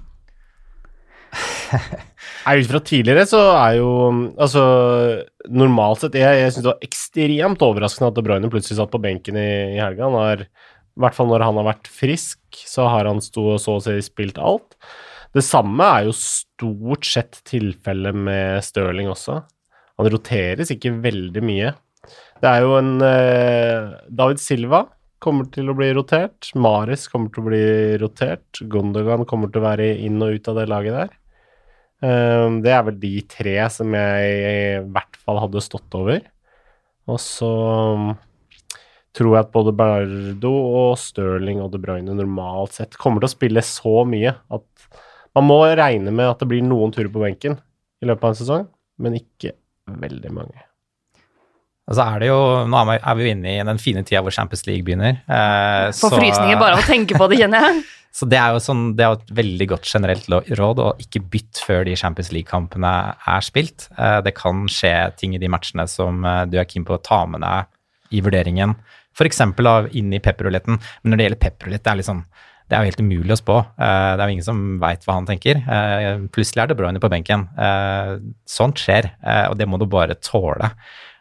Ut 2.47 2.69
fra 2.71 2.79
tidligere 2.87 3.25
så 3.27 3.41
er 3.59 3.73
jo 3.81 3.89
Altså, 4.39 4.63
normalt 5.51 6.05
sett 6.05 6.15
Jeg, 6.15 6.39
jeg 6.39 6.53
syns 6.55 6.63
det 6.63 6.71
var 6.71 6.87
ekstremt 6.87 7.65
overraskende 7.67 8.13
at 8.13 8.17
De 8.17 8.23
Bruyne 8.25 8.51
plutselig 8.53 8.79
satt 8.79 8.93
på 8.93 9.03
benken 9.03 9.37
i, 9.41 9.49
i 9.75 9.81
helga. 9.83 10.07
Han 10.07 10.15
har, 10.21 10.47
I 10.97 11.05
hvert 11.05 11.17
fall 11.17 11.29
når 11.29 11.45
han 11.45 11.59
har 11.61 11.69
vært 11.69 11.91
frisk, 11.93 12.41
så 12.57 12.89
har 12.89 13.09
han 13.09 13.21
stå 13.21 13.59
så 13.61 13.77
å 13.77 13.83
si 13.85 13.99
spilt 14.05 14.41
alt. 14.41 14.79
Det 15.37 15.45
samme 15.45 15.85
er 15.93 16.07
jo 16.09 16.15
stort 16.17 17.05
sett 17.05 17.43
tilfellet 17.45 18.17
med 18.17 18.65
Stirling 18.65 19.11
også. 19.13 19.43
Han 20.01 20.09
roteres 20.13 20.73
ikke 20.73 20.95
veldig 21.05 21.43
mye. 21.45 21.75
Det 22.41 22.49
er 22.49 22.65
jo 22.65 22.77
en 22.79 22.95
eh, 23.05 23.93
David 24.09 24.41
Silva 24.41 24.87
kommer 25.23 25.49
til 25.53 25.69
å 25.69 25.77
bli 25.77 25.91
rotert. 25.97 26.51
Maris 26.57 27.07
kommer 27.13 27.33
til 27.33 27.43
å 27.43 27.51
bli 27.51 27.67
rotert. 28.01 28.61
Gondogan 28.73 29.27
kommer 29.29 29.53
til 29.53 29.63
å 29.63 29.67
være 29.67 29.91
inn 30.05 30.21
og 30.25 30.37
ut 30.37 30.51
av 30.53 30.61
det 30.61 30.67
laget 30.71 30.99
der. 31.01 31.15
Um, 32.05 32.61
det 32.61 32.75
er 32.77 32.83
vel 32.85 32.99
de 33.01 33.15
tre 33.33 33.57
som 33.73 33.95
jeg 33.97 34.33
i 34.37 34.81
hvert 34.93 35.17
fall 35.25 35.41
hadde 35.41 35.65
stått 35.65 35.97
over. 35.97 36.21
Og 37.09 37.21
så 37.23 37.53
tror 39.17 39.33
jeg 39.35 39.45
at 39.47 39.53
både 39.55 39.73
Bardo 39.77 40.53
og 40.53 40.99
Stirling 41.01 41.63
og 41.65 41.73
De 41.73 41.81
Bruyne 41.83 42.13
normalt 42.17 42.77
sett 42.77 42.99
kommer 43.01 43.23
til 43.25 43.31
å 43.31 43.35
spille 43.37 43.63
så 43.65 44.03
mye 44.09 44.35
at 44.53 44.89
man 45.37 45.49
må 45.49 45.59
regne 45.77 46.13
med 46.13 46.29
at 46.31 46.41
det 46.41 46.49
blir 46.49 46.65
noen 46.65 46.93
turer 46.95 47.11
på 47.13 47.21
benken 47.25 47.59
i 48.03 48.09
løpet 48.09 48.25
av 48.25 48.33
en 48.35 48.39
sesong, 48.39 48.65
men 49.01 49.17
ikke 49.19 49.53
veldig 49.89 50.33
mange. 50.37 50.63
Og 51.87 51.95
så 51.95 52.03
er 52.03 52.19
det 52.25 52.29
jo, 52.33 52.39
Nå 52.67 52.79
er 52.83 53.15
vi- 53.15 53.23
jo 53.25 53.31
inne 53.35 53.53
i 53.61 53.63
den 53.65 53.79
fine 53.79 54.03
tida 54.03 54.21
hvor 54.23 54.33
Champions 54.35 54.67
League 54.67 54.83
begynner. 54.85 55.21
Eh, 55.29 55.93
Får 55.95 56.17
frysninger 56.19 56.59
bare 56.59 56.75
av 56.75 56.81
å 56.83 56.89
tenke 56.89 57.15
på 57.17 57.29
det, 57.31 57.39
kjenner 57.39 57.61
jeg. 57.63 57.85
Så 58.17 58.25
det 58.27 58.39
er 58.41 58.55
jo 58.57 58.61
sånn, 58.65 58.97
det 58.97 59.05
er 59.05 59.11
jo 59.13 59.19
et 59.21 59.35
veldig 59.37 59.67
godt 59.69 59.85
generelt 59.93 60.27
råd 60.57 60.79
å 60.81 60.87
ikke 60.99 61.21
bytte 61.31 61.61
før 61.63 61.85
de 61.85 61.95
Champions 62.01 62.31
League-kampene 62.33 62.93
er 63.29 63.41
spilt. 63.45 63.89
Eh, 63.99 64.21
Det 64.23 64.35
kan 64.35 64.65
skje 64.73 65.15
ting 65.21 65.35
i 65.35 65.39
de 65.39 65.49
matchene 65.53 65.87
som 65.89 66.25
eh, 66.25 66.45
du 66.47 66.57
er 66.59 66.65
keen 66.65 66.85
på 66.85 66.97
å 66.97 67.03
ta 67.03 67.25
med 67.27 67.41
deg 67.45 67.67
i 68.17 68.21
vurderingen. 68.25 68.75
F.eks. 69.17 69.41
inn 69.97 70.13
i 70.13 70.21
pepperuletten. 70.21 70.79
Men 71.03 71.13
når 71.13 71.17
det 71.17 71.27
gjelder 71.29 71.45
pepperulett, 71.47 71.85
det 71.89 72.05
sånn 72.07 72.25
det 72.67 72.75
er 72.75 72.83
jo 72.83 72.91
helt 72.91 73.01
umulig 73.01 73.31
å 73.31 73.39
spå. 73.39 73.57
Eh, 73.79 74.13
Det 74.17 74.23
er 74.23 74.27
jo 74.27 74.35
ingen 74.35 74.45
som 74.45 74.63
veit 74.83 75.05
hva 75.07 75.15
han 75.15 75.27
tenker. 75.29 75.61
Eh, 75.63 76.25
Plutselig 76.35 76.65
er 76.65 76.67
det 76.67 76.77
Bruyne 76.77 76.99
på 76.99 77.11
benken. 77.13 77.47
Eh, 77.57 78.17
Sånt 78.45 78.83
skjer, 78.83 79.13
og 79.51 79.55
det 79.57 79.69
må 79.71 79.79
du 79.79 79.87
bare 79.87 80.19
tåle. 80.19 80.73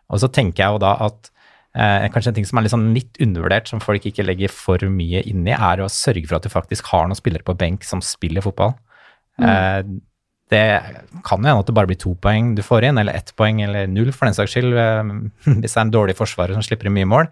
Og 0.09 0.19
så 0.19 0.27
tenker 0.33 0.63
jeg 0.63 0.73
jo 0.73 0.81
da 0.81 0.95
at 1.05 1.29
Eh, 1.75 2.05
kanskje 2.07 2.31
en 2.31 2.35
ting 2.37 2.45
som 2.47 2.57
er 2.59 2.63
litt, 2.63 2.71
sånn 2.71 2.93
litt 2.95 3.17
undervurdert, 3.19 3.67
som 3.67 3.81
folk 3.83 4.05
ikke 4.07 4.23
legger 4.23 4.51
for 4.53 4.79
mye 4.87 5.19
inn 5.27 5.43
i, 5.43 5.51
er 5.51 5.81
å 5.83 5.89
sørge 5.91 6.29
for 6.29 6.37
at 6.37 6.45
du 6.47 6.51
faktisk 6.53 6.87
har 6.93 7.09
noen 7.09 7.19
spillere 7.19 7.43
på 7.43 7.55
benk 7.59 7.83
som 7.83 7.99
spiller 8.05 8.45
fotball. 8.45 8.77
Eh, 9.43 9.81
det 10.53 10.61
kan 11.25 11.41
jo 11.41 11.49
hende 11.49 11.59
at 11.59 11.67
det 11.67 11.75
bare 11.75 11.89
blir 11.89 11.99
to 11.99 12.13
poeng 12.23 12.53
du 12.55 12.61
får 12.63 12.87
inn, 12.87 12.97
eller 13.01 13.17
ett 13.19 13.33
poeng, 13.35 13.59
eller 13.65 13.89
null 13.91 14.13
for 14.15 14.29
den 14.29 14.37
saks 14.37 14.55
skyld, 14.55 14.71
eh, 14.71 15.03
hvis 15.59 15.75
det 15.75 15.81
er 15.81 15.83
en 15.83 15.91
dårlig 15.97 16.15
forsvarer 16.15 16.55
som 16.55 16.63
slipper 16.63 16.87
inn 16.87 16.95
mye 16.95 17.11
mål. 17.11 17.27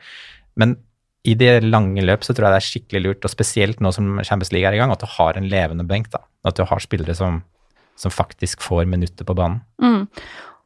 Men 0.60 0.78
i 1.24 1.36
det 1.40 1.64
lange 1.64 2.04
løp 2.04 2.26
så 2.26 2.36
tror 2.36 2.50
jeg 2.50 2.54
det 2.54 2.60
er 2.62 2.70
skikkelig 2.70 3.02
lurt, 3.06 3.26
og 3.26 3.32
spesielt 3.32 3.84
nå 3.84 3.94
som 3.96 4.18
Champions 4.28 4.52
League 4.52 4.68
er 4.68 4.76
i 4.76 4.82
gang, 4.82 4.92
at 4.92 5.04
du 5.04 5.08
har 5.08 5.40
en 5.40 5.48
levende 5.50 5.86
benk. 5.88 6.10
da, 6.12 6.24
At 6.44 6.60
du 6.60 6.66
har 6.68 6.84
spillere 6.84 7.16
som, 7.16 7.42
som 7.96 8.12
faktisk 8.12 8.62
får 8.66 8.86
minutter 8.92 9.24
på 9.28 9.36
banen. 9.38 9.62
Mm. 9.80 10.10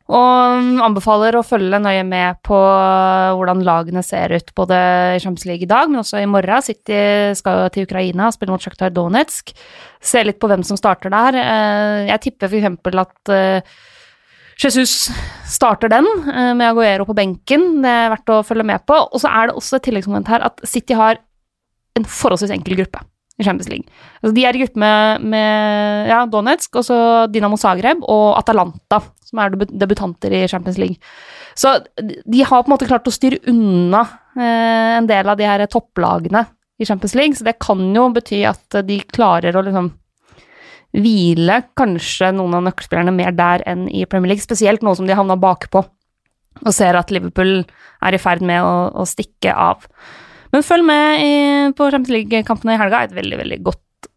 Og 0.08 0.84
anbefaler 0.86 1.36
å 1.36 1.43
følge 1.43 1.82
nøye 1.84 2.06
med 2.08 2.39
på 2.47 2.56
hvordan 2.56 3.60
lagene 3.67 4.00
ser 4.08 4.32
ut, 4.32 4.54
både 4.56 4.78
i 5.17 5.19
Champions 5.19 5.45
League 5.50 5.67
i 5.67 5.69
dag, 5.69 5.91
men 5.91 6.00
også 6.00 6.21
i 6.23 6.30
morgen. 6.32 6.63
City 6.63 7.02
skal 7.36 7.65
jo 7.65 7.73
til 7.76 7.88
Ukraina 7.89 8.30
og 8.30 8.38
spille 8.38 8.56
mot 8.56 8.63
Sjaktar 8.63 8.93
Donetsk. 8.95 9.52
Se 10.00 10.23
litt 10.23 10.39
på 10.39 10.47
hvem 10.50 10.63
som 10.65 10.80
starter 10.80 11.12
der. 11.12 11.38
Eh, 11.43 12.08
Jeg 12.13 12.23
tipper 12.23 12.47
f.eks. 12.47 12.97
at 13.04 13.34
eh, 13.36 13.78
Jesus 14.58 15.10
starter 15.45 15.89
den, 15.89 16.08
eh, 16.34 16.53
med 16.58 16.72
Aguero 16.72 17.05
på 17.05 17.16
benken. 17.16 17.82
Det 17.84 17.91
er 17.91 18.10
verdt 18.16 18.32
å 18.34 18.43
følge 18.45 18.66
med 18.66 18.86
på. 18.89 18.95
Og 19.14 19.22
så 19.22 19.30
er 19.30 19.47
det 19.47 19.55
også 19.55 19.78
et 19.78 19.86
tilleggsmoment 19.86 20.28
her 20.28 20.41
at 20.41 20.60
City 20.66 20.97
har 20.97 21.20
en 21.95 22.03
forholdsvis 22.03 22.53
enkel 22.55 22.76
gruppe 22.80 23.03
i 23.38 23.45
Champions 23.45 23.70
League. 23.70 23.86
Altså, 24.22 24.34
de 24.34 24.45
er 24.45 24.58
i 24.58 24.64
gruppe 24.64 24.82
med, 24.82 25.22
med 25.30 26.10
ja, 26.10 26.24
Donetsk, 26.26 26.80
og 26.80 26.88
så 26.88 26.97
Dinamo 27.30 27.58
Zagreb 27.58 28.01
og 28.01 28.38
Atalanta, 28.39 29.01
som 29.28 29.43
er 29.43 29.53
debutanter 29.53 30.34
i 30.34 30.47
Champions 30.49 30.80
League. 30.82 30.97
Så 31.58 31.76
de 32.01 32.41
har 32.41 32.64
på 32.64 32.72
en 32.72 32.74
måte 32.74 32.89
klart 32.89 33.08
å 33.10 33.14
styre 33.14 33.43
unna 33.49 34.01
eh, 34.38 34.97
en 34.97 35.10
del 35.10 35.30
av 35.30 35.38
de 35.38 35.45
her 35.45 35.66
topplagene 35.70 36.47
i 36.82 36.86
Champions 36.86 37.16
League, 37.18 37.38
så 37.38 37.45
det 37.45 37.58
kan 37.62 37.82
jo 37.93 38.10
bety 38.14 38.43
at 38.45 38.82
de 38.86 38.99
klarer 39.14 39.55
å 39.58 39.64
liksom 39.66 39.91
hvile 40.95 41.61
kanskje 41.77 42.31
noen 42.35 42.55
av 42.57 42.65
nøkkelspillerne 42.67 43.13
mer 43.15 43.35
der 43.35 43.63
enn 43.69 43.85
i 43.91 44.05
Premier 44.09 44.33
League, 44.33 44.43
spesielt 44.43 44.85
nå 44.85 44.95
som 44.97 45.07
de 45.09 45.17
havna 45.17 45.38
bakpå 45.39 45.83
og 46.63 46.73
ser 46.73 46.97
at 46.97 47.11
Liverpool 47.13 47.59
er 48.05 48.15
i 48.15 48.21
ferd 48.21 48.43
med 48.45 48.63
å, 48.65 48.89
å 48.97 49.05
stikke 49.05 49.53
av. 49.53 49.83
Men 50.53 50.65
følg 50.65 50.85
med 50.88 51.23
i, 51.23 51.33
på 51.77 51.89
Champions 51.91 52.13
League-kampene 52.15 52.77
i 52.77 52.79
helga, 52.81 53.03
et 53.05 53.15
veldig, 53.15 53.38
veldig 53.43 53.59
godt 53.67 54.09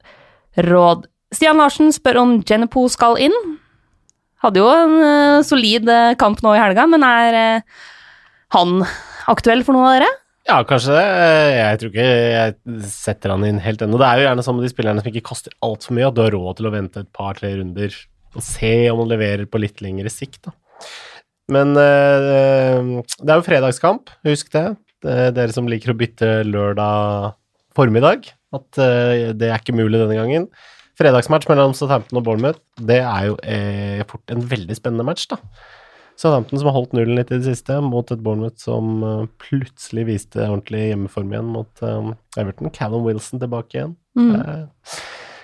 råd. 0.70 1.08
Stian 1.34 1.60
Larsen 1.60 1.92
spør 1.94 2.22
om 2.22 2.36
Jennepo 2.46 2.86
skal 2.90 3.18
inn. 3.22 3.36
Hadde 4.40 4.62
jo 4.62 4.70
en 4.72 4.96
uh, 5.02 5.44
solid 5.44 5.88
eh, 5.92 6.14
kamp 6.20 6.40
nå 6.40 6.54
i 6.56 6.62
helga, 6.62 6.86
men 6.88 7.04
er 7.04 7.36
uh, 7.36 7.80
han 8.56 8.80
aktuell 9.30 9.66
for 9.66 9.76
noen 9.76 9.90
av 9.90 9.96
dere? 9.98 10.10
Ja, 10.48 10.62
kanskje 10.66 10.96
det. 10.96 11.08
Jeg 11.54 11.80
tror 11.80 11.90
ikke 11.92 12.06
jeg 12.06 12.84
setter 12.90 13.34
han 13.34 13.44
inn 13.46 13.60
helt 13.62 13.82
ennå. 13.84 13.98
Det 14.00 14.08
er 14.08 14.20
jo 14.20 14.26
gjerne 14.28 14.44
sånn 14.46 14.56
med 14.58 14.66
de 14.66 14.72
spillerne 14.72 15.02
som 15.02 15.10
ikke 15.12 15.28
koster 15.28 15.54
altfor 15.66 15.96
mye, 15.96 16.08
at 16.08 16.16
du 16.16 16.22
har 16.24 16.34
råd 16.34 16.58
til 16.58 16.70
å 16.70 16.74
vente 16.74 17.04
et 17.04 17.12
par-tre 17.16 17.52
runder 17.58 17.94
og 18.30 18.44
se 18.46 18.72
om 18.92 19.02
han 19.02 19.10
leverer 19.10 19.48
på 19.50 19.60
litt 19.60 19.80
lengre 19.84 20.10
sikt, 20.12 20.44
da. 20.46 20.54
Men 21.50 21.74
eh, 21.74 22.90
det 23.18 23.32
er 23.32 23.40
jo 23.40 23.46
fredagskamp, 23.46 24.12
husk 24.26 24.52
det. 24.54 24.66
det 25.02 25.16
er 25.26 25.32
dere 25.34 25.54
som 25.54 25.68
liker 25.70 25.92
å 25.92 25.98
bytte 25.98 26.28
lørdag 26.46 27.34
formiddag, 27.76 28.30
at 28.54 28.80
eh, 28.82 29.32
det 29.34 29.50
er 29.50 29.58
ikke 29.58 29.74
mulig 29.74 29.98
denne 29.98 30.18
gangen. 30.18 30.46
Fredagsmatch 31.00 31.48
mellom 31.50 31.74
Southampton 31.74 32.20
og 32.20 32.26
Bournemouth, 32.26 32.62
det 32.78 33.00
er 33.02 33.28
jo 33.30 33.36
eh, 33.42 34.02
fort 34.10 34.34
en 34.34 34.46
veldig 34.46 34.78
spennende 34.78 35.06
match, 35.06 35.26
da. 35.32 35.40
Southampton 36.20 36.60
som 36.60 36.68
har 36.68 36.76
holdt 36.76 36.92
nullen 36.92 37.16
litt 37.16 37.30
i 37.32 37.38
det 37.38 37.48
siste, 37.48 37.78
mot 37.80 38.10
et 38.12 38.20
Bournemouth 38.20 38.60
som 38.60 39.00
eh, 39.06 39.22
plutselig 39.40 40.04
viste 40.10 40.42
ordentlig 40.44 40.90
hjemmeform 40.90 41.32
igjen 41.32 41.48
mot 41.54 41.84
eh, 41.86 42.10
Everton. 42.42 42.68
Callum 42.76 43.06
Wilson 43.06 43.40
tilbake 43.40 43.78
igjen. 43.78 43.94
Mm. 44.18 44.34
Eh, 44.36 44.98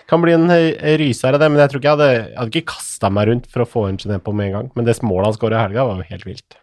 kan 0.07 0.23
bli 0.23 0.35
en 0.37 0.53
ryser 1.01 1.35
av 1.35 1.41
det, 1.43 1.49
men 1.51 1.63
jeg 1.63 1.73
tror 1.73 1.81
ikke 1.81 1.89
jeg 1.89 1.99
hadde, 1.99 2.11
jeg 2.13 2.37
hadde 2.39 2.53
ikke 2.61 2.75
kasta 2.77 3.11
meg 3.11 3.31
rundt 3.31 3.49
for 3.51 3.65
å 3.65 3.69
få 3.71 3.87
en 3.89 3.97
Gené 3.99 4.21
på 4.23 4.37
med 4.37 4.51
en 4.51 4.55
gang. 4.59 4.69
Men 4.77 4.87
det 4.87 4.99
målet 5.03 5.33
han 5.33 5.39
skåra 5.39 5.57
i 5.57 5.65
helga, 5.65 5.87
var 5.89 6.05
jo 6.05 6.11
helt 6.13 6.29
vilt. 6.29 6.61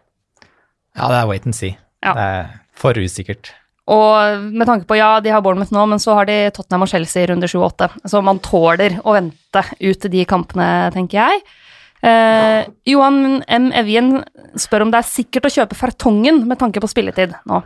Ja, 0.93 1.09
det 1.09 1.17
er 1.17 1.27
wait 1.27 1.49
and 1.49 1.57
see. 1.57 1.73
Ja. 2.05 2.13
Det 2.13 2.29
er 2.37 2.53
for 2.77 3.01
usikkert. 3.01 3.51
Og 3.91 4.45
med 4.45 4.69
tanke 4.69 4.87
på, 4.87 4.95
ja, 4.95 5.17
de 5.19 5.33
har 5.33 5.41
Bournemouth 5.43 5.73
nå, 5.75 5.83
men 5.91 5.99
så 5.99 6.15
har 6.21 6.29
de 6.29 6.37
Tottenham 6.55 6.85
og 6.85 6.93
Chelsea 6.93 7.25
i 7.25 7.33
runde 7.33 7.49
7 7.49 7.57
og 7.57 7.67
8. 7.73 7.89
Så 8.13 8.21
man 8.23 8.39
tåler 8.45 9.01
å 9.03 9.17
vente 9.17 9.65
ut 9.81 10.07
de 10.13 10.23
kampene, 10.29 10.69
tenker 10.95 11.19
jeg. 11.19 11.43
Eh, 12.03 12.61
Johan 12.91 13.43
M. 13.47 13.69
Evjen 13.79 14.17
spør 14.59 14.85
om 14.85 14.91
det 14.91 14.99
er 14.99 15.07
sikkert 15.07 15.47
å 15.47 15.53
kjøpe 15.55 15.77
Fertongen 15.79 16.41
med 16.49 16.59
tanke 16.59 16.83
på 16.83 16.89
spilletid 16.91 17.35
nå. 17.49 17.61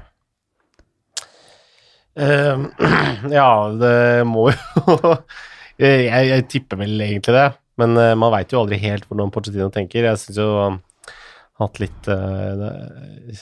Uh, 2.18 2.66
ja, 3.40 3.50
det 3.78 4.26
må 4.26 4.48
jo 4.50 5.12
jeg, 5.78 6.08
jeg 6.10 6.46
tipper 6.50 6.80
vel 6.82 6.96
egentlig 7.06 7.36
det, 7.36 7.50
men 7.78 7.94
uh, 7.94 8.16
man 8.18 8.34
veit 8.34 8.54
jo 8.54 8.64
aldri 8.64 8.80
helt 8.82 9.06
hvordan 9.10 9.34
Pochettino 9.34 9.70
tenker. 9.74 10.08
Jeg 10.10 10.22
syns 10.22 10.40
jo 10.42 10.48
han 10.58 10.80
har 11.58 11.70
hatt 11.70 11.82
litt 11.82 12.10
uh, 12.10 12.54
det, 12.58 12.72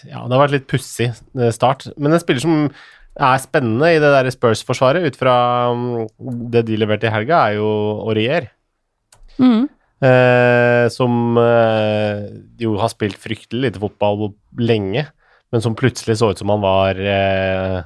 Ja, 0.09 0.25
det 0.25 0.35
har 0.35 0.43
vært 0.45 0.55
litt 0.55 0.67
pussig 0.71 1.09
eh, 1.11 1.51
start. 1.55 1.89
Men 1.99 2.15
en 2.15 2.23
spiller 2.23 2.43
som 2.43 2.59
er 3.15 3.39
spennende 3.43 3.93
i 3.95 3.99
det 3.99 4.11
der 4.11 4.31
Spurs-forsvaret, 4.31 5.03
ut 5.07 5.19
fra 5.19 5.35
um, 5.71 6.05
det 6.51 6.65
de 6.67 6.79
leverte 6.79 7.07
i 7.07 7.13
helga, 7.13 7.45
er 7.47 7.59
jo 7.59 7.69
Aurier. 8.03 8.49
Mm. 9.39 9.67
Eh, 10.03 10.85
som 10.91 11.37
eh, 11.39 12.25
jo 12.59 12.75
har 12.81 12.91
spilt 12.91 13.19
fryktelig 13.21 13.69
lite 13.69 13.79
fotball 13.79 14.33
lenge, 14.59 15.05
men 15.53 15.63
som 15.63 15.77
plutselig 15.77 16.17
så 16.19 16.33
ut 16.33 16.41
som 16.41 16.51
han 16.51 16.63
var 16.65 16.99
eh, 16.99 17.77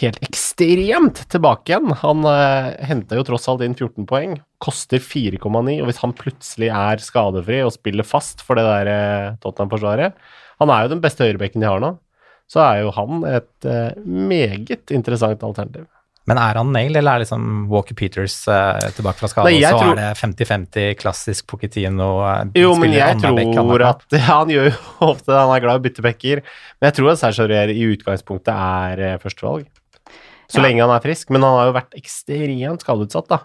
helt 0.00 0.16
ekstremt 0.24 1.24
tilbake 1.32 1.72
igjen. 1.72 1.92
Han 2.02 2.24
eh, 2.28 2.70
henta 2.88 3.18
jo 3.18 3.26
tross 3.26 3.48
alt 3.52 3.64
inn 3.66 3.76
14 3.76 4.08
poeng, 4.08 4.38
koster 4.62 5.02
4,9, 5.02 5.44
og 5.82 5.90
hvis 5.90 6.00
han 6.02 6.16
plutselig 6.16 6.70
er 6.72 7.04
skadefri 7.04 7.60
og 7.66 7.74
spiller 7.76 8.06
fast 8.06 8.44
for 8.46 8.58
det 8.58 8.64
der 8.66 8.92
eh, 8.92 9.34
Tottenham-forsvaret 9.44 10.16
Han 10.62 10.72
er 10.72 10.86
jo 10.86 10.94
den 10.94 11.04
beste 11.04 11.26
høyrebekken 11.26 11.64
de 11.64 11.68
har 11.68 11.82
nå, 11.82 11.96
så 12.50 12.64
er 12.64 12.82
jo 12.84 12.94
han 12.96 13.26
et 13.28 13.68
eh, 13.68 13.98
meget 14.06 14.92
interessant 14.94 15.44
alternativ. 15.44 15.88
Men 16.30 16.38
er 16.38 16.54
han 16.60 16.68
nail, 16.70 16.94
eller 16.94 17.16
er 17.18 17.22
liksom 17.24 17.46
Walker 17.72 17.96
Peters 17.98 18.36
uh, 18.46 18.78
tilbake 18.94 19.18
fra 19.18 19.26
skade, 19.32 19.50
og 19.50 19.64
så 19.64 19.70
tror- 19.74 19.96
er 19.98 20.12
det 20.14 20.20
50-50 20.20 20.92
klassisk 21.00 21.48
Pochettino 21.50 22.10
Uh, 22.22 22.44
Jo, 22.54 22.76
men 22.78 22.92
jeg 22.94 23.16
tror 23.18 23.34
annenhver 23.40 23.82
at 23.88 24.04
ja, 24.14 24.20
Han 24.38 24.52
gjør 24.54 24.68
jo 24.70 24.76
ofte 25.08 25.32
det, 25.32 25.40
han 25.40 25.54
er 25.56 25.64
glad 25.64 25.74
i 25.74 25.82
å 25.82 25.86
bytte 25.88 26.04
bekker. 26.06 26.42
Men 26.78 26.90
jeg 26.92 26.98
tror 27.00 27.10
at 27.14 27.22
Serge 27.24 27.42
Aurier 27.48 27.72
i 27.74 27.88
utgangspunktet 27.90 28.52
er 28.54 29.02
uh, 29.14 29.18
førstevalg. 29.24 29.66
Så 30.52 30.60
Ja. 30.60 30.66
lenge 30.68 30.84
han 30.84 30.94
er 30.94 31.02
frisk. 31.02 31.30
Men 31.32 31.42
han 31.42 31.58
har 31.58 31.66
jo 31.72 31.74
vært 31.80 31.98
ekstremt 31.98 32.82
skadeutsatt, 32.86 33.26
da. 33.32 33.40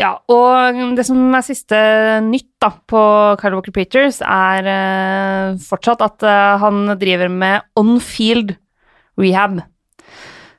Ja, 0.00 0.14
og 0.32 0.78
det 0.96 1.04
som 1.04 1.18
er 1.36 1.44
siste 1.44 1.76
nytt 2.24 2.48
da, 2.62 2.70
på 2.88 3.00
Kyle 3.40 3.56
Walker 3.58 3.72
Peters, 3.76 4.20
er 4.24 4.68
uh, 4.68 5.58
fortsatt 5.60 6.00
at 6.04 6.24
uh, 6.24 6.56
han 6.62 6.86
driver 7.00 7.28
med 7.32 7.64
on-field 7.80 8.54
rehab. 9.20 9.60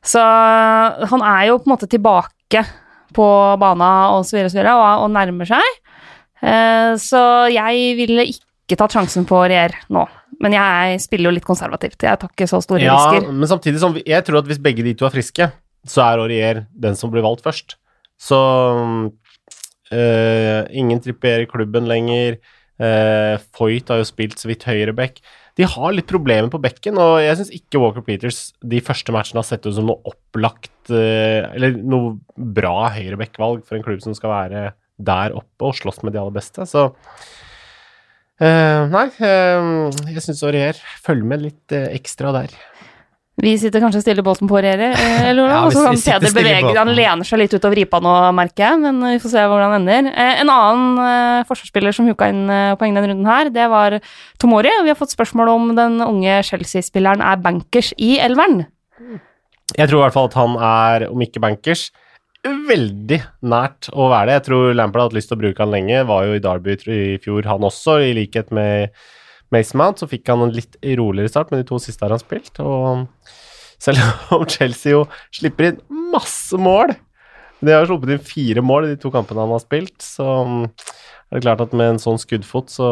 Så 0.06 0.22
han 0.22 1.22
er 1.22 1.48
jo 1.50 1.60
på 1.62 1.70
en 1.70 1.76
måte 1.76 1.90
tilbake 1.90 2.64
på 3.14 3.28
bana 3.62 3.92
og 4.16 4.26
så 4.26 4.38
videre 4.38 4.50
og 4.50 4.54
så 4.54 4.60
videre, 4.60 4.78
og, 4.80 5.04
og 5.06 5.12
nærmer 5.14 5.50
seg. 5.50 5.82
Eh, 6.42 6.94
så 7.02 7.22
jeg 7.54 7.98
ville 8.00 8.26
ikke 8.32 8.80
tatt 8.80 8.96
sjansen 8.96 9.28
på 9.30 9.44
Rier 9.52 9.76
nå. 9.94 10.08
Men 10.42 10.56
jeg 10.56 11.02
spiller 11.04 11.30
jo 11.30 11.36
litt 11.36 11.46
konservativt. 11.46 12.00
Jeg 12.02 12.18
tar 12.18 12.32
ikke 12.32 12.48
så 12.50 12.62
store 12.64 12.82
Ja, 12.82 12.96
risker. 12.98 13.30
men 13.30 13.50
samtidig 13.50 13.82
som 13.84 13.98
jeg 14.00 14.26
tror 14.26 14.42
at 14.42 14.50
hvis 14.50 14.62
begge 14.64 14.86
de 14.86 14.96
to 14.98 15.06
er 15.06 15.14
friske, 15.14 15.52
så 15.86 16.06
er 16.06 16.22
Aurier 16.24 16.64
den 16.74 16.98
som 16.98 17.12
blir 17.14 17.26
valgt 17.26 17.44
først. 17.46 17.76
Så 18.22 18.40
øh, 19.94 20.64
ingen 20.72 21.02
tripper 21.02 21.44
i 21.46 21.50
klubben 21.50 21.90
lenger. 21.90 22.40
Uh, 22.82 23.38
Foyt 23.54 23.92
har 23.94 24.00
jo 24.02 24.06
spilt 24.10 24.40
så 24.42 24.50
vidt 24.50 24.64
høyreback. 24.66 25.20
De 25.62 25.68
har 25.70 25.94
litt 25.94 26.10
problemer 26.10 26.50
på 26.50 26.58
bekken, 26.64 26.98
og 26.98 27.20
jeg 27.22 27.38
syns 27.38 27.52
ikke 27.54 27.82
Walker 27.84 28.06
Peters 28.06 28.40
de 28.66 28.80
første 28.82 29.14
matchene 29.14 29.44
har 29.44 29.46
sett 29.46 29.68
ut 29.68 29.76
som 29.78 29.86
noe 29.86 30.02
opplagt 30.10 30.90
eh, 30.90 31.46
Eller 31.54 31.76
noe 31.78 32.16
bra 32.34 32.90
høyrebekkvalg 32.96 33.62
for 33.68 33.78
en 33.78 33.86
klubb 33.86 34.02
som 34.02 34.16
skal 34.18 34.34
være 34.34 34.64
der 35.02 35.36
oppe 35.38 35.70
og 35.70 35.78
slåss 35.78 36.02
med 36.06 36.16
de 36.16 36.22
aller 36.22 36.34
beste. 36.34 36.66
Så 36.70 36.88
uh, 36.88 38.82
Nei, 38.92 39.08
uh, 39.22 39.90
jeg 40.10 40.26
syns 40.26 40.44
Aurier 40.46 40.82
følger 41.06 41.30
med 41.34 41.46
litt 41.46 41.78
uh, 41.78 41.90
ekstra 41.94 42.34
der. 42.36 42.54
Vi 43.42 43.56
sitter 43.58 43.82
kanskje 43.82 44.04
stille 44.04 44.22
båten 44.22 44.46
på 44.50 44.60
Rere, 44.62 44.92
eh. 44.94 45.32
Ja, 45.34 45.64
og 45.66 45.72
så 45.74 45.88
kan 45.88 45.98
Peder 45.98 46.34
bevege. 46.36 46.74
Han 46.78 46.92
lener 46.94 47.26
seg 47.26 47.40
litt 47.42 47.56
utover 47.56 47.80
ripa 47.80 47.98
nå, 48.04 48.12
merker 48.38 48.68
jeg, 48.68 48.82
men 48.84 49.00
vi 49.08 49.22
får 49.24 49.34
se 49.34 49.46
hvordan 49.50 49.72
det 49.74 49.80
ender. 49.80 50.10
Eh, 50.14 50.42
En 50.44 50.52
annen 50.54 51.02
eh, 51.06 51.48
forsvarsspiller 51.50 51.96
som 51.98 52.06
huka 52.10 52.30
inn 52.30 52.44
eh, 52.54 52.76
poeng 52.78 52.94
denne 52.94 53.10
runden 53.10 53.30
her, 53.30 53.50
det 53.50 53.66
var 53.72 53.98
Tomori. 54.42 54.70
Vi 54.86 54.94
har 54.94 55.00
fått 55.00 55.16
spørsmål 55.16 55.50
om 55.56 55.74
den 55.78 55.98
unge 56.06 56.38
Chelsea-spilleren 56.46 57.24
er 57.26 57.42
bankers 57.42 57.90
i 57.98 58.14
elveren. 58.22 58.68
Jeg 59.74 59.90
tror 59.90 60.02
i 60.02 60.04
hvert 60.06 60.18
fall 60.20 60.30
at 60.30 60.38
han 60.38 60.58
er, 60.62 61.08
om 61.10 61.26
ikke 61.26 61.42
bankers, 61.42 61.88
veldig 62.46 63.20
nært 63.50 63.90
å 63.94 64.10
være 64.12 64.30
det. 64.30 64.38
Jeg 64.40 64.46
tror 64.50 64.78
Lampard 64.78 65.02
har 65.02 65.10
hatt 65.10 65.18
lyst 65.18 65.32
til 65.32 65.38
å 65.40 65.42
bruke 65.42 65.62
han 65.66 65.74
lenge. 65.74 66.04
Var 66.10 66.28
jo 66.28 66.38
i 66.38 66.44
Derby 66.44 66.78
i 66.94 67.02
fjor, 67.22 67.50
han 67.50 67.66
også, 67.70 67.98
i 68.06 68.14
likhet 68.18 68.54
med 68.54 68.94
Mason 69.54 69.82
Mount. 69.82 70.02
Så 70.02 70.10
fikk 70.12 70.32
han 70.32 70.46
en 70.46 70.56
litt 70.56 70.78
roligere 70.98 71.32
start, 71.32 71.52
men 71.52 71.62
de 71.62 71.70
to 71.70 71.80
siste 71.82 72.06
har 72.06 72.14
han 72.16 72.22
spilt. 72.22 72.62
Og 72.64 73.08
selv 73.82 74.02
om 74.38 74.48
Chelsea 74.50 74.96
jo 74.96 75.06
slipper 75.34 75.72
inn 75.72 75.82
masse 76.12 76.58
mål 76.60 76.94
De 77.62 77.74
har 77.74 77.88
sluppet 77.88 78.16
inn 78.16 78.26
fire 78.26 78.64
mål 78.66 78.88
i 78.88 78.94
de 78.94 79.00
to 79.02 79.12
kampene 79.14 79.44
han 79.44 79.54
har 79.54 79.62
spilt, 79.64 80.00
så 80.02 80.26
er 81.32 81.38
det 81.38 81.44
klart 81.46 81.62
at 81.64 81.76
med 81.78 81.94
en 81.94 82.02
sånn 82.02 82.18
skuddfot 82.20 82.74
så 82.74 82.88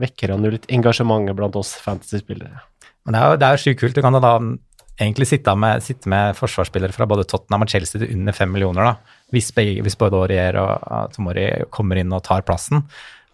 vekker 0.00 0.32
han 0.32 0.46
jo 0.46 0.52
litt 0.54 0.68
engasjementet 0.72 1.36
blant 1.36 1.58
oss 1.58 1.74
fantasy-spillere. 1.82 2.62
Men 3.04 3.16
det 3.16 3.20
er 3.20 3.26
jo, 3.32 3.40
det 3.42 3.50
sjukt 3.60 3.80
kult. 3.82 3.98
Du 3.98 4.04
kan 4.04 4.16
da 4.16 4.36
egentlig 5.02 5.26
sitte 5.28 5.54
med, 5.58 5.82
sitte 5.84 6.08
med 6.08 6.38
forsvarsspillere 6.38 6.94
fra 6.94 7.06
både 7.10 7.26
Tottenham 7.28 7.66
og 7.66 7.74
Chelsea 7.74 8.00
til 8.00 8.14
under 8.14 8.36
fem 8.36 8.54
millioner, 8.54 8.86
da. 8.86 9.18
Hvis, 9.34 9.50
hvis 9.54 9.98
både 10.00 10.20
Aurier 10.20 10.58
og 10.62 11.12
Tomori 11.12 11.48
kommer 11.74 12.00
inn 12.00 12.14
og 12.14 12.22
tar 12.24 12.46
plassen. 12.46 12.84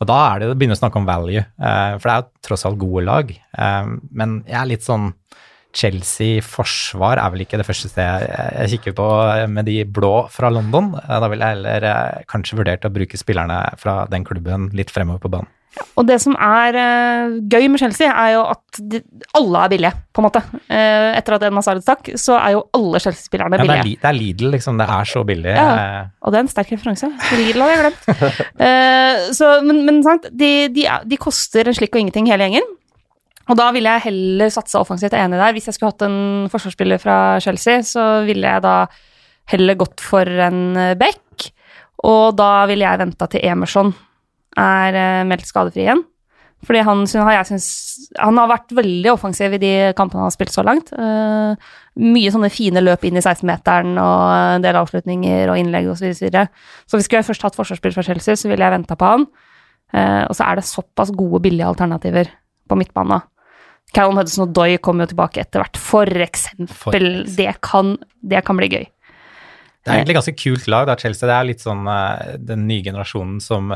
Og 0.00 0.08
da 0.08 0.18
er 0.30 0.40
det 0.40 0.48
å 0.48 0.56
begynne 0.56 0.76
å 0.76 0.80
snakke 0.80 0.96
om 1.00 1.08
value, 1.08 1.42
eh, 1.44 1.94
for 2.00 2.08
det 2.08 2.12
er 2.14 2.22
jo 2.22 2.46
tross 2.48 2.64
alt 2.64 2.80
gode 2.80 3.04
lag. 3.04 3.30
Eh, 3.36 3.90
men 4.16 4.40
jeg 4.46 4.58
er 4.62 4.70
litt 4.70 4.86
sånn 4.86 5.12
Chelsea-forsvar 5.76 7.20
er 7.22 7.30
vel 7.30 7.44
ikke 7.44 7.60
det 7.60 7.66
første 7.68 7.92
stedet 7.92 8.24
jeg, 8.26 8.70
kikker 8.72 8.96
på 8.98 9.06
eh, 9.36 9.46
med 9.46 9.68
de 9.68 9.84
blå 9.84 10.26
fra 10.32 10.50
London. 10.50 10.94
Da 11.04 11.28
ville 11.30 11.46
jeg 11.46 11.60
heller 11.60 12.24
kanskje 12.30 12.58
vurdert 12.58 12.88
å 12.88 12.94
bruke 12.94 13.20
spillerne 13.20 13.62
fra 13.78 14.02
den 14.10 14.26
klubben 14.26 14.70
litt 14.74 14.90
fremover 14.90 15.22
på 15.22 15.32
banen. 15.36 15.52
Og 16.00 16.02
det 16.08 16.16
som 16.22 16.34
er 16.34 16.76
eh, 16.76 17.36
gøy 17.50 17.68
med 17.70 17.78
Chelsea, 17.80 18.08
er 18.10 18.32
jo 18.34 18.40
at 18.50 18.80
de, 18.90 19.00
alle 19.38 19.60
er 19.64 19.70
billige, 19.72 19.92
på 20.12 20.20
en 20.22 20.26
måte. 20.26 20.40
Eh, 20.66 21.10
etter 21.18 21.36
at 21.36 21.44
Edna 21.46 21.62
Sared 21.64 21.84
stakk, 21.84 22.10
så 22.18 22.34
er 22.40 22.56
jo 22.56 22.64
alle 22.76 23.00
Chelsea-spillerne 23.04 23.54
Ja, 23.60 23.62
det, 23.62 23.68
billige. 23.68 24.00
det 24.02 24.08
er 24.10 24.16
Lidl, 24.18 24.50
liksom. 24.56 24.80
Det 24.80 24.88
er 24.96 25.10
så 25.12 25.22
billig. 25.28 25.54
Ja. 25.54 25.68
Eh, 25.70 26.10
Og 26.26 26.34
det 26.34 26.40
er 26.40 26.44
en 26.46 26.50
sterk 26.50 26.72
referanse. 26.74 27.12
Lidl 27.38 27.62
hadde 27.62 27.76
jeg 27.76 27.84
glemt. 27.84 28.10
uh, 28.58 29.30
så, 29.38 29.52
men, 29.66 29.80
men 29.86 30.02
sant, 30.06 30.26
de, 30.34 30.50
de, 30.74 30.88
de 31.06 31.20
koster 31.22 31.70
en 31.70 31.78
slikk 31.78 31.94
og 31.94 32.02
ingenting, 32.02 32.28
hele 32.32 32.50
gjengen. 32.50 32.66
Og 33.50 33.58
da 33.58 33.70
ville 33.74 33.94
jeg 33.96 34.06
heller 34.10 34.52
satsa 34.54 34.82
offensivt, 34.82 35.14
jeg 35.14 35.22
er 35.22 35.30
enig 35.30 35.38
der. 35.40 35.54
Hvis 35.56 35.70
jeg 35.70 35.78
skulle 35.78 35.94
hatt 35.94 36.04
en 36.06 36.50
forsvarsspiller 36.52 37.00
fra 37.02 37.16
Chelsea, 37.42 37.80
så 37.86 38.10
ville 38.26 38.46
jeg 38.46 38.62
da 38.66 38.76
heller 39.54 39.78
gått 39.78 40.02
for 40.02 40.26
en 40.50 40.60
back. 40.98 41.50
Og 42.06 42.36
da 42.38 42.52
ville 42.70 42.86
jeg 42.86 43.00
venta 43.02 43.26
til 43.30 43.42
Emerson 43.46 43.90
er 44.58 44.96
eh, 44.98 45.26
meldt 45.28 45.48
skadefri 45.48 45.84
igjen. 45.86 46.04
Fordi 46.66 46.82
han, 46.84 47.06
har 47.24 47.32
jeg 47.38 47.48
synes, 47.54 47.66
han 48.20 48.36
har 48.36 48.50
vært 48.50 48.72
veldig 48.76 49.12
offensiv 49.14 49.54
i 49.56 49.60
de 49.62 49.72
kampene 49.96 50.20
han 50.20 50.28
har 50.28 50.34
spilt 50.34 50.52
så 50.52 50.64
langt. 50.66 50.90
Eh, 50.92 51.70
mye 52.04 52.32
sånne 52.32 52.50
fine 52.52 52.82
løp 52.82 53.06
inn 53.08 53.16
i 53.16 53.22
16-meteren 53.22 53.94
og 54.00 54.24
en 54.58 54.66
del 54.66 54.76
avslutninger 54.76 55.52
og 55.52 55.60
innlegg 55.60 55.88
osv. 55.88 56.10
Så, 56.12 56.26
videre. 56.26 56.50
så 56.84 57.00
hvis 57.00 57.08
jeg 57.08 57.26
først 57.26 57.46
hatt 57.46 57.56
forsvarsspill 57.56 57.96
fra 57.96 58.04
Chelsea, 58.04 58.36
så 58.36 58.50
ville 58.50 58.66
jeg 58.66 58.76
venta 58.76 58.98
på 59.00 59.08
han. 59.08 59.24
Eh, 59.96 60.22
og 60.26 60.36
så 60.36 60.46
er 60.46 60.60
det 60.60 60.68
såpass 60.68 61.14
gode, 61.16 61.40
billige 61.46 61.68
alternativer 61.68 62.28
på 62.68 62.78
midtbanen. 62.78 63.24
Callum 63.96 64.20
Hudson 64.20 64.44
og 64.44 64.52
Doy 64.54 64.76
kommer 64.84 65.08
jo 65.08 65.14
tilbake 65.14 65.40
etter 65.42 65.64
hvert, 65.64 65.80
for 65.80 66.06
eksempel. 66.06 66.68
For 66.76 66.94
eksempel. 66.94 67.24
Det, 67.40 67.54
kan, 67.64 67.96
det 68.20 68.44
kan 68.46 68.60
bli 68.60 68.68
gøy. 68.70 68.84
Det 69.80 69.88
er 69.88 69.96
egentlig 69.96 70.18
ganske 70.18 70.36
kult 70.36 70.68
lag, 70.68 70.84
da, 70.86 70.94
Chelsea. 71.00 71.24
Det 71.24 71.34
er 71.34 71.48
litt 71.48 71.64
sånn 71.64 71.88
den 72.44 72.68
nye 72.68 72.84
generasjonen 72.84 73.40
som 73.40 73.72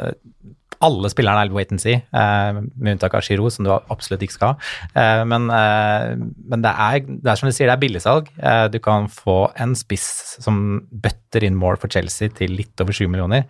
alle 0.85 1.11
spillerne 1.13 1.45
er 1.47 1.55
wait 1.55 1.73
and 1.73 1.83
see, 1.83 1.97
eh, 1.97 2.61
med 2.77 2.97
unntak 2.97 3.15
av 3.17 3.25
Giroud, 3.25 3.53
som 3.53 3.67
du 3.67 3.73
absolutt 3.73 4.25
ikke 4.25 4.37
skal. 4.37 4.57
Eh, 4.93 5.23
men 5.29 5.49
eh, 5.53 6.11
men 6.19 6.65
det, 6.65 6.73
er, 6.73 7.05
det 7.07 7.31
er 7.31 7.41
som 7.41 7.49
du 7.49 7.55
sier, 7.55 7.71
det 7.71 7.77
er 7.77 7.83
billigsalg. 7.83 8.29
Du 8.73 8.79
kan 8.83 9.07
få 9.13 9.39
en 9.61 9.75
spiss 9.79 10.37
som 10.43 10.59
bøtter 10.91 11.47
inn 11.47 11.57
mål 11.59 11.79
for 11.81 11.93
Chelsea 11.93 12.33
til 12.35 12.55
litt 12.59 12.81
over 12.83 12.95
7 12.95 13.07
millioner 13.09 13.47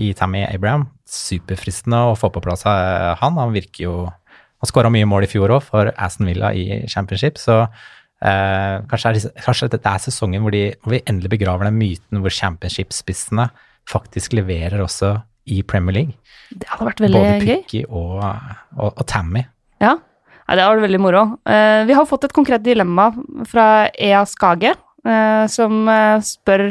i 0.00 0.12
Tammy 0.16 0.42
Abraham. 0.46 0.86
Superfristende 1.04 2.00
å 2.08 2.16
få 2.18 2.30
på 2.32 2.42
plass 2.44 2.64
han. 2.66 3.36
Han 3.36 3.54
virker 3.54 3.84
jo 3.84 3.96
Han 4.56 4.70
skåra 4.70 4.88
mye 4.88 5.04
mål 5.04 5.26
i 5.26 5.28
fjor 5.28 5.52
òg 5.52 5.66
for 5.66 5.90
Aston 6.00 6.30
Villa 6.30 6.48
i 6.56 6.80
Championship, 6.88 7.36
så 7.36 7.66
kanskje, 8.16 9.10
er, 9.10 9.34
kanskje, 9.44 9.68
dette 9.74 9.90
er 9.92 10.00
sesongen 10.00 10.40
hvor, 10.40 10.54
de, 10.54 10.70
hvor, 10.80 10.94
vi 10.94 11.02
endelig 11.04 11.34
begraver 11.34 11.68
den 11.68 11.76
myten 11.76 12.22
hvor 12.24 12.32
championship-spissene 12.32 13.50
faktisk 13.92 14.32
leverer 14.32 14.80
også 14.80 15.18
i 15.52 15.62
Premier 15.62 15.94
League. 16.00 16.16
Det 16.50 16.68
hadde 16.70 16.88
vært 16.90 17.02
veldig 17.04 17.22
Både 17.22 17.38
gøy. 17.40 17.62
Pukki 17.64 17.82
og, 17.88 18.20
og, 18.76 18.90
og 18.90 19.06
Tammy. 19.10 19.46
Ja, 19.82 19.96
Nei, 20.46 20.54
det 20.54 20.62
hadde 20.62 20.76
vært 20.76 20.86
veldig 20.86 21.02
moro. 21.02 21.22
Eh, 21.50 21.80
vi 21.88 21.94
har 21.98 22.06
fått 22.06 22.28
et 22.28 22.34
konkret 22.34 22.62
dilemma 22.62 23.08
fra 23.50 23.88
Ea 23.98 24.22
Skage, 24.30 24.76
eh, 25.02 25.44
som 25.50 25.88
eh, 25.90 26.22
spør 26.22 26.68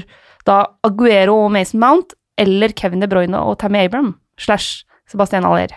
da 0.47 0.61
Aguero 0.87 1.41
og 1.43 1.51
Mason 1.51 1.81
Mount 1.83 2.15
eller 2.39 2.71
Kevin 2.77 3.03
De 3.03 3.09
Bruyne 3.11 3.39
og 3.41 3.57
Tammy 3.59 3.83
Abram 3.83 4.13
slash 4.39 4.85
Sebastian 5.11 5.47
Aller. 5.47 5.73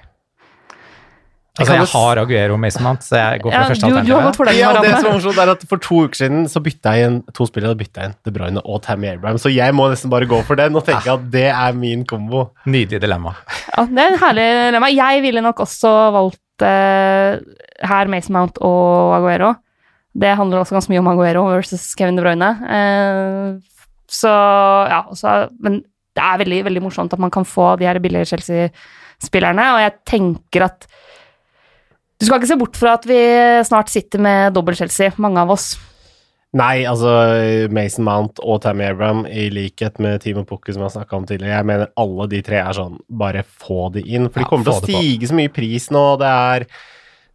Altså, 1.58 1.74
jeg 1.74 1.88
har 1.90 2.20
Aguero 2.22 2.54
og 2.54 2.60
Mason 2.62 2.84
Mount, 2.86 3.02
så 3.02 3.18
jeg 3.18 3.42
går 3.42 3.50
for 3.50 3.56
Ja, 3.58 3.68
første 3.68 3.88
alternativ. 3.88 4.58
Ja, 4.58 4.72
det 4.78 4.92
som 4.94 5.08
er 5.08 5.14
morsomt, 5.16 5.40
er 5.42 5.52
at 5.52 5.64
For 5.70 5.82
to 5.82 6.00
uker 6.06 6.20
siden 6.20 6.44
så 6.50 6.62
bytta 6.62 6.94
jeg 6.94 7.10
inn 7.10 7.16
to 7.34 7.46
spillere. 7.48 7.74
Da 7.74 7.80
bytta 7.82 8.04
jeg 8.04 8.12
inn 8.12 8.16
De 8.28 8.34
Bruyne 8.34 8.62
og 8.62 8.82
Tammy 8.86 9.10
Abraham. 9.10 9.40
Så 9.42 9.50
jeg 9.50 9.74
må 9.74 9.88
nesten 9.90 10.12
bare 10.12 10.28
gå 10.30 10.38
for 10.46 10.60
den 10.60 10.78
og 10.78 10.86
tenke 10.86 11.10
at 11.14 11.24
det 11.32 11.48
er 11.50 11.78
min 11.78 12.04
kombo. 12.08 12.48
Nydelig 12.68 13.02
dilemma. 13.02 13.34
Ja, 13.74 13.86
det 13.90 14.04
er 14.04 14.12
en 14.14 14.20
herlig 14.22 14.46
dilemma. 14.68 14.92
Jeg 14.94 15.24
ville 15.26 15.42
nok 15.44 15.64
også 15.66 15.94
valgt 16.14 16.66
uh, 16.66 17.38
her 17.90 18.12
Mason 18.14 18.38
Mount 18.38 18.62
og 18.62 19.16
Aguero. 19.18 19.54
Det 20.18 20.36
handler 20.38 20.62
også 20.62 20.78
ganske 20.78 20.94
mye 20.94 21.02
om 21.02 21.10
Aguero 21.12 21.44
versus 21.50 21.90
Kevin 21.98 22.18
De 22.18 22.24
Bruyne. 22.24 22.52
Uh, 22.62 23.58
så 24.08 24.30
ja, 24.88 25.02
så, 25.12 25.40
men 25.60 25.82
det 26.16 26.24
er 26.24 26.40
veldig, 26.40 26.62
veldig 26.66 26.82
morsomt 26.86 27.12
at 27.14 27.22
man 27.22 27.32
kan 27.34 27.46
få 27.46 27.74
de 27.78 27.86
her 27.86 28.00
billige 28.02 28.30
Chelsea-spillerne, 28.32 29.66
og 29.74 29.82
jeg 29.84 29.94
tenker 30.08 30.64
at 30.66 30.88
du 32.18 32.26
skal 32.26 32.40
ikke 32.40 32.50
se 32.50 32.58
bort 32.60 32.78
fra 32.78 32.96
at 32.98 33.06
vi 33.08 33.18
snart 33.66 33.90
sitter 33.92 34.22
med 34.22 34.56
dobbel 34.56 34.74
Chelsea, 34.78 35.12
mange 35.22 35.40
av 35.42 35.52
oss. 35.54 35.72
Nei, 36.58 36.80
altså 36.88 37.10
Mason 37.76 38.06
Mount 38.06 38.40
og 38.40 38.62
Tammy 38.64 38.86
Abraham, 38.88 39.26
i 39.28 39.50
likhet 39.52 39.98
med 40.00 40.22
Timo 40.24 40.46
Pukki, 40.48 40.72
som 40.72 40.86
jeg 40.86 40.94
snakka 40.94 41.18
om 41.18 41.26
tidligere, 41.28 41.58
jeg 41.60 41.68
mener 41.68 41.90
alle 42.00 42.26
de 42.32 42.40
tre 42.46 42.62
er 42.62 42.72
sånn 42.72 42.96
Bare 43.20 43.42
få 43.44 43.90
de 43.92 44.00
inn. 44.08 44.30
For 44.32 44.40
de 44.40 44.46
Ja, 44.46 44.48
kommer 44.48 44.64
til 44.64 44.78
å 44.78 44.86
stige 44.86 45.28
så 45.28 45.36
mye 45.36 45.50
i 45.50 45.52
pris 45.52 45.90
nå. 45.92 46.04
Det 46.22 46.30
er 46.32 46.66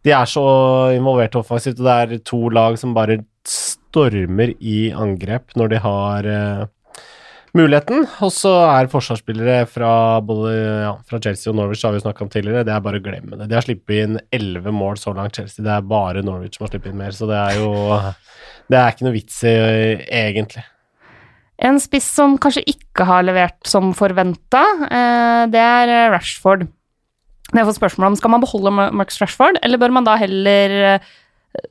De 0.04 0.12
er 0.12 0.26
så 0.28 0.44
involvert 0.98 1.38
offensivt, 1.38 1.78
og 1.80 1.86
det 1.86 1.94
er 1.94 2.24
to 2.26 2.42
lag 2.52 2.76
som 2.76 2.92
bare 2.92 3.22
stormer 3.48 4.50
i 4.60 4.90
angrep 4.92 5.54
når 5.56 5.70
de 5.72 5.78
har 5.80 6.26
eh, 6.28 6.66
muligheten. 7.56 8.04
Og 8.24 8.32
så 8.34 8.52
er 8.66 8.90
forsvarsspillere 8.92 9.64
fra 9.70 9.92
både 10.26 10.52
ja, 10.56 10.92
fra 11.08 11.20
Chelsea 11.22 11.52
og 11.52 11.58
Norwich, 11.60 11.84
har 11.86 11.94
vi 11.96 12.02
snakka 12.04 12.26
om 12.26 12.32
tidligere, 12.32 12.66
det 12.66 12.74
er 12.74 12.84
bare 12.84 13.00
å 13.00 13.04
glemme 13.04 13.38
det. 13.38 13.48
De 13.50 13.58
har 13.58 13.66
sluppet 13.66 14.04
inn 14.04 14.20
elleve 14.34 14.74
mål 14.74 15.00
så 15.00 15.14
langt, 15.16 15.38
Chelsea. 15.38 15.64
Det 15.64 15.72
er 15.74 15.90
bare 15.94 16.24
Norwich 16.26 16.58
som 16.58 16.66
har 16.66 16.74
sluppet 16.74 16.92
inn 16.92 17.00
mer, 17.00 17.16
så 17.16 17.30
det 17.30 17.40
er 17.40 17.58
jo 17.62 17.72
Det 18.64 18.78
er 18.80 18.94
ikke 18.94 19.04
noe 19.04 19.16
vits 19.16 19.42
i, 19.44 19.56
egentlig. 20.08 20.62
En 21.64 21.76
spiss 21.78 22.06
som 22.16 22.38
kanskje 22.40 22.64
ikke 22.72 23.04
har 23.06 23.26
levert 23.26 23.60
som 23.68 23.92
forventa, 23.94 24.62
eh, 24.88 25.42
det 25.52 25.60
er 25.60 25.92
Rashford. 26.14 26.64
Rashford. 26.64 26.72
Jeg 27.54 27.68
fått 27.68 27.78
spørsmål 27.78 28.08
om 28.10 28.16
skal 28.18 28.32
man 28.32 28.42
beholde 28.42 28.72
Max 28.98 29.20
Rashford, 29.22 29.60
eller 29.62 29.78
bør 29.78 29.92
man 29.94 30.06
da 30.06 30.16
heller 30.18 30.74
eh, 30.88 31.12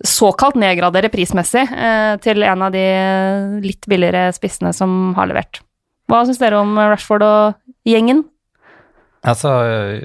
såkalt 0.08 0.56
nedgradere 0.60 1.12
prismessig 1.12 1.66
eh, 1.66 2.16
til 2.24 2.46
en 2.48 2.68
av 2.68 2.72
de 2.76 2.84
litt 3.66 3.88
billigere 3.90 4.30
spissene 4.36 4.72
som 4.76 5.12
har 5.18 5.28
levert. 5.32 5.60
Hva 6.14 6.22
syns 6.28 6.38
dere 6.38 6.60
om 6.62 6.76
Rashford 6.78 7.24
og 7.26 7.56
gjengen? 7.90 8.20
Altså, 9.24 9.50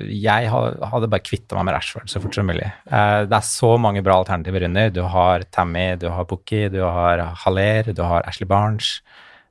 jeg 0.09 0.47
hadde 0.49 1.09
bare 1.11 1.25
kvitta 1.27 1.57
meg 1.59 1.67
med 1.67 1.75
Rashford 1.75 2.09
så 2.09 2.21
fort 2.23 2.37
som 2.39 2.47
mulig. 2.49 2.65
Eh, 2.87 3.25
Det 3.27 3.35
er 3.37 3.45
så 3.45 3.75
mange 3.77 4.01
bra 4.07 4.15
alternativer 4.17 4.65
under. 4.65 4.89
Du 4.95 5.03
har 5.03 5.43
Tammy, 5.53 5.97
du 5.99 6.09
har 6.09 6.25
Pukki, 6.25 6.69
du 6.71 6.81
har 6.81 7.19
Haller, 7.45 7.93
du 7.93 8.03
har 8.07 8.23
Ashley 8.25 8.47
Barnes. 8.49 9.03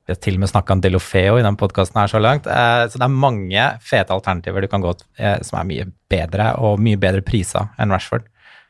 Vi 0.08 0.14
har 0.14 0.20
til 0.24 0.38
og 0.38 0.40
med 0.40 0.48
snakka 0.48 0.72
om 0.72 0.80
Delofeo 0.80 1.36
i 1.36 1.44
den 1.44 1.56
podkasten 1.60 2.00
her 2.00 2.08
så 2.08 2.18
langt. 2.18 2.46
Eh, 2.48 2.88
Så 2.88 2.96
det 2.98 3.04
er 3.04 3.12
mange 3.12 3.78
fete 3.84 4.10
alternativer 4.10 4.62
du 4.62 4.68
kan 4.68 4.80
gå 4.80 4.96
til 4.96 5.06
eh, 5.18 5.38
som 5.42 5.60
er 5.60 5.68
mye 5.68 5.86
bedre, 6.10 6.56
og 6.58 6.80
mye 6.80 6.96
bedre 6.96 7.20
priser 7.20 7.68
enn 7.78 7.92
Rashford. 7.92 8.24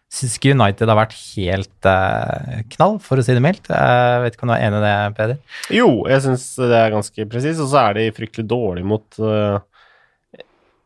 Syns 0.08 0.38
ikke 0.38 0.54
United 0.56 0.88
har 0.88 0.96
vært 0.96 1.16
helt 1.36 1.88
eh, 1.88 2.60
knall, 2.72 2.96
for 3.04 3.20
å 3.20 3.24
si 3.24 3.34
det 3.36 3.42
mildt. 3.44 3.68
Jeg 3.68 4.22
vet 4.24 4.36
ikke 4.36 4.46
om 4.46 4.52
du 4.52 4.54
er 4.54 4.62
enig 4.64 4.78
i 4.78 4.84
det, 4.86 4.92
Peder? 5.18 5.40
Jo, 5.76 5.90
jeg 6.08 6.24
syns 6.24 6.46
det 6.62 6.78
er 6.78 6.94
ganske 6.94 7.26
presis, 7.28 7.60
og 7.60 7.68
så 7.68 7.82
er 7.82 7.98
de 7.98 8.06
fryktelig 8.16 8.48
dårlige 8.48 8.88
mot 8.88 9.20
eh, 9.20 9.58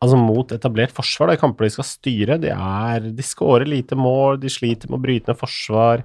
Altså 0.03 0.17
mot 0.19 0.49
etablert 0.51 0.91
forsvar, 0.91 1.29
da, 1.29 1.37
i 1.37 1.39
kamper 1.39 1.63
de 1.63 1.71
skal 1.77 1.85
styre. 1.87 2.35
De, 2.43 2.49
er, 2.51 3.05
de 3.15 3.23
skårer 3.23 3.63
lite 3.71 3.95
mål, 3.95 4.35
de 4.41 4.49
sliter 4.51 4.89
med 4.91 4.97
å 4.97 5.03
bryte 5.05 5.31
ned 5.31 5.39
forsvar. 5.39 6.03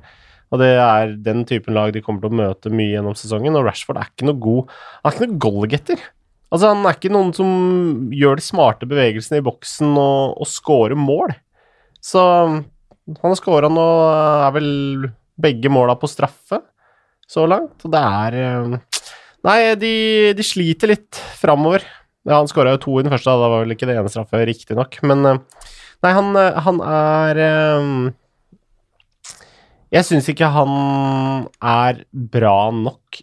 Og 0.55 0.62
det 0.62 0.69
er 0.79 1.16
den 1.27 1.43
typen 1.49 1.75
lag 1.75 1.91
de 1.91 2.03
kommer 2.05 2.23
til 2.23 2.31
å 2.31 2.39
møte 2.39 2.71
mye 2.71 2.93
gjennom 2.93 3.16
sesongen. 3.19 3.59
Og 3.59 3.66
Rashford 3.66 3.99
er 3.99 4.12
ikke 4.12 4.29
noe 4.29 4.39
god 4.39 4.71
Han 4.71 5.11
er 5.11 5.16
ikke 5.16 5.27
noen 5.27 5.43
goalgetter. 5.43 6.05
Altså, 6.49 6.71
han 6.71 6.87
er 6.87 6.95
ikke 6.95 7.12
noen 7.12 7.35
som 7.37 7.51
gjør 8.14 8.39
de 8.39 8.47
smarte 8.47 8.89
bevegelsene 8.89 9.43
i 9.43 9.47
boksen 9.51 9.99
og, 9.99 10.39
og 10.39 10.49
scorer 10.49 10.95
mål. 10.95 11.35
Så 11.99 12.23
han 13.09 13.33
har 13.33 13.39
skåra 13.39 13.71
nå, 13.73 13.87
er 14.45 14.53
vel 14.57 14.73
begge 15.39 15.71
måla 15.73 15.97
på 15.99 16.11
straffe 16.11 16.61
så 17.29 17.47
langt. 17.49 17.81
Og 17.85 17.93
det 17.95 18.03
er 18.05 18.39
eh, 18.43 18.77
Nei, 19.47 19.59
de, 19.79 19.93
de 20.35 20.45
sliter 20.45 20.91
litt 20.91 21.19
framover. 21.39 21.85
Ja, 22.27 22.41
han 22.41 22.49
skåra 22.51 22.75
jo 22.75 22.81
to 22.83 22.97
i 22.99 23.05
den 23.07 23.13
første, 23.15 23.31
da 23.31 23.49
var 23.49 23.63
vel 23.63 23.73
ikke 23.73 23.87
det 23.89 23.95
ene 23.97 24.11
straffe, 24.13 24.41
riktignok. 24.49 24.99
Men 25.07 25.25
eh, 25.25 25.39
nei, 26.05 26.13
han, 26.17 26.33
eh, 26.37 26.59
han 26.67 26.83
er 26.85 27.41
eh, 27.45 27.87
Jeg 29.95 30.09
syns 30.09 30.29
ikke 30.29 30.51
han 30.53 31.49
er 31.63 32.03
bra 32.13 32.59
nok 32.75 33.23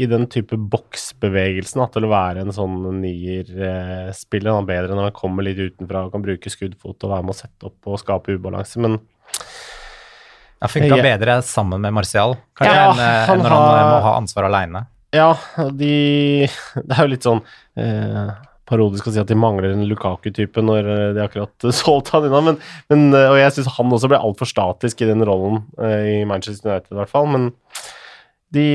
i 0.00 0.06
den 0.08 0.24
type 0.32 0.56
boksbevegelsen 0.72 1.82
til 1.92 2.06
å 2.06 2.10
være 2.10 2.42
en 2.42 2.54
sånn 2.56 2.78
nierspiller. 3.02 4.54
Han 4.56 4.64
er 4.64 4.70
bedre 4.72 4.96
når 4.96 5.10
han 5.10 5.18
kommer 5.18 5.44
litt 5.44 5.60
utenfra 5.60 6.06
og 6.06 6.14
kan 6.14 6.24
bruke 6.24 6.52
skuddfot 6.52 7.04
og 7.04 7.12
være 7.12 7.26
med 7.28 7.36
å 7.36 7.40
sette 7.42 7.68
opp 7.68 7.90
og 7.92 8.00
skape 8.00 8.38
ubalanse, 8.40 8.80
men 8.80 8.96
Det 10.60 10.68
har 10.68 10.72
funka 10.74 10.96
yeah. 10.98 11.06
bedre 11.06 11.38
sammen 11.48 11.80
med 11.80 11.94
Martial, 11.96 12.34
kanskje, 12.58 12.76
Ja, 12.76 12.90
enn, 12.92 12.98
eh, 13.00 13.26
han 13.30 13.38
enn 13.38 13.44
når 13.46 13.54
han 13.54 13.62
har- 13.64 13.78
eh, 13.80 13.90
må 13.94 14.00
ha 14.04 14.10
ansvar 14.18 14.44
aleine. 14.50 14.82
Ja, 15.16 15.30
de 15.72 16.46
Det 16.86 16.98
er 16.98 17.00
jo 17.06 17.10
litt 17.14 17.24
sånn 17.26 17.40
eh, 17.80 18.34
parodisk 18.70 19.08
å 19.08 19.14
si 19.14 19.18
at 19.22 19.26
de 19.32 19.38
mangler 19.40 19.72
en 19.72 19.86
Lukaku-type 19.88 20.62
når 20.62 20.90
eh, 20.92 21.06
de 21.16 21.24
akkurat 21.24 21.66
solgte 21.80 22.12
han 22.18 22.28
unna, 22.28 22.42
men, 22.50 22.60
men, 22.92 23.08
eh, 23.16 23.30
og 23.32 23.38
jeg 23.40 23.56
syns 23.56 23.72
han 23.78 23.96
også 23.96 24.12
ble 24.12 24.20
altfor 24.20 24.46
statisk 24.52 25.00
i 25.02 25.08
den 25.08 25.24
rollen 25.26 25.62
eh, 25.80 26.20
i 26.20 26.24
Manchester 26.28 26.70
United, 26.74 26.92
i 26.92 27.00
hvert 27.00 27.10
fall. 27.16 27.26
Men 27.32 27.48
de, 28.52 28.66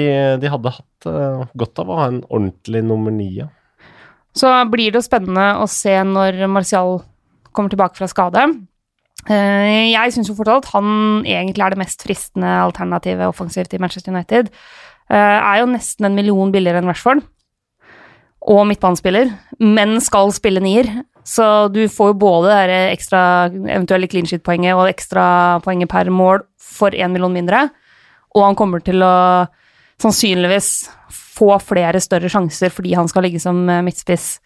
de 0.41 0.51
hadde 0.51 0.73
hatt 0.79 1.09
eh, 1.11 1.45
godt 1.53 1.83
av 1.86 1.91
å 1.91 1.99
ha 2.01 2.09
en 2.09 2.23
ordentlig 2.27 2.81
nummer 2.88 3.13
ni. 3.13 3.29
Så 4.36 4.49
blir 4.71 4.89
det 4.91 4.99
jo 5.03 5.05
spennende 5.05 5.51
å 5.61 5.67
se 5.71 5.95
når 6.03 6.41
Martial 6.51 6.97
kommer 7.55 7.71
tilbake 7.71 7.95
fra 8.01 8.09
skade. 8.11 8.49
Eh, 9.30 9.91
Jeg 9.91 10.13
syns 10.13 10.30
jo 10.30 10.36
fortsatt 10.38 10.65
at 10.67 10.73
han 10.76 11.23
egentlig 11.26 11.63
er 11.65 11.73
det 11.73 11.82
mest 11.82 12.03
fristende 12.05 12.49
alternativet 12.61 13.26
offensivt 13.26 13.73
i 13.73 13.80
Manchester 13.82 14.13
United. 14.13 14.51
Eh, 15.09 15.15
Er 15.17 15.61
jo 15.61 15.71
nesten 15.71 16.05
en 16.05 16.15
million 16.15 16.51
billigere 16.51 16.82
enn 16.82 16.89
Rashford. 16.89 17.23
Og 18.45 18.67
midtbanespiller, 18.69 19.32
men 19.59 19.99
skal 19.99 20.32
spille 20.32 20.61
nier. 20.61 20.86
Så 21.26 21.71
du 21.73 21.88
får 21.89 22.11
jo 22.11 22.19
både 22.21 22.53
det 22.69 22.82
ekstra 22.93 23.49
eventuelle 23.49 24.07
clean 24.07 24.28
shit-poenget 24.30 24.78
og 24.78 24.91
ekstra 24.91 25.57
poenget 25.65 25.89
per 25.89 26.11
mål 26.13 26.43
for 26.61 26.93
én 26.93 27.09
million 27.09 27.34
mindre. 27.34 27.71
Og 28.36 28.43
han 28.45 28.55
kommer 28.55 28.84
til 28.86 29.01
å 29.01 29.47
sannsynligvis 29.97 30.89
få 31.09 31.55
flere 31.63 31.97
større 32.03 32.30
sjanser 32.30 32.69
fordi 32.69 32.93
han 32.93 33.07
skal 33.09 33.26
ligge 33.26 33.41
som 33.41 33.63
eh, 33.69 33.82
midtspiss, 33.82 34.39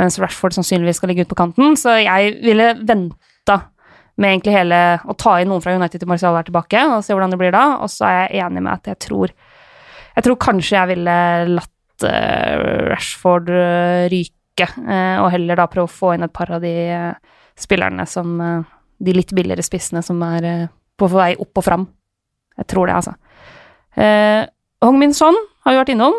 mens 0.00 0.18
Rashford 0.18 0.56
sannsynligvis 0.56 0.98
skal 0.98 1.12
ligge 1.12 1.22
ute 1.22 1.30
på 1.30 1.38
kanten. 1.38 1.76
Så 1.78 1.94
jeg 2.02 2.34
ville 2.42 2.72
venta 2.82 3.14
med 4.20 4.30
egentlig 4.30 4.54
hele 4.54 4.80
Å 5.02 5.16
ta 5.18 5.38
inn 5.40 5.50
noen 5.50 5.62
fra 5.64 5.74
United 5.74 6.02
til 6.02 6.10
Marcial 6.10 6.36
er 6.38 6.46
tilbake, 6.46 6.82
og 6.90 7.04
se 7.04 7.14
hvordan 7.14 7.34
det 7.34 7.40
blir 7.40 7.54
da. 7.54 7.64
Og 7.82 7.90
så 7.92 8.06
er 8.08 8.18
jeg 8.20 8.44
enig 8.46 8.62
med 8.62 8.72
at 8.76 8.92
jeg 8.92 9.00
tror 9.08 9.34
Jeg 10.14 10.26
tror 10.26 10.40
kanskje 10.42 10.76
jeg 10.76 10.92
ville 10.94 11.16
latt 11.50 12.06
uh, 12.06 12.90
Rashford 12.92 13.50
eh, 13.50 14.04
ryke, 14.12 14.68
uh, 14.78 15.24
og 15.24 15.32
heller 15.34 15.58
da 15.58 15.66
prøve 15.70 15.88
å 15.88 15.96
få 15.96 16.12
inn 16.14 16.26
et 16.26 16.34
par 16.34 16.52
av 16.54 16.62
de 16.62 16.74
uh, 16.94 17.40
spillerne 17.58 18.06
som 18.06 18.38
De 19.02 19.14
litt 19.14 19.34
billigere 19.34 19.62
spissene 19.66 20.02
som 20.06 20.22
er 20.22 20.68
på 20.98 21.08
vei 21.10 21.32
opp 21.42 21.58
og 21.58 21.64
fram. 21.66 21.88
Jeg 22.58 22.68
tror 22.70 22.86
det, 22.86 22.94
altså. 22.94 23.16
Uh, 23.98 24.46
Hong 24.86 25.00
Min 25.00 25.14
Son 25.14 25.34
har 25.64 25.74
vi 25.74 25.80
vært 25.80 25.94
innom. 25.94 26.14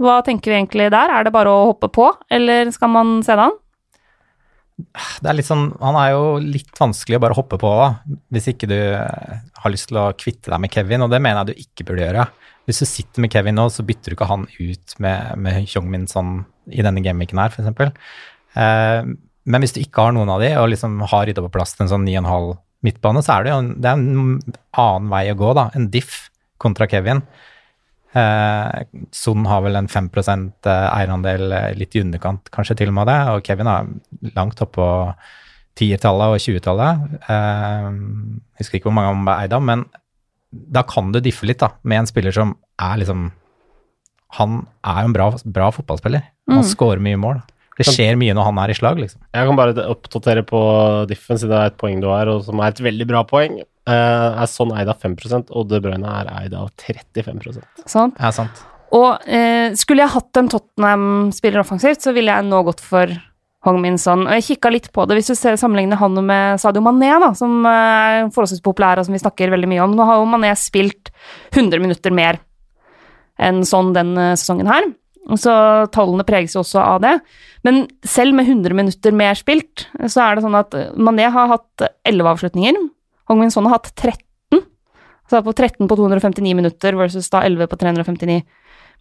Hva 0.00 0.18
tenker 0.24 0.52
vi 0.52 0.58
egentlig 0.58 0.90
der? 0.92 1.12
Er 1.12 1.24
det 1.24 1.32
bare 1.32 1.52
å 1.52 1.70
hoppe 1.70 1.88
på, 1.92 2.10
eller 2.28 2.68
skal 2.74 2.92
man 2.92 3.22
se 3.24 3.36
det 3.36 3.46
an? 3.46 3.56
Det 4.76 5.30
er 5.30 5.36
litt 5.38 5.48
sånn, 5.48 5.70
Han 5.80 5.96
er 5.96 6.10
jo 6.12 6.24
litt 6.42 6.76
vanskelig 6.76 7.16
å 7.16 7.22
bare 7.24 7.36
hoppe 7.38 7.56
på 7.60 7.70
da, 7.78 7.86
hvis 8.34 8.50
ikke 8.52 8.68
du 8.68 8.76
har 8.76 9.72
lyst 9.72 9.88
til 9.90 10.00
å 10.02 10.10
kvitte 10.18 10.52
deg 10.52 10.60
med 10.62 10.72
Kevin, 10.74 11.06
og 11.06 11.12
det 11.12 11.22
mener 11.24 11.40
jeg 11.42 11.48
du 11.48 11.64
ikke 11.64 11.86
burde 11.88 12.04
gjøre. 12.04 12.26
Hvis 12.68 12.82
du 12.82 12.88
sitter 12.90 13.24
med 13.24 13.32
Kevin 13.32 13.56
nå, 13.56 13.68
så 13.72 13.86
bytter 13.86 14.12
du 14.12 14.16
ikke 14.18 14.28
han 14.28 14.44
ut 14.58 14.96
med, 15.02 15.40
med 15.40 15.62
Hyungmin 15.70 16.04
sånn 16.10 16.40
i 16.74 16.84
denne 16.84 17.02
gameweeken 17.04 17.40
her, 17.40 17.54
f.eks. 17.54 18.12
Eh, 18.58 19.08
men 19.46 19.62
hvis 19.62 19.76
du 19.76 19.80
ikke 19.80 20.08
har 20.08 20.14
noen 20.16 20.32
av 20.34 20.42
de, 20.42 20.52
og 20.58 20.70
liksom 20.72 20.98
har 21.06 21.28
rydda 21.28 21.44
på 21.46 21.52
plass 21.54 21.76
til 21.76 21.86
en 21.86 21.92
sånn 21.94 22.06
9,5 22.08 22.56
midtbane, 22.86 23.22
så 23.24 23.36
er 23.36 23.46
det 23.46 23.52
jo 23.52 23.58
en, 23.62 23.74
det 23.80 23.90
er 23.90 24.00
en 24.00 24.56
annen 24.82 25.12
vei 25.12 25.24
å 25.30 25.38
gå, 25.38 25.52
da. 25.56 25.68
En 25.78 25.88
diff 25.92 26.26
kontra 26.62 26.88
Kevin. 26.90 27.22
Eh, 28.16 28.84
Son 29.12 29.44
har 29.48 29.60
vel 29.66 29.76
en 29.76 29.88
5 29.92 30.08
eierandel, 30.64 31.52
eh, 31.52 31.74
litt 31.76 31.96
i 31.96 32.00
underkant 32.00 32.48
kanskje 32.54 32.76
til 32.80 32.88
og 32.92 32.94
med 32.96 33.10
det, 33.10 33.18
og 33.28 33.42
Kevin 33.44 33.68
er 33.68 33.90
langt 34.36 34.62
oppå 34.64 34.86
tiertallet 35.76 36.32
og 36.32 36.40
20-tallet. 36.40 37.20
Eh, 37.28 37.90
husker 38.60 38.78
ikke 38.78 38.88
hvor 38.88 38.96
mange 38.96 39.12
han 39.12 39.26
ble 39.26 39.36
eid 39.44 39.52
av, 39.52 39.62
men 39.62 39.84
da 40.72 40.82
kan 40.88 41.10
du 41.12 41.20
diffe 41.20 41.44
litt 41.48 41.60
da, 41.60 41.72
med 41.84 41.98
en 42.04 42.06
spiller 42.08 42.32
som 42.32 42.56
er 42.80 43.02
liksom 43.02 43.32
Han 44.36 44.66
er 44.84 45.02
jo 45.02 45.06
en 45.06 45.12
bra, 45.14 45.26
bra 45.54 45.68
fotballspiller. 45.70 46.22
Han 46.50 46.58
Mm. 46.58 46.64
scorer 46.66 46.98
mye 47.00 47.16
mål. 47.16 47.42
Det 47.76 47.84
skjer 47.90 48.16
mye 48.16 48.34
når 48.36 48.46
han 48.48 48.60
er 48.62 48.72
i 48.72 48.76
slag, 48.78 49.00
liksom. 49.02 49.20
Jeg 49.36 49.48
kan 49.48 49.58
bare 49.58 49.88
oppdatere 49.92 50.44
på 50.48 50.60
diffen, 51.10 51.36
siden 51.36 51.52
det 51.52 51.58
er 51.58 51.72
et 51.72 51.80
poeng 51.80 52.00
du 52.00 52.08
har, 52.08 52.30
og 52.32 52.46
som 52.46 52.62
er 52.62 52.72
et 52.72 52.80
veldig 52.86 53.06
bra 53.10 53.20
poeng. 53.28 53.60
Uh, 53.86 54.32
er 54.42 54.48
sånn 54.50 54.72
eid 54.74 54.88
av 54.90 54.98
5 55.02 55.14
og 55.44 55.68
De 55.70 55.78
Bruyne 55.84 56.14
er 56.22 56.30
eid 56.40 56.56
av 56.58 56.72
35 56.80 57.60
Sant? 57.84 58.16
Ja, 58.18 58.32
sant. 58.34 58.64
Og 58.96 59.12
uh, 59.28 59.68
skulle 59.78 60.02
jeg 60.02 60.14
hatt 60.14 60.40
en 60.40 60.50
Tottenham-spiller 60.50 61.62
offensivt, 61.62 62.02
så 62.02 62.16
ville 62.16 62.32
jeg 62.32 62.48
nå 62.48 62.64
gått 62.66 62.82
for 62.82 63.12
Hong 63.66 63.78
Min 63.82 64.00
Son. 64.00 64.24
Og 64.24 64.38
jeg 64.38 64.48
kikka 64.48 64.72
litt 64.72 64.90
på 64.94 65.04
det, 65.06 65.20
hvis 65.20 65.30
du 65.30 65.36
ser, 65.36 65.60
sammenligner 65.60 66.00
han 66.00 66.16
med 66.24 66.62
Sadio 66.62 66.82
Mané, 66.86 67.12
da, 67.22 67.32
som 67.36 67.60
eh, 67.66 68.24
er 68.24 68.28
forholdsvis 68.34 68.64
populær, 68.64 69.02
og 69.02 69.08
som 69.08 69.16
vi 69.16 69.22
snakker 69.22 69.52
veldig 69.52 69.70
mye 69.70 69.84
om. 69.84 69.96
Nå 69.98 70.06
har 70.06 70.20
jo 70.20 70.28
Mané 70.30 70.52
spilt 70.58 71.10
100 71.52 71.82
minutter 71.82 72.14
mer 72.14 72.40
enn 73.42 73.66
sånn 73.68 73.90
den 73.92 74.14
sesongen 74.38 74.70
her. 74.70 74.86
Så 75.34 75.52
tallene 75.90 76.26
preges 76.26 76.54
jo 76.54 76.62
også 76.62 76.78
av 76.78 77.00
det. 77.02 77.16
Men 77.66 77.86
selv 78.06 78.36
med 78.38 78.46
100 78.46 78.76
minutter 78.78 79.14
mer 79.16 79.34
spilt, 79.38 79.88
så 80.06 80.22
er 80.22 80.36
det 80.36 80.44
sånn 80.44 80.58
at 80.58 80.76
Mané 80.94 81.26
har 81.34 81.50
hatt 81.50 81.86
11 82.06 82.30
avslutninger. 82.36 82.78
Hong 83.26 83.42
Min 83.42 83.50
Son 83.50 83.66
har 83.66 83.80
hatt 83.80 83.90
13. 83.96 84.62
Så 85.26 85.42
på 85.42 85.54
13 85.56 85.88
på 85.90 85.98
259 85.98 86.54
minutter 86.54 86.94
versus 86.94 87.26
da 87.32 87.42
11 87.42 87.66
på 87.72 87.78
359 87.80 88.40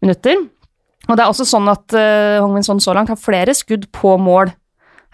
minutter. 0.01 0.47
Og 1.05 1.13
det 1.13 1.21
er 1.21 1.29
også 1.29 1.45
sånn 1.45 1.69
at 1.69 1.93
uh, 1.93 2.41
Hong 2.41 2.55
Min 2.55 2.65
Son 2.65 2.81
så 2.81 2.95
langt 2.97 3.11
har 3.13 3.21
flere 3.21 3.53
skudd 3.53 3.85
på 3.93 4.15
mål 4.17 4.49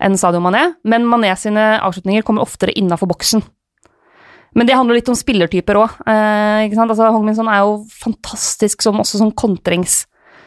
enn 0.01 0.15
Sadio 0.17 0.39
Mané, 0.41 0.71
men 0.87 1.03
Mané 1.05 1.33
sine 1.37 1.75
avslutninger 1.83 2.23
kommer 2.25 2.47
oftere 2.47 2.73
innafor 2.79 3.11
boksen. 3.11 3.43
Men 4.57 4.67
det 4.67 4.75
handler 4.75 4.97
litt 4.97 5.11
om 5.11 5.15
spillertyper 5.15 5.77
òg. 5.79 5.99
Eh, 6.09 6.71
altså, 6.73 7.11
Hong 7.13 7.27
Min 7.27 7.37
Son 7.37 7.51
er 7.51 7.61
jo 7.61 7.75
fantastisk 8.01 8.81
som, 8.83 8.97
også 9.03 9.21
som 9.21 9.31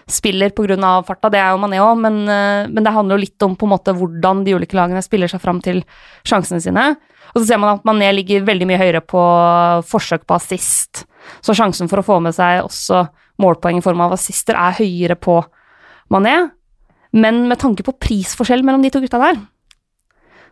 kontringsspiller 0.04 0.50
pga. 0.50 1.04
farta, 1.04 1.30
det 1.30 1.38
er 1.38 1.50
jo 1.52 1.58
Mané 1.58 1.80
òg, 1.80 1.98
men, 1.98 2.28
eh, 2.28 2.68
men 2.68 2.84
det 2.84 2.92
handler 2.92 3.16
jo 3.16 3.24
litt 3.24 3.42
om 3.42 3.56
på 3.56 3.66
en 3.66 3.70
måte 3.70 3.94
hvordan 3.94 4.44
de 4.44 4.54
ulike 4.54 4.74
lagene 4.74 5.02
spiller 5.02 5.28
seg 5.28 5.40
fram 5.40 5.60
til 5.60 5.84
sjansene 6.24 6.60
sine. 6.60 6.96
Og 7.34 7.42
så 7.42 7.46
ser 7.46 7.58
man 7.58 7.78
at 7.78 7.84
Mané 7.84 8.12
ligger 8.14 8.44
veldig 8.44 8.66
mye 8.66 8.78
høyere 8.78 9.00
på 9.00 9.18
forsøk 9.84 10.26
på 10.26 10.34
assist, 10.34 11.06
så 11.40 11.54
sjansen 11.54 11.88
for 11.88 11.98
å 11.98 12.04
få 12.04 12.20
med 12.20 12.34
seg 12.34 12.64
også 12.64 13.08
målpoeng 13.40 13.78
i 13.78 13.82
form 13.82 14.00
av 14.00 14.12
assister 14.12 14.54
er 14.54 14.78
høyere 14.78 15.16
på 15.16 15.42
Mané. 16.10 16.50
Men 17.12 17.48
med 17.48 17.58
tanke 17.58 17.82
på 17.82 17.96
prisforskjell 17.98 18.62
mellom 18.62 18.82
de 18.82 18.90
to 18.90 19.00
gutta 19.00 19.18
der, 19.18 19.40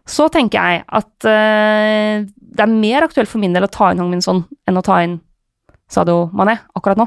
så 0.06 0.28
tenker 0.28 0.58
jeg 0.58 0.84
at 0.88 1.26
uh, 1.26 2.26
det 2.26 2.62
er 2.62 2.66
mer 2.66 3.02
aktuelt 3.02 3.28
for 3.28 3.38
min 3.38 3.52
del 3.52 3.64
å 3.64 3.70
ta 3.70 3.92
inn 3.92 4.00
Hong 4.00 4.10
Min 4.10 4.22
Son 4.22 4.44
enn 4.66 4.78
å 4.78 4.82
ta 4.82 5.02
inn 5.02 5.20
Sadio 5.88 6.30
Mané 6.32 6.58
akkurat 6.74 6.98
nå. 6.98 7.06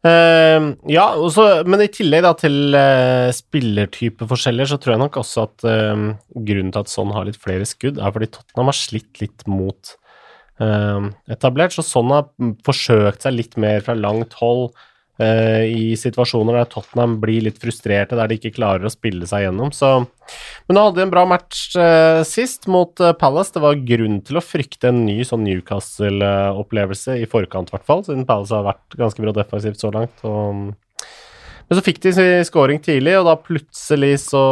Eh, 0.00 0.66
ja, 0.88 1.06
også, 1.20 1.46
men 1.68 1.84
i 1.84 1.90
tillegg 1.92 2.24
da 2.24 2.32
til 2.40 2.72
uh, 2.72 3.28
spillertypeforskjeller, 3.36 4.70
så 4.70 4.78
tror 4.80 4.94
jeg 4.94 5.02
nok 5.02 5.18
også 5.20 5.44
at 5.44 5.66
uh, 5.68 6.04
grunnen 6.32 6.72
til 6.72 6.80
at 6.80 6.92
sånn 6.92 7.12
har 7.12 7.28
litt 7.28 7.40
flere 7.40 7.68
skudd, 7.68 8.00
er 8.00 8.14
fordi 8.14 8.30
Tottenham 8.32 8.72
har 8.72 8.78
slitt 8.80 9.20
litt 9.20 9.44
mot 9.50 9.96
eh, 10.60 11.08
etablert, 11.32 11.74
så 11.74 11.84
sånn 11.86 12.12
har 12.14 12.28
forsøkt 12.66 13.24
seg 13.24 13.36
litt 13.36 13.58
mer 13.60 13.82
fra 13.84 13.96
langt 13.98 14.36
hold 14.40 14.70
eh, 14.70 14.86
i 15.20 15.96
situasjoner 15.98 16.56
der 16.56 16.68
Tottenham 16.70 17.18
blir 17.22 17.44
litt 17.44 17.58
frustrerte, 17.60 18.16
der 18.18 18.30
de 18.30 18.38
ikke 18.38 18.54
klarer 18.56 18.86
å 18.88 18.92
spille 18.92 19.28
seg 19.28 19.44
gjennom. 19.46 19.72
Så, 19.76 19.90
men 20.68 20.78
da 20.78 20.84
hadde 20.86 21.00
de 21.00 21.06
en 21.06 21.12
bra 21.12 21.24
match 21.28 21.76
eh, 21.78 22.20
sist 22.28 22.68
mot 22.70 23.02
eh, 23.02 23.16
Palace. 23.18 23.52
Det 23.54 23.62
var 23.64 23.80
grunn 23.86 24.20
til 24.26 24.40
å 24.40 24.44
frykte 24.44 24.90
en 24.90 25.02
ny 25.06 25.18
sånn 25.26 25.44
Newcastle-opplevelse, 25.46 27.18
i 27.20 27.28
forkant 27.30 27.72
i 27.72 27.76
hvert 27.76 27.88
fall, 27.88 28.04
siden 28.06 28.28
Palace 28.28 28.56
har 28.56 28.68
vært 28.70 29.00
ganske 29.00 29.24
bra 29.24 29.34
defensivt 29.36 29.82
så 29.82 29.92
langt. 29.94 30.24
Og, 30.28 30.70
men 31.70 31.78
så 31.78 31.84
fikk 31.86 32.00
de 32.02 32.14
scoring 32.48 32.80
tidlig, 32.82 33.18
og 33.20 33.28
da 33.28 33.36
plutselig 33.38 34.14
så, 34.24 34.44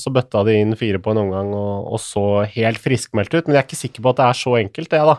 så 0.00 0.12
bøtta 0.14 0.44
de 0.48 0.54
inn 0.60 0.78
fire 0.78 1.00
på 1.02 1.12
en 1.12 1.24
omgang 1.26 1.50
og, 1.52 1.90
og 1.96 2.00
så 2.00 2.28
helt 2.54 2.80
friskmeldt 2.80 3.34
ut. 3.34 3.42
Men 3.44 3.58
jeg 3.58 3.64
er 3.64 3.68
ikke 3.68 3.82
sikker 3.82 4.06
på 4.06 4.14
at 4.14 4.22
det 4.22 4.28
er 4.28 4.40
så 4.44 4.54
enkelt, 4.62 4.94
det, 4.94 5.02
da. 5.10 5.18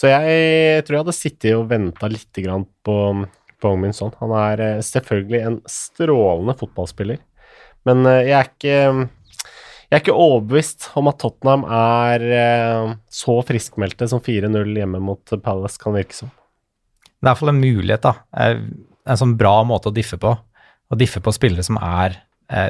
Så 0.00 0.08
jeg 0.08 0.84
tror 0.86 0.96
jeg 0.96 1.02
hadde 1.02 1.12
sittet 1.12 1.54
og 1.58 1.66
venta 1.68 2.08
litt 2.08 2.38
på, 2.88 2.94
på 3.60 3.70
Hong 3.72 3.80
Min 3.84 3.96
Son. 3.96 4.12
Han 4.20 4.32
er 4.36 4.62
eh, 4.64 4.82
selvfølgelig 4.84 5.40
en 5.46 5.58
strålende 5.70 6.56
fotballspiller, 6.58 7.20
men 7.88 8.04
eh, 8.08 8.26
jeg 8.30 8.36
er 8.38 8.50
ikke 8.50 9.08
jeg 9.90 9.98
er 9.98 10.02
ikke 10.04 10.22
overbevist 10.22 10.84
om 11.00 11.08
at 11.10 11.18
Tottenham 11.18 11.64
er 11.66 12.24
eh, 12.36 12.92
så 13.10 13.40
friskmeldte 13.46 14.06
som 14.10 14.22
4-0 14.22 14.76
hjemme 14.78 15.00
mot 15.02 15.34
Palace 15.42 15.80
kan 15.82 15.96
virke 15.96 16.14
som. 16.14 16.30
Det 16.30 17.26
er 17.26 17.26
i 17.26 17.30
hvert 17.32 17.40
fall 17.42 17.52
en 17.52 17.62
mulighet, 17.64 18.06
da. 18.06 18.12
En 19.10 19.18
sånn 19.18 19.34
bra 19.40 19.58
måte 19.66 19.90
å 19.90 19.94
diffe 19.94 20.16
på. 20.20 20.30
Å 20.30 20.98
diffe 20.98 21.20
på 21.20 21.34
spillere 21.34 21.66
som 21.66 21.78
er 21.82 22.22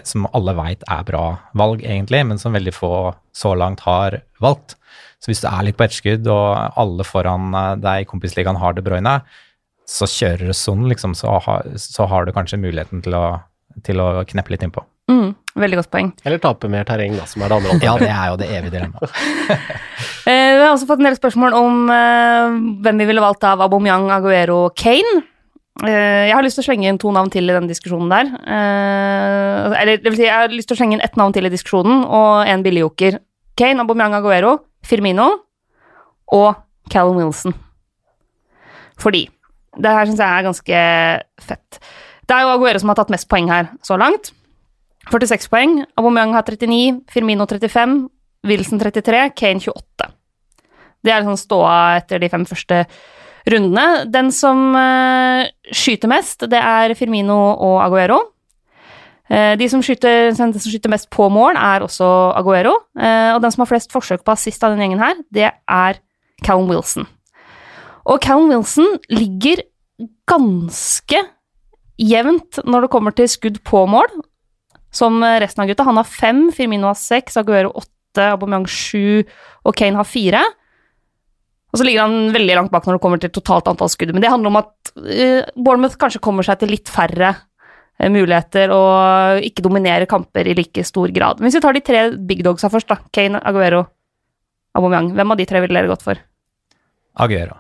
som 0.05 0.26
alle 0.36 0.53
veit 0.59 0.82
er 0.93 1.05
bra 1.09 1.22
valg, 1.57 1.80
egentlig, 1.80 2.18
men 2.28 2.36
som 2.36 2.53
veldig 2.53 2.72
få 2.76 2.91
så 3.32 3.55
langt 3.57 3.80
har 3.86 4.18
valgt. 4.45 4.74
Så 5.22 5.30
hvis 5.30 5.41
du 5.41 5.47
er 5.49 5.62
litt 5.64 5.78
på 5.78 5.86
etterskudd, 5.86 6.28
og 6.28 6.76
alle 6.82 7.07
foran 7.09 7.55
deg 7.80 8.03
i 8.03 8.09
kompisligaen 8.11 8.61
har 8.61 8.76
De 8.76 8.84
Bruyne, 8.84 9.14
så 9.91 10.07
kjører 10.07 10.51
du 10.51 10.55
sånn, 10.57 10.86
liksom, 10.91 11.16
så 11.18 11.41
har, 11.43 11.66
så 11.80 12.07
har 12.11 12.26
du 12.26 12.34
kanskje 12.34 12.61
muligheten 12.62 13.03
til 13.05 13.16
å, 13.18 13.24
til 13.86 14.03
å 14.03 14.22
kneppe 14.28 14.55
litt 14.55 14.64
innpå. 14.66 14.84
Mm, 15.11 15.32
veldig 15.59 15.80
godt 15.80 15.91
poeng. 15.91 16.11
Eller 16.22 16.38
tape 16.43 16.68
mer 16.70 16.86
terreng, 16.86 17.16
da, 17.18 17.24
som 17.26 17.43
er 17.43 17.51
det 17.51 17.57
andre 17.59 17.78
Ja, 17.82 17.95
det 17.99 18.11
er 18.12 18.28
jo 18.30 18.38
det 18.41 18.51
evige 18.59 18.76
dilemmaet. 18.78 19.16
Eh, 20.28 20.53
vi 20.53 20.61
har 20.61 20.74
også 20.74 20.84
fått 20.86 21.01
en 21.01 21.07
del 21.09 21.16
spørsmål 21.16 21.55
om 21.57 21.88
eh, 21.91 22.57
hvem 22.84 22.99
vi 23.01 23.07
ville 23.09 23.22
valgt 23.24 23.43
av 23.49 23.62
Aubameyang, 23.64 24.11
Aguero 24.12 24.59
Kane. 24.76 25.22
Eh, 25.80 26.28
jeg 26.28 26.34
har 26.36 26.45
lyst 26.45 26.59
til 26.61 26.62
å 26.62 26.66
slenge 26.68 26.91
inn 26.91 27.01
to 27.01 27.11
navn 27.16 27.32
til 27.32 27.49
i 27.49 27.55
den 27.57 27.66
diskusjonen 27.70 28.12
der. 28.12 28.28
Eh, 28.45 29.78
eller 29.80 29.97
det 29.97 30.12
vil 30.12 30.18
si, 30.20 30.26
jeg 30.28 30.36
har 30.36 30.53
lyst 30.53 30.68
til 30.70 30.76
å 30.76 30.80
slenge 30.82 30.99
inn 30.99 31.03
ett 31.03 31.16
navn 31.18 31.34
til 31.34 31.49
i 31.49 31.53
diskusjonen, 31.53 32.05
og 32.05 32.53
en 32.53 32.62
billigjoker. 32.66 33.16
Kane, 33.59 33.80
Aubameyang, 33.80 34.18
Aguero, 34.20 34.53
Firmino 34.86 35.30
og 36.36 36.61
Callum 36.93 37.18
Wilson. 37.24 37.57
Fordi 39.01 39.24
Det 39.81 39.97
her 39.97 40.09
syns 40.09 40.20
jeg 40.22 40.31
er 40.31 40.47
ganske 40.47 40.85
fett. 41.49 41.81
Det 42.28 42.37
er 42.37 42.47
jo 42.47 42.53
Aguero 42.55 42.81
som 42.83 42.93
har 42.93 43.01
tatt 43.01 43.12
mest 43.12 43.28
poeng 43.31 43.51
her 43.51 43.72
så 43.87 43.99
langt. 44.01 44.33
46 45.11 45.49
poeng. 45.51 45.81
Aubameyang 45.99 46.35
har 46.37 46.45
39, 46.47 47.01
Firmino 47.11 47.47
35, 47.49 47.97
Wilson 48.47 48.81
33, 48.83 49.31
Kane 49.37 49.62
28. 49.64 50.11
Det 51.01 51.12
er 51.12 51.22
liksom 51.22 51.39
ståa 51.41 51.78
etter 52.01 52.20
de 52.20 52.28
fem 52.31 52.45
første 52.49 52.85
rundene. 53.51 54.05
Den 54.12 54.28
som 54.35 54.74
uh, 54.76 55.49
skyter 55.72 56.11
mest, 56.12 56.45
det 56.51 56.61
er 56.61 56.95
Firmino 56.99 57.39
og 57.55 57.81
Aguero. 57.87 58.20
Uh, 59.31 59.55
de 59.57 59.68
som 59.72 59.83
skyter, 59.85 60.35
som 60.37 60.53
skyter 60.53 60.93
mest 60.93 61.09
på 61.12 61.31
mål, 61.33 61.57
er 61.57 61.87
også 61.87 62.11
Aguero. 62.37 62.76
Uh, 62.99 63.33
og 63.37 63.41
den 63.43 63.55
som 63.55 63.64
har 63.64 63.72
flest 63.72 63.95
forsøk 63.95 64.26
på 64.26 64.37
assist 64.37 64.62
av 64.62 64.74
denne 64.74 64.87
gjengen 64.87 65.03
her, 65.03 65.24
det 65.33 65.49
er 65.49 66.01
Callum 66.45 66.68
Wilson. 66.70 67.09
Og 68.05 68.20
Callum 68.24 68.53
Wilson 68.53 68.99
ligger 69.12 69.64
ganske 70.31 71.23
jevnt 72.01 72.61
når 72.65 72.87
det 72.87 72.93
kommer 72.93 73.15
til 73.17 73.29
skudd 73.29 73.61
på 73.67 73.85
mål, 73.91 74.09
som 74.91 75.21
resten 75.23 75.63
av 75.63 75.71
gutta. 75.71 75.87
Han 75.87 76.01
har 76.01 76.09
fem, 76.09 76.47
Firmino 76.55 76.89
har 76.91 76.99
seks, 76.99 77.37
Aguero 77.39 77.75
åtte, 77.79 78.33
Aubameyang 78.33 78.67
sju 78.67 79.23
og 79.67 79.77
Kane 79.79 80.01
har 80.01 80.09
fire. 80.09 80.43
Og 81.71 81.79
så 81.79 81.87
ligger 81.87 82.03
han 82.07 82.33
veldig 82.35 82.57
langt 82.59 82.73
bak 82.75 82.87
når 82.87 82.99
det 82.99 83.05
kommer 83.05 83.21
til 83.23 83.33
totalt 83.35 83.69
antall 83.71 83.91
skudd. 83.93 84.11
Men 84.15 84.25
det 84.25 84.33
handler 84.33 84.51
om 84.51 84.59
at 84.59 84.93
uh, 84.97 85.47
Bournemouth 85.55 85.99
kanskje 86.01 86.23
kommer 86.23 86.47
seg 86.47 86.59
til 86.63 86.73
litt 86.75 86.91
færre 86.91 87.31
eh, 87.31 88.11
muligheter 88.11 88.75
og 88.75 89.47
ikke 89.47 89.65
dominerer 89.67 90.11
kamper 90.11 90.51
i 90.51 90.57
like 90.59 90.85
stor 90.87 91.15
grad. 91.15 91.39
Men 91.39 91.49
hvis 91.49 91.61
vi 91.61 91.65
tar 91.67 91.79
de 91.79 91.85
tre 91.87 92.05
big 92.17 92.43
dogsa 92.47 92.73
først, 92.73 92.91
da. 92.91 92.99
Kane, 93.15 93.43
Aguero, 93.47 93.85
Aubameyang. 94.75 95.15
Hvem 95.15 95.35
av 95.37 95.39
de 95.39 95.51
tre 95.53 95.63
ville 95.63 95.79
dere 95.79 95.93
gått 95.93 96.07
for? 96.07 96.23
Aguero. 97.23 97.59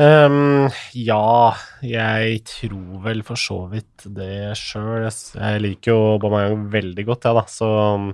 Ehm, 0.00 0.70
ja, 0.96 1.50
jeg 1.84 2.40
tror 2.48 3.02
vel 3.04 3.20
for 3.26 3.40
så 3.40 3.58
vidt 3.72 4.06
det 4.16 4.54
sjøl. 4.58 5.04
Jeg 5.06 5.62
liker 5.64 5.92
jo 5.92 5.98
Aubameyang 6.14 6.64
veldig 6.72 7.04
godt, 7.08 7.28
jeg, 7.28 7.36
ja, 7.36 7.42
da, 7.42 7.52
så 7.52 7.70
um, 7.98 8.08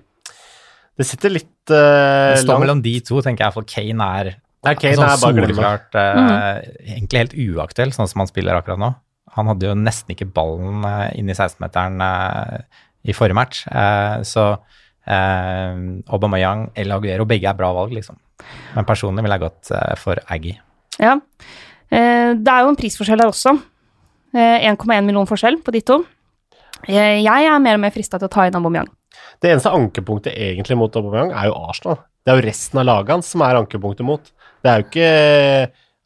det 0.97 1.07
sitter 1.07 1.35
litt 1.37 1.71
uh, 1.71 2.33
Det 2.33 2.43
står 2.43 2.63
mellom 2.65 2.83
de 2.83 2.97
to, 3.07 3.21
tenker 3.23 3.47
jeg, 3.47 3.55
for 3.55 3.69
Kane 3.69 4.11
er 4.21 4.33
Nei, 4.67 4.73
Kane 4.81 4.97
sånn 4.99 5.07
er 5.07 5.21
bare 5.21 5.43
soleklart 5.45 5.99
uh, 6.01 6.23
eh, 6.25 6.71
egentlig 6.97 7.21
helt 7.23 7.37
uaktuell, 7.45 7.93
sånn 7.95 8.09
som 8.11 8.25
han 8.25 8.31
spiller 8.33 8.59
akkurat 8.59 8.81
nå. 8.83 8.89
Han 9.37 9.51
hadde 9.53 9.69
jo 9.69 9.77
nesten 9.79 10.17
ikke 10.17 10.27
ballen 10.35 10.83
uh, 10.83 11.07
inn 11.15 11.31
i 11.31 11.37
16-meteren 11.37 12.03
uh, 12.03 12.83
i 13.07 13.15
forrige 13.15 13.39
match, 13.39 13.63
eh, 13.71 14.23
så 14.27 14.47
uh, 14.57 15.75
Aubameyang 16.11 16.71
eller 16.75 16.99
Aguero, 16.99 17.27
begge 17.29 17.51
er 17.51 17.59
bra 17.59 17.71
valg, 17.77 17.95
liksom. 17.95 18.19
Men 18.75 18.89
personlig 18.89 19.25
ville 19.25 19.39
jeg 19.39 19.47
gått 19.47 19.71
eh, 19.75 19.95
for 19.99 20.21
Aggie. 20.33 20.59
Ja. 21.01 21.15
Eh, 21.93 22.35
det 22.35 22.53
er 22.53 22.65
jo 22.65 22.73
en 22.73 22.79
prisforskjell 22.79 23.23
der 23.23 23.33
også. 23.33 23.55
Eh, 24.37 24.67
1,1 24.69 25.07
million 25.07 25.29
forskjell 25.29 25.61
på 25.65 25.75
de 25.75 25.83
to. 25.87 26.01
Eh, 26.87 27.23
jeg 27.23 27.49
er 27.49 27.63
mer 27.63 27.79
og 27.79 27.85
mer 27.87 27.95
frista 27.95 28.21
til 28.21 28.29
å 28.29 28.33
ta 28.33 28.47
inn 28.47 28.59
Aubameyang. 28.59 28.91
Det 29.41 29.51
eneste 29.53 29.73
ankepunktet 29.73 30.37
egentlig 30.37 30.77
mot 30.79 30.97
Aubameyang 30.99 31.33
er 31.33 31.49
jo 31.51 31.57
Arsenal. 31.69 32.01
Det 32.25 32.33
er 32.33 32.41
jo 32.41 32.49
resten 32.49 32.81
av 32.83 32.89
laget 32.89 33.15
hans 33.15 33.33
som 33.33 33.45
er 33.47 33.59
ankepunktet 33.59 34.07
mot. 34.07 34.33
Det 34.65 34.71
er 34.71 34.81
jo 34.83 34.89
ikke 34.91 35.11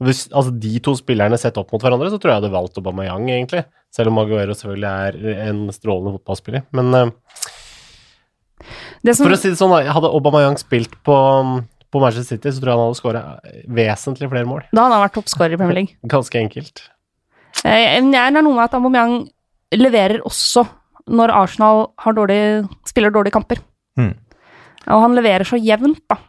hvis, 0.00 0.22
Altså, 0.32 0.52
de 0.56 0.78
to 0.80 0.94
spillerne 0.96 1.36
sett 1.36 1.58
opp 1.60 1.74
mot 1.74 1.82
hverandre, 1.84 2.08
så 2.08 2.16
tror 2.16 2.30
jeg 2.30 2.38
jeg 2.38 2.42
hadde 2.42 2.54
valgt 2.54 2.78
Aubameyang, 2.80 3.26
egentlig. 3.28 3.66
Selv 3.92 4.12
om 4.12 4.20
Aguero 4.22 4.54
selvfølgelig 4.56 4.88
er 4.88 5.48
en 5.50 5.66
strålende 5.74 6.14
fotballspiller. 6.16 6.64
Men 6.76 6.94
eh, 6.96 7.10
Det 9.04 9.16
som, 9.16 9.26
for 9.26 9.36
å 9.36 9.40
si 9.40 9.52
det 9.52 9.60
sånn, 9.60 9.74
hadde 9.76 10.12
Aubameyang 10.14 10.56
spilt 10.60 10.94
på, 11.04 11.16
på 11.90 12.00
Manchester 12.02 12.36
City, 12.36 12.52
så 12.54 12.62
tror 12.62 12.70
jeg 12.70 12.78
han 12.78 12.86
hadde 12.86 13.00
skåra 13.00 13.22
vesentlig 13.80 14.30
flere 14.30 14.48
mål. 14.48 14.64
da 14.70 14.84
hadde 14.84 14.96
han 14.96 15.04
vært 15.04 15.16
toppskårer 15.18 15.56
i 15.56 15.60
Premier 15.60 15.78
League. 15.80 15.98
Ganske 16.14 16.40
enkelt. 16.40 16.84
Eh, 17.64 17.98
jeg 17.98 18.14
er 18.14 18.36
noe 18.38 18.54
med 18.54 18.64
at 18.66 18.76
Aubameyang 18.78 19.24
leverer 19.76 20.22
også 20.26 20.66
når 21.10 21.32
Arsenal 21.34 21.88
har 21.98 22.14
dårlig, 22.14 22.40
spiller 22.86 23.12
dårlige 23.14 23.34
kamper. 23.34 23.62
Mm. 23.98 24.14
Og 24.90 25.02
han 25.04 25.16
leverer 25.18 25.46
så 25.48 25.58
jevnt, 25.60 26.02
da. 26.10 26.20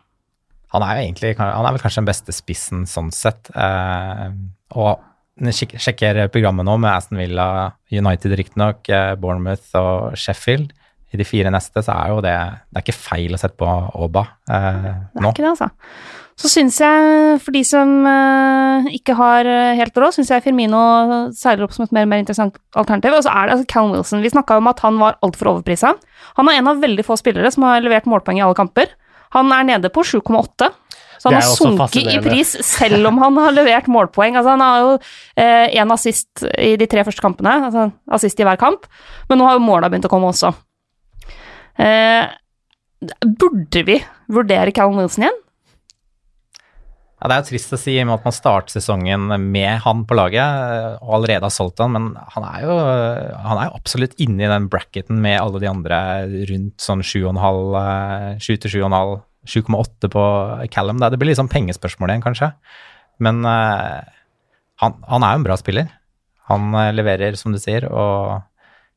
Han 0.72 0.84
er 0.86 0.98
jo 0.98 1.06
egentlig 1.06 1.36
han 1.38 1.66
er 1.68 1.76
vel 1.76 1.84
kanskje 1.84 2.00
den 2.00 2.10
beste 2.10 2.34
spissen 2.34 2.86
sånn 2.88 3.12
sett. 3.14 3.52
Eh, 3.54 4.28
og 4.80 5.02
når 5.42 5.80
sjekker 5.82 6.22
programmet 6.32 6.68
nå 6.68 6.78
med 6.80 6.94
Aston 6.94 7.20
Villa, 7.20 7.48
United 7.92 8.36
riktignok, 8.40 8.88
eh, 8.90 9.14
Bournemouth 9.20 9.76
og 9.80 10.16
Sheffield. 10.20 10.72
I 11.12 11.20
de 11.20 11.28
fire 11.28 11.52
neste 11.52 11.84
så 11.84 11.94
er 11.94 12.14
jo 12.14 12.24
det 12.24 12.34
Det 12.72 12.80
er 12.80 12.86
ikke 12.86 12.98
feil 12.98 13.36
å 13.36 13.40
sette 13.40 13.60
på 13.60 13.68
Oba 13.68 14.26
eh, 14.48 14.90
Det 15.12 15.24
er 15.24 15.32
ikke 15.32 15.44
det, 15.44 15.54
altså. 15.54 15.72
Så 16.42 16.50
syns 16.50 16.80
jeg, 16.82 17.36
for 17.44 17.54
de 17.54 17.62
som 17.68 17.90
eh, 18.10 18.88
ikke 18.98 19.14
har 19.20 19.46
eh, 19.46 19.76
helt 19.78 19.98
råd, 20.00 20.16
syns 20.16 20.32
jeg 20.34 20.42
Firmino 20.42 20.80
seiler 21.38 21.68
opp 21.68 21.76
som 21.76 21.86
et 21.86 21.92
mer 21.94 22.08
og 22.08 22.10
mer 22.10 22.24
interessant 22.24 22.56
alternativ. 22.74 23.14
Og 23.14 23.26
så 23.28 23.34
er 23.36 23.46
det 23.46 23.58
altså 23.58 23.68
Callum 23.70 23.94
Wilson. 23.94 24.24
Vi 24.24 24.32
snakka 24.32 24.58
om 24.58 24.70
at 24.72 24.82
han 24.82 24.98
var 24.98 25.20
altfor 25.28 25.52
overprisa. 25.52 25.92
Han 26.40 26.50
er 26.50 26.58
en 26.58 26.72
av 26.72 26.82
veldig 26.82 27.06
få 27.06 27.20
spillere 27.20 27.52
som 27.54 27.68
har 27.68 27.84
levert 27.86 28.10
målpoeng 28.10 28.40
i 28.40 28.46
alle 28.48 28.58
kamper. 28.58 28.96
Han 29.38 29.54
er 29.54 29.68
nede 29.70 29.94
på 29.94 30.02
7,8. 30.08 30.72
Så 31.22 31.30
han 31.30 31.38
er 31.38 31.46
har 31.46 31.54
sunket 31.60 32.10
i 32.10 32.18
pris 32.26 32.56
selv 32.66 33.12
om 33.12 33.22
han 33.22 33.38
har 33.38 33.54
levert 33.54 33.92
målpoeng. 33.92 34.40
Altså, 34.40 34.56
han 34.56 34.66
har 34.66 34.82
jo 34.82 34.98
én 35.78 35.94
assist 35.94 36.48
i 36.58 36.74
de 36.82 36.90
tre 36.90 37.06
første 37.06 37.22
kampene, 37.22 37.60
altså 37.68 37.92
assist 38.18 38.42
i 38.42 38.48
hver 38.48 38.58
kamp, 38.58 38.90
men 39.30 39.38
nå 39.38 39.46
har 39.46 39.60
jo 39.60 39.68
måla 39.68 39.92
begynt 39.92 40.10
å 40.10 40.14
komme 40.16 40.34
også. 40.34 40.56
Eh, 41.80 42.26
burde 43.22 43.86
vi 43.88 44.02
vurdere 44.32 44.74
Callum 44.76 45.00
Wilson 45.02 45.28
igjen? 45.28 45.40
Ja, 47.22 47.30
det 47.30 47.36
er 47.36 47.42
jo 47.44 47.50
trist 47.52 47.74
å 47.76 47.78
si 47.78 47.94
i 47.94 48.02
og 48.02 48.08
med 48.10 48.16
at 48.16 48.24
man 48.26 48.34
starter 48.34 48.74
sesongen 48.74 49.28
med 49.54 49.84
han 49.84 50.06
på 50.10 50.18
laget 50.18 50.42
eh, 50.42 50.96
og 51.04 51.20
allerede 51.20 51.46
har 51.46 51.54
solgt 51.54 51.84
han, 51.84 51.94
men 51.94 52.08
han 52.34 52.48
er 52.50 52.64
jo, 52.66 52.78
han 53.46 53.62
er 53.62 53.76
absolutt 53.78 54.16
inne 54.22 54.48
i 54.48 54.50
den 54.50 54.66
bracketen 54.74 55.22
med 55.22 55.38
alle 55.38 55.62
de 55.62 55.70
andre 55.70 56.00
rundt 56.50 56.82
sånn 56.82 57.06
7,5, 57.06 57.76
eh, 57.82 58.32
7 58.42 58.56
til 58.64 58.74
7,5, 58.82 59.20
7,8 59.46 60.10
på 60.14 60.24
Callum. 60.74 61.02
Det 61.02 61.22
blir 61.22 61.38
sånn 61.38 61.52
pengespørsmål 61.52 62.14
igjen, 62.14 62.26
kanskje. 62.26 62.52
Men 63.22 63.46
uh, 63.46 64.02
han, 64.82 64.98
han 65.10 65.26
er 65.26 65.36
jo 65.36 65.42
en 65.42 65.46
bra 65.46 65.58
spiller. 65.62 65.92
Han 66.50 66.74
eh, 66.78 66.94
leverer, 66.96 67.38
som 67.40 67.54
du 67.54 67.60
sier, 67.62 67.86
og 67.90 68.42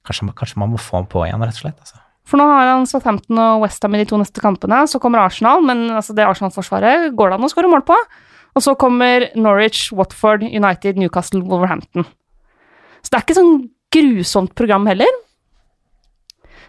kanskje, 0.09 0.33
kanskje 0.37 0.61
man 0.63 0.73
må 0.73 0.81
få 0.81 1.01
han 1.01 1.11
på 1.11 1.27
igjen, 1.27 1.45
rett 1.45 1.61
og 1.61 1.67
slett. 1.67 1.85
Altså. 1.85 2.01
For 2.25 2.41
nå 2.41 2.47
har 2.49 2.71
han 2.71 2.87
Southampton 2.89 3.41
og 3.41 3.65
Westham 3.67 3.97
i 3.97 4.01
de 4.01 4.09
to 4.09 4.19
neste 4.21 4.41
kampene. 4.41 4.85
Så 4.89 5.01
kommer 5.03 5.21
Arsenal, 5.21 5.65
men 5.65 5.87
altså 5.93 6.17
det 6.17 6.25
Arsenal-forsvaret 6.25 7.11
går 7.17 7.31
det 7.31 7.39
an 7.39 7.45
å 7.45 7.51
skåre 7.53 7.71
mål 7.73 7.85
på. 7.89 7.99
Og 8.55 8.65
så 8.65 8.77
kommer 8.79 9.29
Norwich, 9.37 9.91
Watford, 9.93 10.47
United, 10.47 10.97
Newcastle, 11.01 11.43
Wolverhampton. 11.45 12.07
Så 13.03 13.11
det 13.11 13.19
er 13.19 13.27
ikke 13.27 13.37
sånn 13.37 13.57
grusomt 13.95 14.55
program 14.57 14.89
heller. 14.89 15.11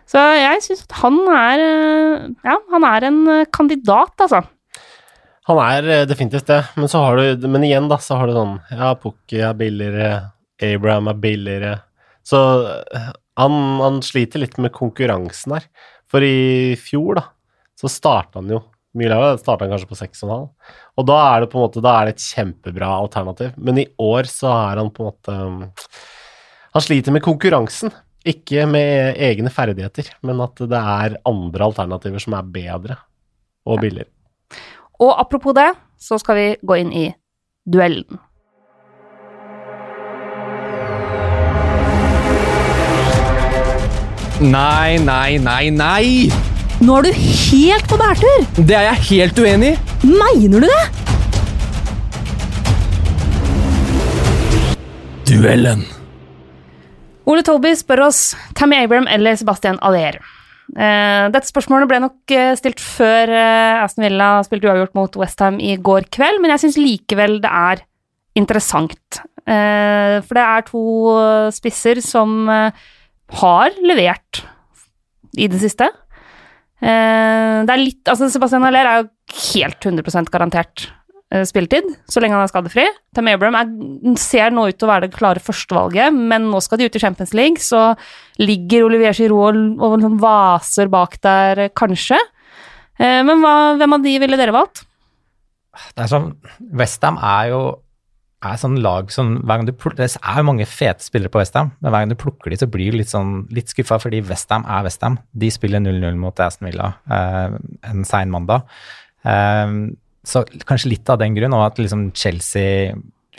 Så 0.10 0.22
jeg 0.38 0.62
syns 0.66 0.84
at 0.86 1.00
han 1.02 1.16
er 1.34 1.62
eh, 1.64 2.26
Ja, 2.46 2.60
han 2.74 2.86
er 2.86 3.08
en 3.08 3.24
eh, 3.32 3.48
kandidat, 3.54 4.14
altså. 4.22 4.44
Han 5.50 5.62
er 5.62 5.90
eh, 5.90 6.06
definitivt 6.10 6.50
det, 6.50 6.62
men 6.78 6.90
så 6.92 7.02
har 7.06 7.18
du 7.18 7.48
Men 7.50 7.66
igjen, 7.66 7.90
da, 7.90 7.98
så 8.02 8.20
har 8.20 8.30
du 8.30 8.36
sånn 8.38 8.60
Ja, 8.70 8.94
Pukki 9.02 9.42
er 9.42 9.58
billigere, 9.58 10.12
Abraham 10.62 11.10
er 11.10 11.22
billigere. 11.22 11.74
Så 12.26 12.40
han, 13.40 13.56
han 13.82 14.00
sliter 14.06 14.42
litt 14.44 14.58
med 14.62 14.74
konkurransen 14.76 15.58
her. 15.58 15.68
For 16.12 16.24
i 16.24 16.76
fjor, 16.80 17.20
da, 17.20 17.26
så 17.80 17.92
starta 17.92 18.40
han 18.40 18.52
jo 18.54 18.62
mye 18.96 19.12
lavere. 19.12 19.40
Starta 19.42 19.66
han 19.66 19.74
kanskje 19.74 19.90
på 19.92 20.00
6,5. 20.00 20.48
Og 20.96 21.08
da 21.10 21.20
er 21.34 21.44
det 21.44 21.52
på 21.52 21.60
en 21.60 21.66
måte 21.66 21.84
Da 21.84 21.98
er 21.98 22.08
det 22.08 22.16
et 22.16 22.26
kjempebra 22.30 22.94
alternativ. 23.02 23.56
Men 23.58 23.82
i 23.82 23.88
år 24.02 24.30
så 24.32 24.52
er 24.54 24.82
han 24.82 24.92
på 24.96 25.04
en 25.04 25.10
måte 25.12 25.36
um, 25.36 25.62
Han 26.76 26.86
sliter 26.86 27.16
med 27.16 27.26
konkurransen. 27.26 27.94
Ikke 28.26 28.64
med 28.66 29.20
egne 29.22 29.52
ferdigheter, 29.54 30.08
men 30.26 30.40
at 30.42 30.58
det 30.58 30.80
er 30.80 31.20
andre 31.30 31.68
alternativer 31.68 32.24
som 32.24 32.34
er 32.34 32.48
bedre 32.56 32.96
og 33.70 33.84
billigere. 33.84 34.10
Og 34.98 35.12
apropos 35.14 35.54
det, 35.54 35.68
så 36.02 36.18
skal 36.18 36.40
vi 36.40 36.48
gå 36.66 36.80
inn 36.82 36.90
i 36.96 37.06
duellen. 37.70 38.18
Nei, 44.44 44.98
nei, 45.00 45.38
nei, 45.40 45.70
nei! 45.72 46.28
Nå 46.84 46.98
er 47.00 47.06
du 47.08 47.12
helt 47.16 47.86
på 47.88 47.96
bærtur! 47.96 48.42
Det 48.58 48.76
er 48.76 48.90
jeg 48.90 49.04
helt 49.08 49.38
uenig 49.40 49.70
i. 49.70 50.10
Mener 50.12 50.60
du 50.60 50.68
det? 50.68 50.82
Duellen. 55.30 55.86
Ole 57.24 57.46
Toby 57.48 57.72
spør 57.80 58.10
oss 58.10 58.20
Tammy 58.60 58.82
Abram 58.82 59.08
eller 59.08 59.40
Sebastian 59.40 59.80
Allier. 59.80 60.20
Uh, 60.76 61.32
dette 61.32 61.48
spørsmålet 61.48 61.88
ble 61.88 62.02
nok 62.04 62.36
eh, 62.36 62.58
stilt 62.60 62.84
før 62.84 63.32
uh, 63.32 63.86
Aston 63.86 64.04
Villa 64.04 64.34
spilte 64.44 64.68
uavgjort 64.68 64.98
mot 65.00 65.16
Westham 65.22 65.62
i 65.64 65.78
går 65.80 66.10
kveld, 66.12 66.44
men 66.44 66.52
jeg 66.52 66.66
syns 66.66 66.82
likevel 66.82 67.40
det 67.40 67.54
er 67.56 67.86
interessant. 68.36 69.24
Eh, 69.46 70.20
for 70.26 70.38
det 70.38 70.44
er 70.44 70.64
to 70.66 70.84
eh, 71.14 71.52
spisser 71.54 72.00
som 72.02 72.48
eh, 72.50 72.86
har 73.34 73.76
levert 73.82 74.44
i 75.36 75.48
det 75.52 75.60
siste. 75.62 75.88
Eh, 76.84 77.64
det 77.66 77.72
er 77.72 77.82
litt 77.82 78.12
Altså, 78.12 78.30
Sebastian 78.32 78.66
Aller 78.68 78.86
er 78.86 79.02
jo 79.02 79.10
helt 79.56 79.86
100 79.88 80.30
garantert 80.32 80.88
eh, 81.34 81.46
spilletid, 81.48 81.88
så 82.12 82.22
lenge 82.22 82.38
han 82.38 82.46
er 82.46 82.52
skadefri. 82.52 82.86
Tam 83.16 83.30
Abraham 83.32 83.58
er, 83.60 83.72
ser 84.22 84.54
nå 84.54 84.68
ut 84.70 84.78
til 84.78 84.88
å 84.88 84.92
være 84.92 85.08
det 85.08 85.18
klare 85.18 85.44
førstevalget, 85.44 86.16
men 86.16 86.50
nå 86.52 86.62
skal 86.64 86.80
de 86.80 86.90
ut 86.90 86.98
i 86.98 87.02
Champions 87.02 87.34
League, 87.38 87.64
så 87.64 87.94
ligger 88.42 88.88
Olivier 88.90 89.16
Giroud 89.16 89.80
og, 89.80 89.98
liksom 89.98 90.20
vaser 90.22 90.92
bak 90.92 91.18
der, 91.26 91.66
eh, 91.68 91.74
kanskje. 91.76 92.20
Men 92.96 93.42
hva, 93.44 93.76
hvem 93.76 93.92
av 93.92 94.04
de 94.06 94.12
ville 94.24 94.38
dere 94.40 94.54
valgt? 94.56 94.86
Det 95.98 96.06
er 96.06 96.08
sånn, 96.08 96.30
Westham 96.80 97.18
er 97.20 97.50
jo 97.50 97.60
er 98.46 98.60
sånn 98.62 98.78
lag 98.84 99.12
som 99.14 99.36
hver 99.42 99.60
gang 99.60 99.68
du 99.68 99.74
plukker, 99.74 100.04
Det 100.04 100.22
er 100.22 100.40
jo 100.40 100.48
mange 100.48 100.68
fete 100.70 101.04
spillere 101.06 101.32
på 101.34 101.42
Westham, 101.42 101.72
men 101.80 101.92
hver 101.92 102.04
gang 102.04 102.14
du 102.14 102.20
plukker 102.20 102.54
de, 102.54 102.60
så 102.62 102.70
blir 102.72 102.94
du 102.94 103.00
litt 103.00 103.12
sånn 103.12 103.34
litt 103.56 103.72
skuffa, 103.72 104.00
fordi 104.02 104.22
Westham 104.28 104.66
er 104.70 104.86
Westham. 104.88 105.20
De 105.34 105.50
spiller 105.54 105.84
0-0 105.84 106.20
mot 106.22 106.40
Aston 106.44 106.70
Villa 106.70 106.94
eh, 107.12 107.58
en 107.92 108.08
sein 108.08 108.32
mandag. 108.34 108.66
Eh, 109.26 109.76
så 110.26 110.42
kanskje 110.66 110.94
litt 110.96 111.12
av 111.12 111.20
den 111.22 111.38
grunn, 111.38 111.54
og 111.58 111.68
at 111.68 111.82
liksom 111.82 112.10
Chelsea 112.18 112.96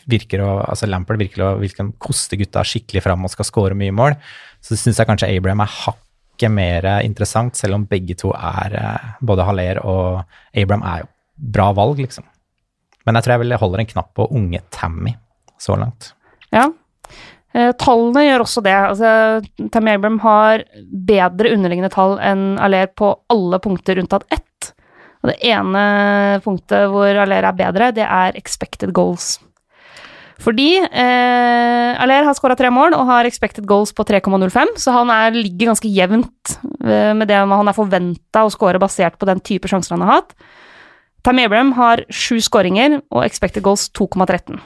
virker 0.06 0.42
å 0.44 0.50
Altså 0.62 0.86
Lampard 0.86 1.18
virker 1.18 1.42
å 1.42 1.54
virker 1.58 1.88
koste 1.98 2.38
gutta 2.38 2.62
skikkelig 2.62 3.02
fram 3.02 3.24
og 3.26 3.32
skal 3.32 3.48
skåre 3.48 3.78
mye 3.78 3.94
mål. 3.94 4.14
Så 4.62 4.78
syns 4.78 5.00
jeg 5.00 5.08
kanskje 5.08 5.32
Abraham 5.32 5.64
er 5.64 5.72
hakket 5.72 6.52
mer 6.52 6.86
interessant, 7.02 7.56
selv 7.58 7.78
om 7.78 7.88
begge 7.90 8.14
to 8.20 8.30
er 8.36 8.78
eh, 8.78 9.12
Både 9.26 9.48
Haller 9.48 9.82
og 9.82 10.22
Abraham 10.54 10.86
er 10.86 11.04
jo 11.04 11.12
bra 11.56 11.72
valg, 11.76 12.00
liksom. 12.00 12.24
Men 13.06 13.18
jeg 13.18 13.26
tror 13.26 13.36
jeg 13.36 13.44
vil 13.44 13.56
holder 13.62 13.82
en 13.82 13.92
knapp 13.94 14.10
på 14.18 14.26
unge 14.34 14.60
Tammy 14.74 15.14
så 15.62 15.78
langt. 15.78 16.12
Ja. 16.54 16.68
Eh, 17.56 17.72
tallene 17.80 18.26
gjør 18.26 18.44
også 18.44 18.62
det. 18.66 18.76
Altså, 18.76 19.70
Tammy 19.72 19.94
Abram 19.94 20.18
har 20.24 20.66
bedre 21.08 21.54
underliggende 21.54 21.92
tall 21.94 22.18
enn 22.20 22.56
Aller 22.62 22.90
på 22.92 23.14
alle 23.32 23.60
punkter 23.62 24.02
unntatt 24.02 24.26
ett. 24.34 24.72
Og 25.24 25.32
det 25.32 25.38
ene 25.48 25.82
punktet 26.44 26.90
hvor 26.92 27.22
Aller 27.24 27.46
er 27.46 27.56
bedre, 27.56 27.92
det 27.96 28.04
er 28.06 28.36
expected 28.38 28.92
goals. 28.96 29.36
Fordi 30.42 30.76
eh, 30.84 31.92
Aller 31.96 32.26
har 32.26 32.36
skåra 32.36 32.58
tre 32.58 32.68
mål 32.74 32.94
og 32.98 33.08
har 33.08 33.28
expected 33.28 33.64
goals 33.68 33.94
på 33.96 34.04
3,05, 34.04 34.76
så 34.82 34.92
han 34.98 35.10
er, 35.12 35.32
ligger 35.32 35.70
ganske 35.72 35.88
jevnt 35.88 36.58
eh, 36.84 37.14
med 37.16 37.24
det 37.30 37.40
han 37.40 37.70
er 37.70 37.76
forventa 37.76 38.44
å 38.44 38.52
skåre 38.52 38.82
basert 38.82 39.16
på 39.16 39.28
den 39.30 39.40
type 39.40 39.70
sjanser 39.70 39.96
han 39.96 40.04
har 40.04 40.18
hatt. 40.18 40.36
Tam 41.26 41.40
Abraham 41.42 41.72
har 41.74 42.04
sju 42.14 42.38
skåringer 42.38 43.00
og 43.10 43.24
expected 43.24 43.64
goals 43.66 43.88
2,13. 43.98 44.60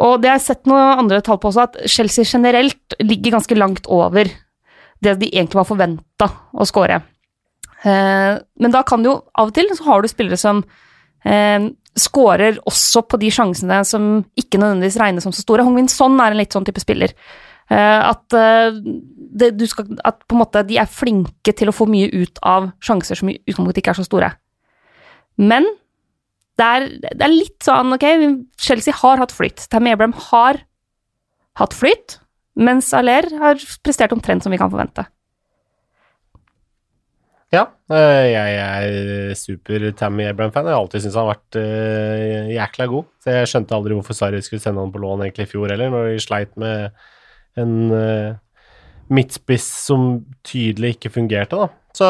Og 0.00 0.20
det 0.20 0.30
har 0.30 0.38
jeg 0.38 0.46
sett 0.46 0.68
noen 0.68 1.02
andre 1.02 1.20
tall 1.24 1.36
på 1.40 1.50
også, 1.50 1.66
at 1.68 1.76
Chelsea 1.88 2.24
generelt 2.24 2.96
ligger 3.00 3.36
ganske 3.36 3.56
langt 3.56 3.88
over 3.92 4.28
det 5.04 5.14
de 5.20 5.28
egentlig 5.28 5.60
var 5.60 5.68
forventa 5.68 6.30
å 6.52 6.64
skåre. 6.68 7.02
Eh, 7.84 8.36
men 8.40 8.72
da 8.72 8.82
kan 8.88 9.04
du 9.04 9.10
jo 9.10 9.18
av 9.36 9.50
og 9.50 9.56
til 9.56 9.68
så 9.76 9.84
har 9.84 10.00
du 10.00 10.08
spillere 10.08 10.40
som 10.40 10.62
eh, 11.28 11.68
skårer 11.96 12.62
også 12.64 13.04
på 13.08 13.20
de 13.20 13.28
sjansene 13.32 13.82
som 13.88 14.08
ikke 14.36 14.60
nødvendigvis 14.60 14.98
regnes 15.00 15.28
som 15.28 15.36
så 15.36 15.44
store. 15.44 15.64
Hongmin 15.64 15.92
Son 15.92 16.16
er 16.24 16.32
en 16.32 16.40
litt 16.40 16.56
sånn 16.56 16.64
type 16.64 16.80
spiller. 16.80 17.12
Eh, 17.68 18.00
at, 18.00 18.24
eh, 18.32 18.80
det, 19.36 19.52
skal, 19.68 19.92
at 20.08 20.24
på 20.24 20.36
en 20.36 20.44
måte 20.44 20.64
de 20.64 20.80
er 20.80 20.88
flinke 20.88 21.52
til 21.52 21.68
å 21.68 21.76
få 21.76 21.88
mye 21.90 22.08
ut 22.16 22.40
av 22.40 22.72
sjanser 22.80 23.20
som 23.20 23.32
i 23.32 23.38
utgangspunktet 23.44 23.84
ikke 23.84 23.96
er 23.96 24.00
så 24.00 24.08
store. 24.08 24.32
Men 25.36 25.66
det 26.56 26.66
er, 26.66 26.86
det 27.04 27.20
er, 27.20 27.32
litt 27.32 27.58
sånn, 27.64 27.92
ok, 27.96 28.06
Chelsea 28.60 28.94
har 28.96 29.20
hatt 29.20 29.34
flyt. 29.36 29.66
Tammy 29.72 29.92
Abraham 29.92 30.16
har 30.30 30.62
hatt 31.60 31.76
flyt, 31.76 32.18
mens 32.56 32.88
Aller 32.96 33.28
har 33.40 33.60
prestert 33.84 34.14
omtrent 34.16 34.44
som 34.44 34.54
vi 34.54 34.60
kan 34.60 34.72
forvente. 34.72 35.04
Ja, 37.54 37.62
eh, 37.92 38.26
jeg 38.32 38.54
er 38.58 39.34
super 39.38 39.84
Tammy 39.96 40.24
Abraham-fan. 40.26 40.66
Jeg 40.66 40.74
har 40.74 40.80
alltid 40.80 41.04
syntes 41.04 41.18
han 41.18 41.28
har 41.28 41.36
vært 41.36 41.58
uh, 41.60 42.48
jækla 42.50 42.88
god. 42.90 43.12
Så 43.22 43.36
jeg 43.36 43.50
skjønte 43.52 43.76
aldri 43.76 43.98
hvorfor 43.98 44.18
Sarri 44.18 44.40
skulle 44.42 44.64
sende 44.64 44.82
han 44.82 44.90
på 44.94 45.02
lån 45.04 45.22
egentlig 45.28 45.46
i 45.46 45.52
fjor 45.52 45.70
heller, 45.70 45.92
når 45.92 46.08
de 46.10 46.24
sleit 46.24 46.56
med 46.58 46.96
en 47.60 47.76
uh, 47.92 48.34
midtspiss 49.14 49.68
som 49.86 50.08
tydelig 50.46 50.96
ikke 50.96 51.12
fungerte, 51.14 51.60
da. 51.60 51.70
Så 51.96 52.08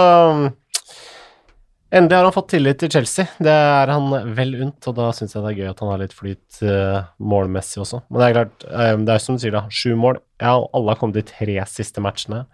endelig 1.95 2.19
har 2.19 2.29
han 2.29 2.35
fått 2.35 2.53
tillit 2.55 2.79
til 2.83 2.93
Chelsea. 2.93 3.27
Det 3.43 3.53
er 3.53 3.93
han 3.93 4.09
vel 4.37 4.55
unt, 4.67 4.89
og 4.91 4.97
da 4.99 5.11
syns 5.17 5.37
jeg 5.37 5.45
det 5.45 5.53
er 5.53 5.59
gøy 5.61 5.71
at 5.73 5.83
han 5.83 5.93
har 5.93 6.03
litt 6.03 6.17
flyt 6.17 6.61
uh, 6.67 7.09
målmessig 7.19 7.83
også. 7.85 8.03
Men 8.09 8.23
det 8.23 8.29
er 8.29 8.39
klart, 8.39 8.69
det 9.07 9.17
er 9.17 9.23
som 9.23 9.39
du 9.39 9.45
sier, 9.45 9.57
da. 9.57 9.67
Sju 9.71 9.97
mål. 10.01 10.21
Ja, 10.43 10.57
alle 10.59 10.95
har 10.95 11.01
kommet 11.01 11.21
de 11.21 11.27
tre 11.29 11.59
siste 11.71 12.05
matchene. 12.05 12.45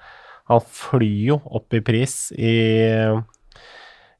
Han 0.50 0.64
flyr 0.66 1.20
jo 1.32 1.38
opp 1.54 1.74
i 1.74 1.82
pris 1.84 2.16
i, 2.34 2.56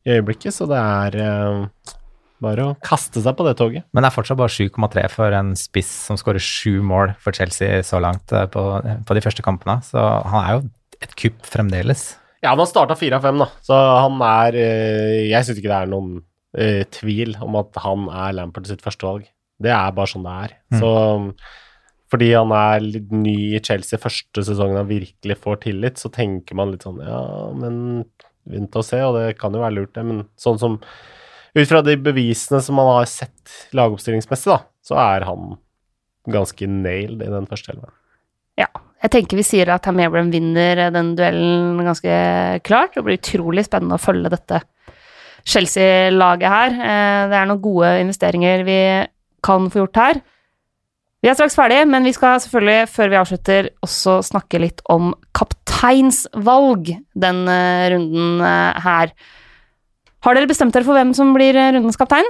i 0.07 0.15
øyeblikket, 0.15 0.55
så 0.55 0.69
det 0.71 0.79
er 0.79 1.19
uh, 1.21 1.97
bare 2.43 2.67
å 2.67 2.77
kaste 2.83 3.23
seg 3.23 3.37
på 3.39 3.47
det 3.47 3.57
toget. 3.61 3.87
Men 3.93 4.05
det 4.05 4.11
er 4.11 4.17
fortsatt 4.17 4.41
bare 4.41 4.55
7,3 4.55 5.07
for 5.13 5.37
en 5.37 5.53
spiss 5.59 5.91
som 6.09 6.19
skårer 6.21 6.43
sju 6.43 6.81
mål 6.87 7.15
for 7.23 7.37
Chelsea 7.37 7.83
så 7.87 8.01
langt 8.03 8.33
på, 8.33 8.65
på, 8.81 9.17
de 9.17 9.25
første 9.25 9.45
kampene. 9.45 9.79
Så 9.87 10.01
han 10.01 10.41
er 10.43 10.57
jo 10.57 10.65
et 11.03 11.17
kupp 11.19 11.47
fremdeles. 11.49 12.13
Ja, 12.43 12.53
han 12.53 12.61
har 12.61 12.69
starta 12.71 12.99
fire 12.99 13.21
av 13.21 13.27
fem, 13.27 13.39
da, 13.39 13.49
så 13.63 13.77
han 14.03 14.17
er 14.27 14.57
uh, 14.59 15.19
Jeg 15.31 15.47
syns 15.47 15.61
ikke 15.61 15.71
det 15.71 15.81
er 15.81 15.91
noen 15.93 16.21
tvil 16.93 17.31
om 17.41 17.55
at 17.57 17.79
han 17.81 18.11
er 18.13 18.35
Lampard 18.37 18.67
sitt 18.69 18.83
førstevalg. 18.85 19.23
Det 19.63 19.71
er 19.73 19.95
bare 19.97 20.11
sånn 20.11 20.27
det 20.27 20.35
er. 20.45 20.51
Mm. 20.75 20.83
Så 20.83 20.91
fordi 22.13 22.29
han 22.35 22.53
er 22.53 22.85
litt 22.85 23.15
ny 23.15 23.37
i 23.57 23.63
Chelsea 23.65 24.01
første 24.01 24.45
sesongen 24.45 24.83
han 24.83 24.91
virkelig 24.91 25.39
får 25.41 25.63
tillit, 25.63 25.97
så 26.01 26.11
tenker 26.13 26.59
man 26.59 26.75
litt 26.75 26.85
sånn 26.85 27.01
Ja, 27.01 27.23
men 27.57 28.05
vent 28.53 28.77
og 28.77 28.85
se, 28.85 29.01
og 29.01 29.17
det 29.17 29.39
kan 29.41 29.55
jo 29.57 29.63
være 29.63 29.79
lurt, 29.79 29.95
det. 29.97 30.05
Men 30.09 30.27
sånn 30.41 30.61
som 30.61 30.79
Ut 31.53 31.69
fra 31.69 31.83
de 31.85 31.99
bevisene 32.01 32.63
som 32.65 32.79
man 32.81 32.87
har 32.89 33.09
sett 33.13 33.51
lagoppstillingsmessig, 33.77 34.49
da, 34.49 34.63
så 34.81 34.97
er 34.97 35.27
han 35.29 35.59
ganske 36.33 36.65
nailed 36.65 37.21
i 37.21 37.29
den 37.29 37.49
første 37.51 37.75
elven. 37.75 37.93
Ja. 38.57 38.71
Jeg 39.03 39.11
tenker 39.11 39.39
vi 39.39 39.45
sier 39.47 39.71
at 39.75 39.83
Tammy 39.83 40.07
vinner 40.31 40.85
den 40.95 41.15
duellen 41.19 41.81
ganske 41.83 42.19
klart. 42.63 42.95
Det 42.95 43.03
blir 43.03 43.19
utrolig 43.19 43.65
spennende 43.67 43.99
å 43.99 44.03
følge 44.03 44.31
dette 44.31 44.61
Chelsea-laget 45.43 46.53
her. 46.53 46.77
Eh, 46.77 47.23
det 47.33 47.39
er 47.39 47.49
noen 47.51 47.65
gode 47.65 47.97
investeringer 48.05 48.63
vi 48.67 48.79
kan 49.43 49.67
få 49.73 49.83
gjort 49.83 49.99
her. 49.99 50.21
Vi 51.23 51.31
er 51.31 51.37
straks 51.39 51.55
ferdige, 51.59 51.87
men 51.87 52.07
vi 52.07 52.15
skal 52.15 52.41
selvfølgelig, 52.43 52.91
før 52.91 53.11
vi 53.11 53.19
avslutter, 53.19 53.69
også 53.87 54.17
snakke 54.27 54.59
litt 54.63 54.83
om 54.91 55.13
kapteinsvalg 55.39 56.91
den 57.15 57.45
uh, 57.47 57.87
runden 57.95 58.43
uh, 58.43 58.75
her. 58.83 59.13
Har 60.27 60.39
dere 60.39 60.51
bestemt 60.51 60.75
dere 60.75 60.87
for 60.87 60.99
hvem 60.99 61.13
som 61.15 61.31
blir 61.35 61.55
rundens 61.59 61.99
kaptein? 61.99 62.27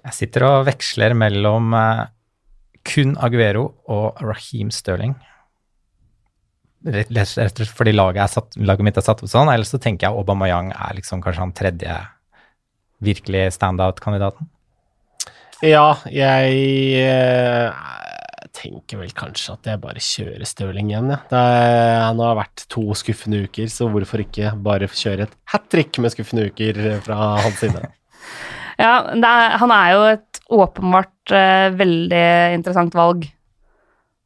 Jeg 0.00 0.16
sitter 0.16 0.44
og 0.48 0.66
veksler 0.68 1.16
mellom 1.16 1.72
kun 2.86 3.16
Aguero 3.20 3.70
og 3.92 4.20
Raheem 4.24 4.72
Sterling. 4.72 5.16
Rett 6.84 7.08
og 7.10 7.26
slett 7.26 7.62
fordi 7.72 7.94
laget, 7.96 8.30
satt, 8.30 8.58
laget, 8.60 8.84
mitt 8.86 8.98
er 9.00 9.04
satt 9.06 9.22
opp 9.24 9.30
sånn, 9.30 9.48
eller 9.50 9.66
så 9.66 9.80
tenker 9.82 10.06
jeg 10.06 10.18
Aubameyang 10.18 10.70
er 10.76 10.98
liksom 10.98 11.22
kanskje 11.24 11.42
han 11.42 11.54
tredje 11.56 11.96
virkelig 13.02 13.48
standout-kandidaten. 13.56 14.48
Ja, 15.64 15.96
jeg 16.12 17.00
eh, 17.00 17.72
tenker 18.56 19.00
vel 19.00 19.12
kanskje 19.16 19.56
at 19.56 19.68
jeg 19.70 19.80
bare 19.82 20.02
kjører 20.04 20.44
Stirling 20.48 20.92
igjen, 20.92 21.10
ja. 21.14 21.20
Er, 21.32 22.04
han 22.04 22.20
har 22.22 22.38
vært 22.38 22.66
to 22.72 22.84
skuffende 22.98 23.42
uker, 23.48 23.70
så 23.72 23.88
hvorfor 23.90 24.22
ikke 24.22 24.52
bare 24.64 24.88
kjøre 24.92 25.26
et 25.26 25.36
hat 25.52 25.66
trick 25.72 25.96
med 26.02 26.12
skuffende 26.14 26.50
uker 26.50 27.00
fra 27.06 27.32
hans 27.40 27.62
side? 27.64 27.82
ja, 28.84 28.98
er, 29.16 29.56
han 29.64 29.74
er 29.74 29.94
jo 29.94 30.04
et 30.12 30.42
åpenbart 30.60 31.34
eh, 31.34 31.70
veldig 31.74 32.26
interessant 32.60 32.94
valg 32.96 33.26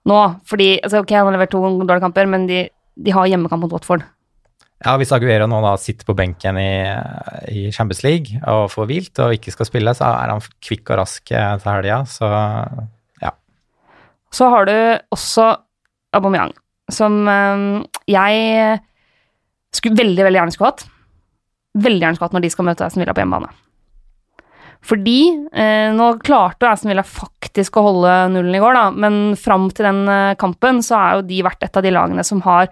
nå, 0.08 0.20
fordi 0.48 0.70
altså, 0.80 1.02
Ok, 1.02 1.12
han 1.16 1.28
har 1.28 1.36
levert 1.36 1.52
to 1.52 1.60
dårlige 1.60 2.00
kamper, 2.04 2.28
men 2.30 2.46
de, 2.48 2.64
de 2.96 3.14
har 3.14 3.28
hjemmekamp 3.28 3.66
mot 3.66 3.74
Watford. 3.74 4.06
Ja, 4.80 4.94
Hvis 4.96 5.12
Aguero 5.12 5.44
nå 5.50 5.58
da 5.60 5.74
sitter 5.76 6.08
på 6.08 6.16
benken 6.16 6.56
i, 6.56 6.70
i 7.52 7.66
Champions 7.74 8.00
League 8.06 8.40
og 8.48 8.70
får 8.72 8.86
hvilt 8.88 9.20
og 9.20 9.34
ikke 9.36 9.52
skal 9.52 9.68
spille, 9.68 9.92
så 9.96 10.08
er 10.08 10.32
han 10.32 10.40
kvikk 10.64 10.94
og 10.94 11.02
rask 11.02 11.32
eh, 11.36 11.50
til 11.60 11.68
helga, 11.68 11.98
så 12.08 12.30
ja. 13.20 13.34
Så 14.32 14.48
har 14.48 14.70
du 14.70 14.76
også 15.12 15.50
Aubameyang, 16.16 16.54
som 16.90 17.20
um, 17.28 17.66
jeg 18.08 18.80
skulle 19.76 20.00
veldig, 20.00 20.24
veldig 20.26 20.40
gjerne 20.40 20.54
skulle 20.56 20.72
hatt. 20.72 20.86
Veldig 21.76 22.02
gjerne 22.02 22.16
skulle 22.16 22.30
hatt 22.30 22.38
når 22.38 22.46
de 22.46 22.50
skal 22.56 22.66
møte 22.66 22.86
Aston 22.86 23.04
Villa 23.04 23.14
på 23.14 23.22
hjemmebane. 23.22 23.52
Fordi 24.86 25.18
eh, 25.52 25.90
nå 25.92 26.06
klarte 26.24 26.70
Aston 26.70 26.90
Villa 26.92 27.04
faktisk 27.04 27.76
å 27.76 27.84
holde 27.84 28.14
nullen 28.32 28.56
i 28.56 28.62
går, 28.62 28.76
da, 28.78 28.86
men 28.90 29.18
fram 29.38 29.68
til 29.74 29.86
den 29.90 30.06
eh, 30.08 30.38
kampen 30.40 30.80
så 30.84 30.96
har 30.96 31.18
jo 31.18 31.26
de 31.28 31.42
vært 31.44 31.66
et 31.66 31.76
av 31.76 31.84
de 31.84 31.92
lagene 31.92 32.24
som 32.26 32.40
har 32.46 32.70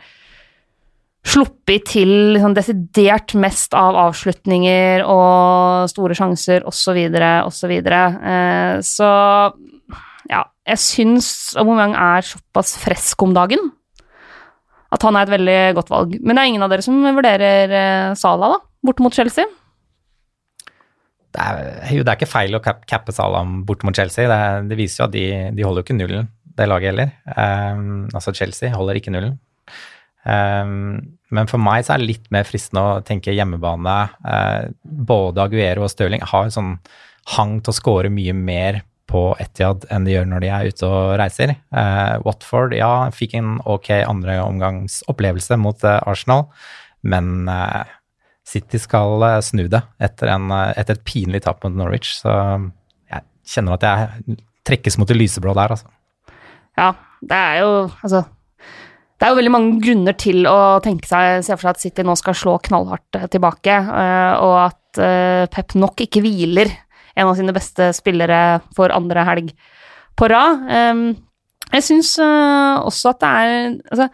sluppet 1.28 1.84
til 1.90 2.12
liksom, 2.36 2.54
desidert 2.56 3.34
mest 3.36 3.74
av 3.76 3.98
avslutninger 4.06 5.04
og 5.04 5.90
store 5.92 6.16
sjanser 6.16 6.64
osv. 6.68 7.00
osv. 7.44 7.74
Eh, 7.76 8.78
så 8.86 9.10
ja, 10.28 10.44
jeg 10.68 10.80
syns 10.84 11.28
Aubameyang 11.58 11.96
er 11.98 12.24
såpass 12.26 12.76
frisk 12.80 13.26
om 13.26 13.36
dagen 13.36 13.70
at 14.94 15.04
han 15.04 15.18
er 15.18 15.26
et 15.26 15.34
veldig 15.34 15.60
godt 15.76 15.90
valg. 15.92 16.16
Men 16.22 16.36
det 16.36 16.42
er 16.42 16.50
ingen 16.54 16.64
av 16.64 16.72
dere 16.72 16.84
som 16.84 16.96
vurderer 17.04 17.74
eh, 17.76 18.16
Sala, 18.16 18.54
da, 18.54 18.60
borte 18.88 19.04
mot 19.04 19.14
Chelsea? 19.14 19.44
Det 21.38 21.44
er, 21.46 21.92
jo, 21.94 22.02
det 22.02 22.10
er 22.10 22.18
ikke 22.18 22.30
feil 22.30 22.56
å 22.58 22.62
cappe 22.62 23.14
Salam 23.14 23.60
bort 23.66 23.84
mot 23.86 23.94
Chelsea. 23.94 24.26
Det, 24.26 24.70
det, 24.72 24.78
viser 24.80 25.04
jo 25.04 25.06
at 25.06 25.14
de, 25.14 25.26
de 25.54 25.66
holder 25.66 25.84
jo 25.84 25.86
ikke 25.86 25.98
nullen, 25.98 26.26
det 26.58 26.66
laget 26.66 26.90
heller. 26.90 27.12
Um, 27.30 28.08
altså 28.10 28.34
Chelsea 28.34 28.72
holder 28.74 28.98
ikke 28.98 29.14
nullen. 29.14 29.36
Um, 30.26 30.98
men 31.30 31.48
for 31.48 31.62
meg 31.62 31.86
så 31.86 31.94
er 31.94 32.02
det 32.02 32.08
litt 32.08 32.26
mer 32.34 32.48
fristende 32.48 32.82
å 32.82 32.98
tenke 33.06 33.34
hjemmebane. 33.36 33.96
Uh, 34.26 34.74
både 34.82 35.44
Aguero 35.44 35.86
og 35.86 35.92
Stirling 35.92 36.24
har 36.26 36.50
sånn 36.50 36.74
hang 37.36 37.58
til 37.62 37.70
å 37.70 37.76
score 37.76 38.10
mye 38.10 38.34
mer 38.34 38.82
på 39.08 39.30
Etiad 39.40 39.86
enn 39.92 40.04
de 40.04 40.16
gjør 40.16 40.26
når 40.28 40.42
de 40.42 40.50
er 40.52 40.72
ute 40.72 40.90
og 40.90 41.14
reiser. 41.20 41.54
Uh, 41.70 42.18
Watford 42.26 42.74
ja, 42.76 43.08
fikk 43.14 43.38
en 43.38 43.60
ok 43.62 43.92
andre 44.00 44.40
omgangs 44.42 45.00
opplevelse 45.08 45.56
mot 45.60 45.86
uh, 45.86 46.00
Arsenal, 46.02 46.48
men 47.06 47.46
City 48.48 48.80
skal 48.80 49.22
snu 49.44 49.66
det 49.68 49.82
etter, 50.00 50.30
en, 50.32 50.48
etter, 50.72 50.96
et 50.96 51.04
pinlig 51.04 51.42
tap 51.44 51.60
mot 51.66 51.74
Norwich. 51.76 52.14
Så 52.22 52.32
jeg 53.10 53.26
kjenner 53.52 53.76
at 53.76 53.84
jeg 53.84 54.38
trekkes 54.68 54.96
mot 55.00 55.08
det 55.08 55.18
lyseblå 55.18 55.52
der, 55.58 55.76
altså. 55.76 55.92
Ja, 56.78 56.92
det 57.20 57.34
er 57.36 57.54
jo 57.64 57.70
Altså 58.04 58.22
det 59.18 59.26
er 59.26 59.32
jo 59.32 59.38
veldig 59.40 59.50
mange 59.50 59.78
grunner 59.82 60.14
til 60.14 60.46
å 60.46 60.78
tenke 60.82 61.08
seg, 61.10 61.40
se 61.42 61.56
for 61.56 61.66
seg 61.66 61.72
at 61.72 61.82
City 61.82 62.04
nå 62.06 62.14
skal 62.18 62.36
slå 62.38 62.52
knallhardt 62.68 63.18
eh, 63.18 63.26
tilbake, 63.32 63.74
eh, 63.74 64.34
og 64.46 64.54
at 64.68 65.00
eh, 65.02 65.46
Pep 65.50 65.74
nok 65.74 66.04
ikke 66.04 66.22
hviler 66.22 66.70
en 67.18 67.26
av 67.26 67.34
sine 67.34 67.54
beste 67.54 67.90
spillere 67.96 68.60
for 68.78 68.94
andre 68.94 69.24
helg 69.26 69.50
på 70.18 70.28
rad. 70.30 70.62
Ehm, 70.70 71.02
jeg 71.72 71.82
syns 71.88 72.12
også 72.22 73.10
at 73.10 73.18
det 73.24 73.30
er 73.42 73.56
altså, 73.90 74.06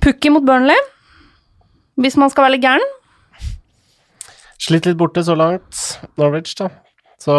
Pukki 0.00 0.32
mot 0.32 0.46
Burnley, 0.46 0.80
hvis 2.00 2.16
man 2.16 2.32
skal 2.32 2.46
være 2.46 2.56
litt 2.56 2.64
gæren. 2.64 2.94
Slitt 4.58 4.88
litt 4.88 4.98
borte 4.98 5.22
så 5.24 5.36
langt, 5.38 6.00
Norwich, 6.18 6.54
da. 6.58 6.68
Så 7.22 7.34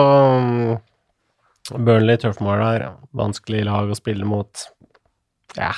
Burnley, 1.77 2.17
Turfmore 2.17 2.63
der, 2.73 2.85
vanskelig 3.15 3.65
lag 3.67 3.91
å 3.91 3.97
spille 3.97 4.25
mot. 4.27 4.63
Ja. 5.57 5.71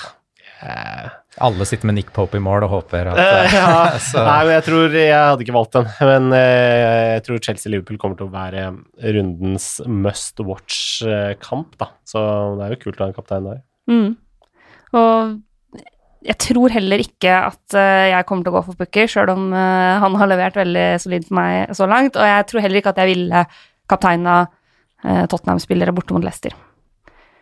eh, 0.62 1.10
Alle 1.42 1.66
sitter 1.68 1.90
med 1.90 1.98
Nick 1.98 2.12
Pope 2.16 2.38
i 2.38 2.44
mål 2.44 2.66
og 2.68 2.72
håper 2.76 3.10
at 3.12 3.20
Eh, 3.22 3.56
ja. 3.58 3.74
Nei, 4.28 4.40
men 4.46 4.54
jeg 4.58 4.66
tror 4.68 4.96
Jeg 5.00 5.16
hadde 5.18 5.46
ikke 5.46 5.56
valgt 5.58 5.76
den. 5.78 5.90
Men 6.08 6.32
eh, 6.38 7.16
jeg 7.18 7.26
tror 7.28 7.44
Chelsea-Liverpool 7.48 8.00
kommer 8.02 8.20
til 8.20 8.30
å 8.30 8.34
være 8.34 8.66
rundens 9.18 9.68
must 9.88 10.40
watch-kamp, 10.46 11.76
da. 11.82 11.92
Så 12.08 12.22
det 12.60 12.68
er 12.70 12.76
jo 12.76 12.82
kult 12.86 13.00
å 13.02 13.08
ha 13.08 13.12
en 13.12 13.18
kaptein 13.18 13.48
der. 13.50 13.62
Mm. 13.92 14.12
Og 15.02 15.40
jeg 16.22 16.38
tror 16.38 16.74
heller 16.74 17.02
ikke 17.02 17.34
at 17.48 17.76
eh, 17.78 18.12
jeg 18.12 18.26
kommer 18.30 18.46
til 18.46 18.54
å 18.54 18.60
gå 18.60 18.64
for 18.68 18.78
Pukki, 18.78 19.08
sjøl 19.10 19.32
om 19.34 19.48
eh, 19.58 20.02
han 20.04 20.18
har 20.22 20.30
levert 20.30 20.60
veldig 20.60 20.88
solid 21.02 21.26
for 21.26 21.38
meg 21.40 21.74
så 21.78 21.88
langt. 21.90 22.18
Og 22.20 22.28
jeg 22.30 22.48
tror 22.50 22.66
heller 22.66 22.82
ikke 22.82 22.94
at 22.94 23.02
jeg 23.02 23.12
ville 23.16 23.46
kapteina 23.92 24.36
uh, 24.46 25.24
Tottenham-spillere 25.28 25.92
borte 25.96 26.16
mot 26.16 26.24
Leicester. 26.24 26.54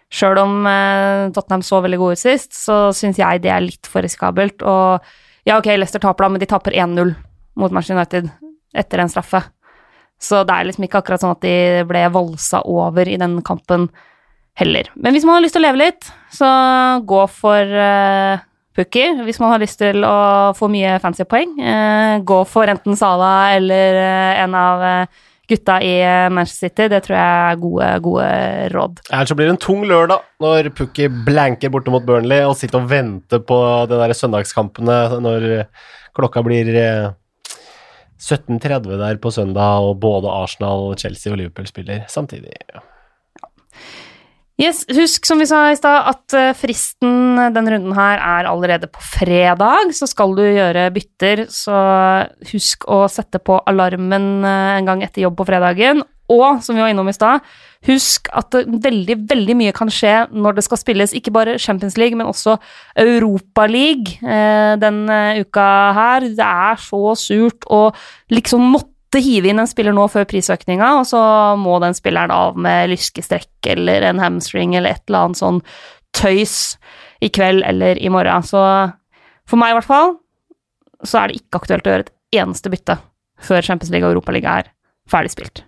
Sjøl 0.09 0.39
om 0.41 0.63
eh, 0.65 1.27
Tottenham 1.36 1.61
så 1.65 1.84
veldig 1.86 1.99
gode 2.01 2.17
ut 2.17 2.23
sist, 2.23 2.55
så 2.57 2.88
syns 2.95 3.19
jeg 3.21 3.43
det 3.43 3.51
er 3.53 3.61
litt 3.61 3.89
for 3.89 4.01
risikabelt. 4.05 4.63
Og 4.65 5.03
ja, 5.45 5.59
ok, 5.59 5.69
Leicester 5.75 6.01
taper 6.01 6.25
da, 6.25 6.32
men 6.34 6.41
de 6.41 6.49
taper 6.49 6.73
1-0 6.73 7.13
mot 7.59 7.75
Manchester 7.75 7.99
United 7.99 8.32
etter 8.80 9.03
en 9.03 9.11
straffe. 9.11 9.43
Så 10.19 10.41
det 10.47 10.55
er 10.55 10.67
liksom 10.67 10.88
ikke 10.88 11.03
akkurat 11.03 11.21
sånn 11.21 11.36
at 11.36 11.43
de 11.45 11.84
ble 11.88 12.07
volsa 12.15 12.63
over 12.67 13.07
i 13.07 13.19
den 13.19 13.38
kampen 13.45 13.88
heller. 14.59 14.89
Men 14.95 15.15
hvis 15.15 15.27
man 15.27 15.38
har 15.38 15.45
lyst 15.45 15.55
til 15.55 15.63
å 15.63 15.67
leve 15.67 15.84
litt, 15.84 16.09
så 16.34 16.49
gå 17.07 17.21
for 17.32 17.77
Pukki. 18.78 19.05
Hvis 19.26 19.39
man 19.41 19.53
har 19.53 19.63
lyst 19.63 19.80
til 19.82 20.05
å 20.05 20.51
få 20.57 20.70
mye 20.72 20.97
fancy 21.03 21.26
poeng, 21.28 21.55
eh, 21.59 22.20
gå 22.22 22.43
for 22.47 22.70
enten 22.72 22.97
Sala 22.99 23.55
eller 23.57 23.99
eh, 24.03 24.43
en 24.43 24.55
av 24.55 24.86
eh, 24.86 25.22
gutta 25.49 25.80
i 25.82 25.93
Manchester 26.30 26.70
City. 26.70 26.89
Det 26.93 27.03
tror 27.05 27.17
jeg 27.17 27.53
er 27.53 27.61
gode, 27.63 27.91
gode 28.05 28.28
råd. 28.76 28.99
Ellers 29.09 29.32
så 29.32 29.38
blir 29.38 29.49
det 29.49 29.55
en 29.55 29.63
tung 29.65 29.86
lørdag 29.89 30.28
når 30.45 30.70
Pukki 30.78 31.09
blanker 31.26 31.74
borte 31.74 31.93
mot 31.93 32.05
Burnley 32.05 32.45
og 32.45 32.57
sitter 32.59 32.84
og 32.84 32.91
venter 32.91 33.41
på 33.41 33.57
de 33.89 33.97
der 33.97 34.13
søndagskampene 34.13 34.99
når 35.26 35.49
klokka 36.17 36.43
blir 36.45 36.70
eh, 36.76 37.09
17.30 38.20 38.97
der 38.99 39.17
på 39.24 39.32
søndag, 39.32 39.80
og 39.80 39.99
både 40.03 40.32
Arsenal, 40.32 40.91
Chelsea 40.99 41.32
og 41.32 41.39
Liverpool 41.39 41.67
spiller 41.70 42.03
samtidig. 42.11 42.51
Yes, 44.60 44.82
Husk, 44.91 45.24
som 45.24 45.39
vi 45.39 45.45
sa 45.47 45.70
i 45.72 45.76
stad, 45.80 46.10
at 46.12 46.34
eh, 46.36 46.49
fristen 46.57 47.39
denne 47.55 47.72
runden 47.72 47.93
her 47.95 48.20
er 48.20 48.49
allerede 48.49 48.89
på 48.91 48.99
fredag. 48.99 49.93
Så 49.95 50.10
skal 50.12 50.36
du 50.36 50.43
gjøre 50.43 50.89
bytter, 50.91 51.45
så 51.47 51.78
husk 52.51 52.84
å 52.91 53.05
sette 53.07 53.39
på 53.39 53.62
alarmen 53.72 54.43
eh, 54.43 54.74
en 54.82 54.89
gang 54.89 55.05
etter 55.05 55.24
jobb 55.24 55.39
på 55.39 55.47
fredagen. 55.47 56.03
Og 56.30 56.60
som 56.62 56.76
vi 56.76 56.84
var 56.84 56.91
innom 56.91 57.07
i 57.07 57.16
stad, 57.16 57.39
husk 57.88 58.28
at 58.36 58.60
veldig, 58.60 59.16
veldig 59.32 59.55
mye 59.64 59.74
kan 59.74 59.89
skje 59.89 60.28
når 60.36 60.60
det 60.60 60.68
skal 60.68 60.84
spilles 60.84 61.16
ikke 61.16 61.34
bare 61.34 61.55
Champions 61.55 61.95
League, 61.97 62.20
men 62.20 62.28
også 62.28 62.60
Europa 62.99 63.64
League 63.72 64.20
eh, 64.20 64.76
den 64.84 65.05
eh, 65.07 65.39
uka 65.39 65.72
her. 65.95 66.28
Det 66.36 66.51
er 66.51 66.84
så 66.84 67.16
surt 67.16 67.64
å 67.72 67.86
liksom 68.36 68.74
måtte 68.76 68.98
hive 69.18 69.49
inn 69.49 69.57
en 69.57 69.68
spiller 69.70 69.95
nå 69.95 70.05
før 70.14 70.28
prisøkninga, 70.30 70.91
og 70.99 71.07
så 71.10 71.22
må 71.57 71.80
den 71.82 71.97
spilleren 71.97 72.30
av 72.30 72.60
med 72.62 72.91
lyskestrekk 72.91 73.72
eller 73.74 74.05
en 74.05 74.22
hamstring 74.22 74.76
eller 74.78 74.93
et 74.93 75.01
eller 75.10 75.26
annet 75.26 75.41
sånn 75.41 75.62
tøys 76.14 76.78
i 77.26 77.32
kveld 77.34 77.66
eller 77.66 77.97
i 77.97 78.12
morgen. 78.14 78.45
Så 78.45 78.62
for 79.49 79.57
meg 79.57 79.74
i 79.74 79.80
hvert 79.80 79.89
fall, 79.89 80.14
så 81.01 81.24
er 81.24 81.32
det 81.32 81.41
ikke 81.41 81.64
aktuelt 81.64 81.88
å 81.88 81.95
gjøre 81.95 82.05
et 82.05 82.14
eneste 82.43 82.70
bytte 82.70 82.99
før 83.41 83.66
Champions 83.66 83.91
League 83.93 84.05
og 84.05 84.14
Europa 84.14 84.36
League 84.36 84.60
er 84.62 84.70
ferdig 85.10 85.34
spilt. 85.34 85.64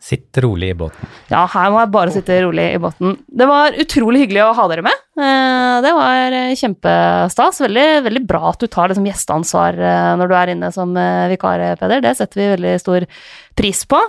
Sitt 0.00 0.36
rolig 0.40 0.72
i 0.72 0.78
båten. 0.80 1.10
Ja, 1.28 1.44
her 1.52 1.70
må 1.72 1.82
jeg 1.82 1.92
bare 1.94 2.12
sitte 2.14 2.38
rolig 2.42 2.64
i 2.72 2.80
båten. 2.80 3.18
Det 3.28 3.46
var 3.46 3.76
utrolig 3.76 4.24
hyggelig 4.24 4.46
å 4.46 4.54
ha 4.56 4.66
dere 4.72 4.84
med. 4.86 4.99
Eh, 5.20 5.82
Det 5.82 5.92
var 5.96 6.32
eh, 6.32 6.54
kjempestas. 6.56 7.60
Veldig, 7.66 7.88
veldig 8.06 8.22
bra 8.28 8.50
at 8.52 8.62
du 8.62 8.68
tar 8.70 8.90
liksom 8.90 9.08
gjesteansvar 9.08 9.76
eh, 9.80 10.14
når 10.20 10.30
du 10.30 10.38
er 10.38 10.54
inne 10.54 10.72
som 10.74 10.96
vikar, 11.30 11.76
Peder. 11.80 12.00
Det 12.04 12.16
setter 12.18 12.40
vi 12.40 12.54
veldig 12.54 12.80
stor 12.80 13.06
pris 13.58 13.84
på. 13.88 14.00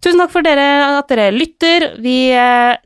Tusen 0.00 0.16
takk 0.16 0.30
for 0.32 0.44
dere, 0.46 0.66
at 0.96 1.10
dere 1.12 1.26
lytter. 1.34 1.90
Vi 2.00 2.32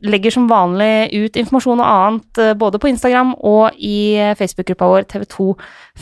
legger 0.03 0.33
som 0.35 0.49
vanlig 0.51 1.13
ut 1.13 1.37
informasjon 1.39 1.79
og 1.79 1.87
annet 1.87 2.41
både 2.59 2.81
på 2.83 2.89
Instagram 2.89 3.31
og 3.39 3.77
i 3.79 4.19
Facebook-gruppa 4.35 4.89
vår 4.91 5.07
TV2 5.13 5.45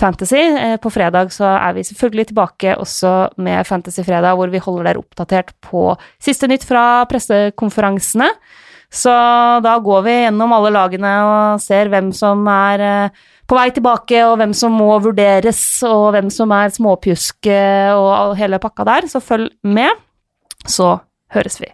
Fantasy. 0.02 0.42
På 0.82 0.90
fredag 0.90 1.30
så 1.36 1.52
er 1.52 1.78
vi 1.78 1.86
selvfølgelig 1.86 2.32
tilbake 2.32 2.74
også 2.82 3.14
med 3.46 3.70
Fantasy 3.70 4.02
Fredag, 4.02 4.34
hvor 4.40 4.50
vi 4.50 4.64
holder 4.66 4.90
dere 4.90 5.04
oppdatert 5.06 5.54
på 5.62 5.92
siste 6.18 6.50
nytt 6.50 6.66
fra 6.66 7.06
pressekonferansene. 7.14 8.32
Så 8.94 9.14
da 9.66 9.78
går 9.82 10.02
vi 10.06 10.18
gjennom 10.22 10.54
alle 10.54 10.70
lagene 10.76 11.14
og 11.26 11.64
ser 11.64 11.90
hvem 11.90 12.12
som 12.14 12.46
er 12.52 12.84
eh, 12.86 13.22
på 13.50 13.58
vei 13.58 13.70
tilbake, 13.74 14.20
og 14.28 14.38
hvem 14.40 14.54
som 14.56 14.76
må 14.78 14.92
vurderes, 15.04 15.64
og 15.88 16.12
hvem 16.16 16.30
som 16.34 16.54
er 16.56 16.74
småpjusk 16.76 17.50
eh, 17.50 17.92
og 17.94 18.38
hele 18.40 18.62
pakka 18.62 18.86
der. 18.92 19.10
Så 19.10 19.24
følg 19.24 19.50
med 19.66 19.98
så 20.70 20.96
høres 21.34 21.60
vi. 21.64 21.74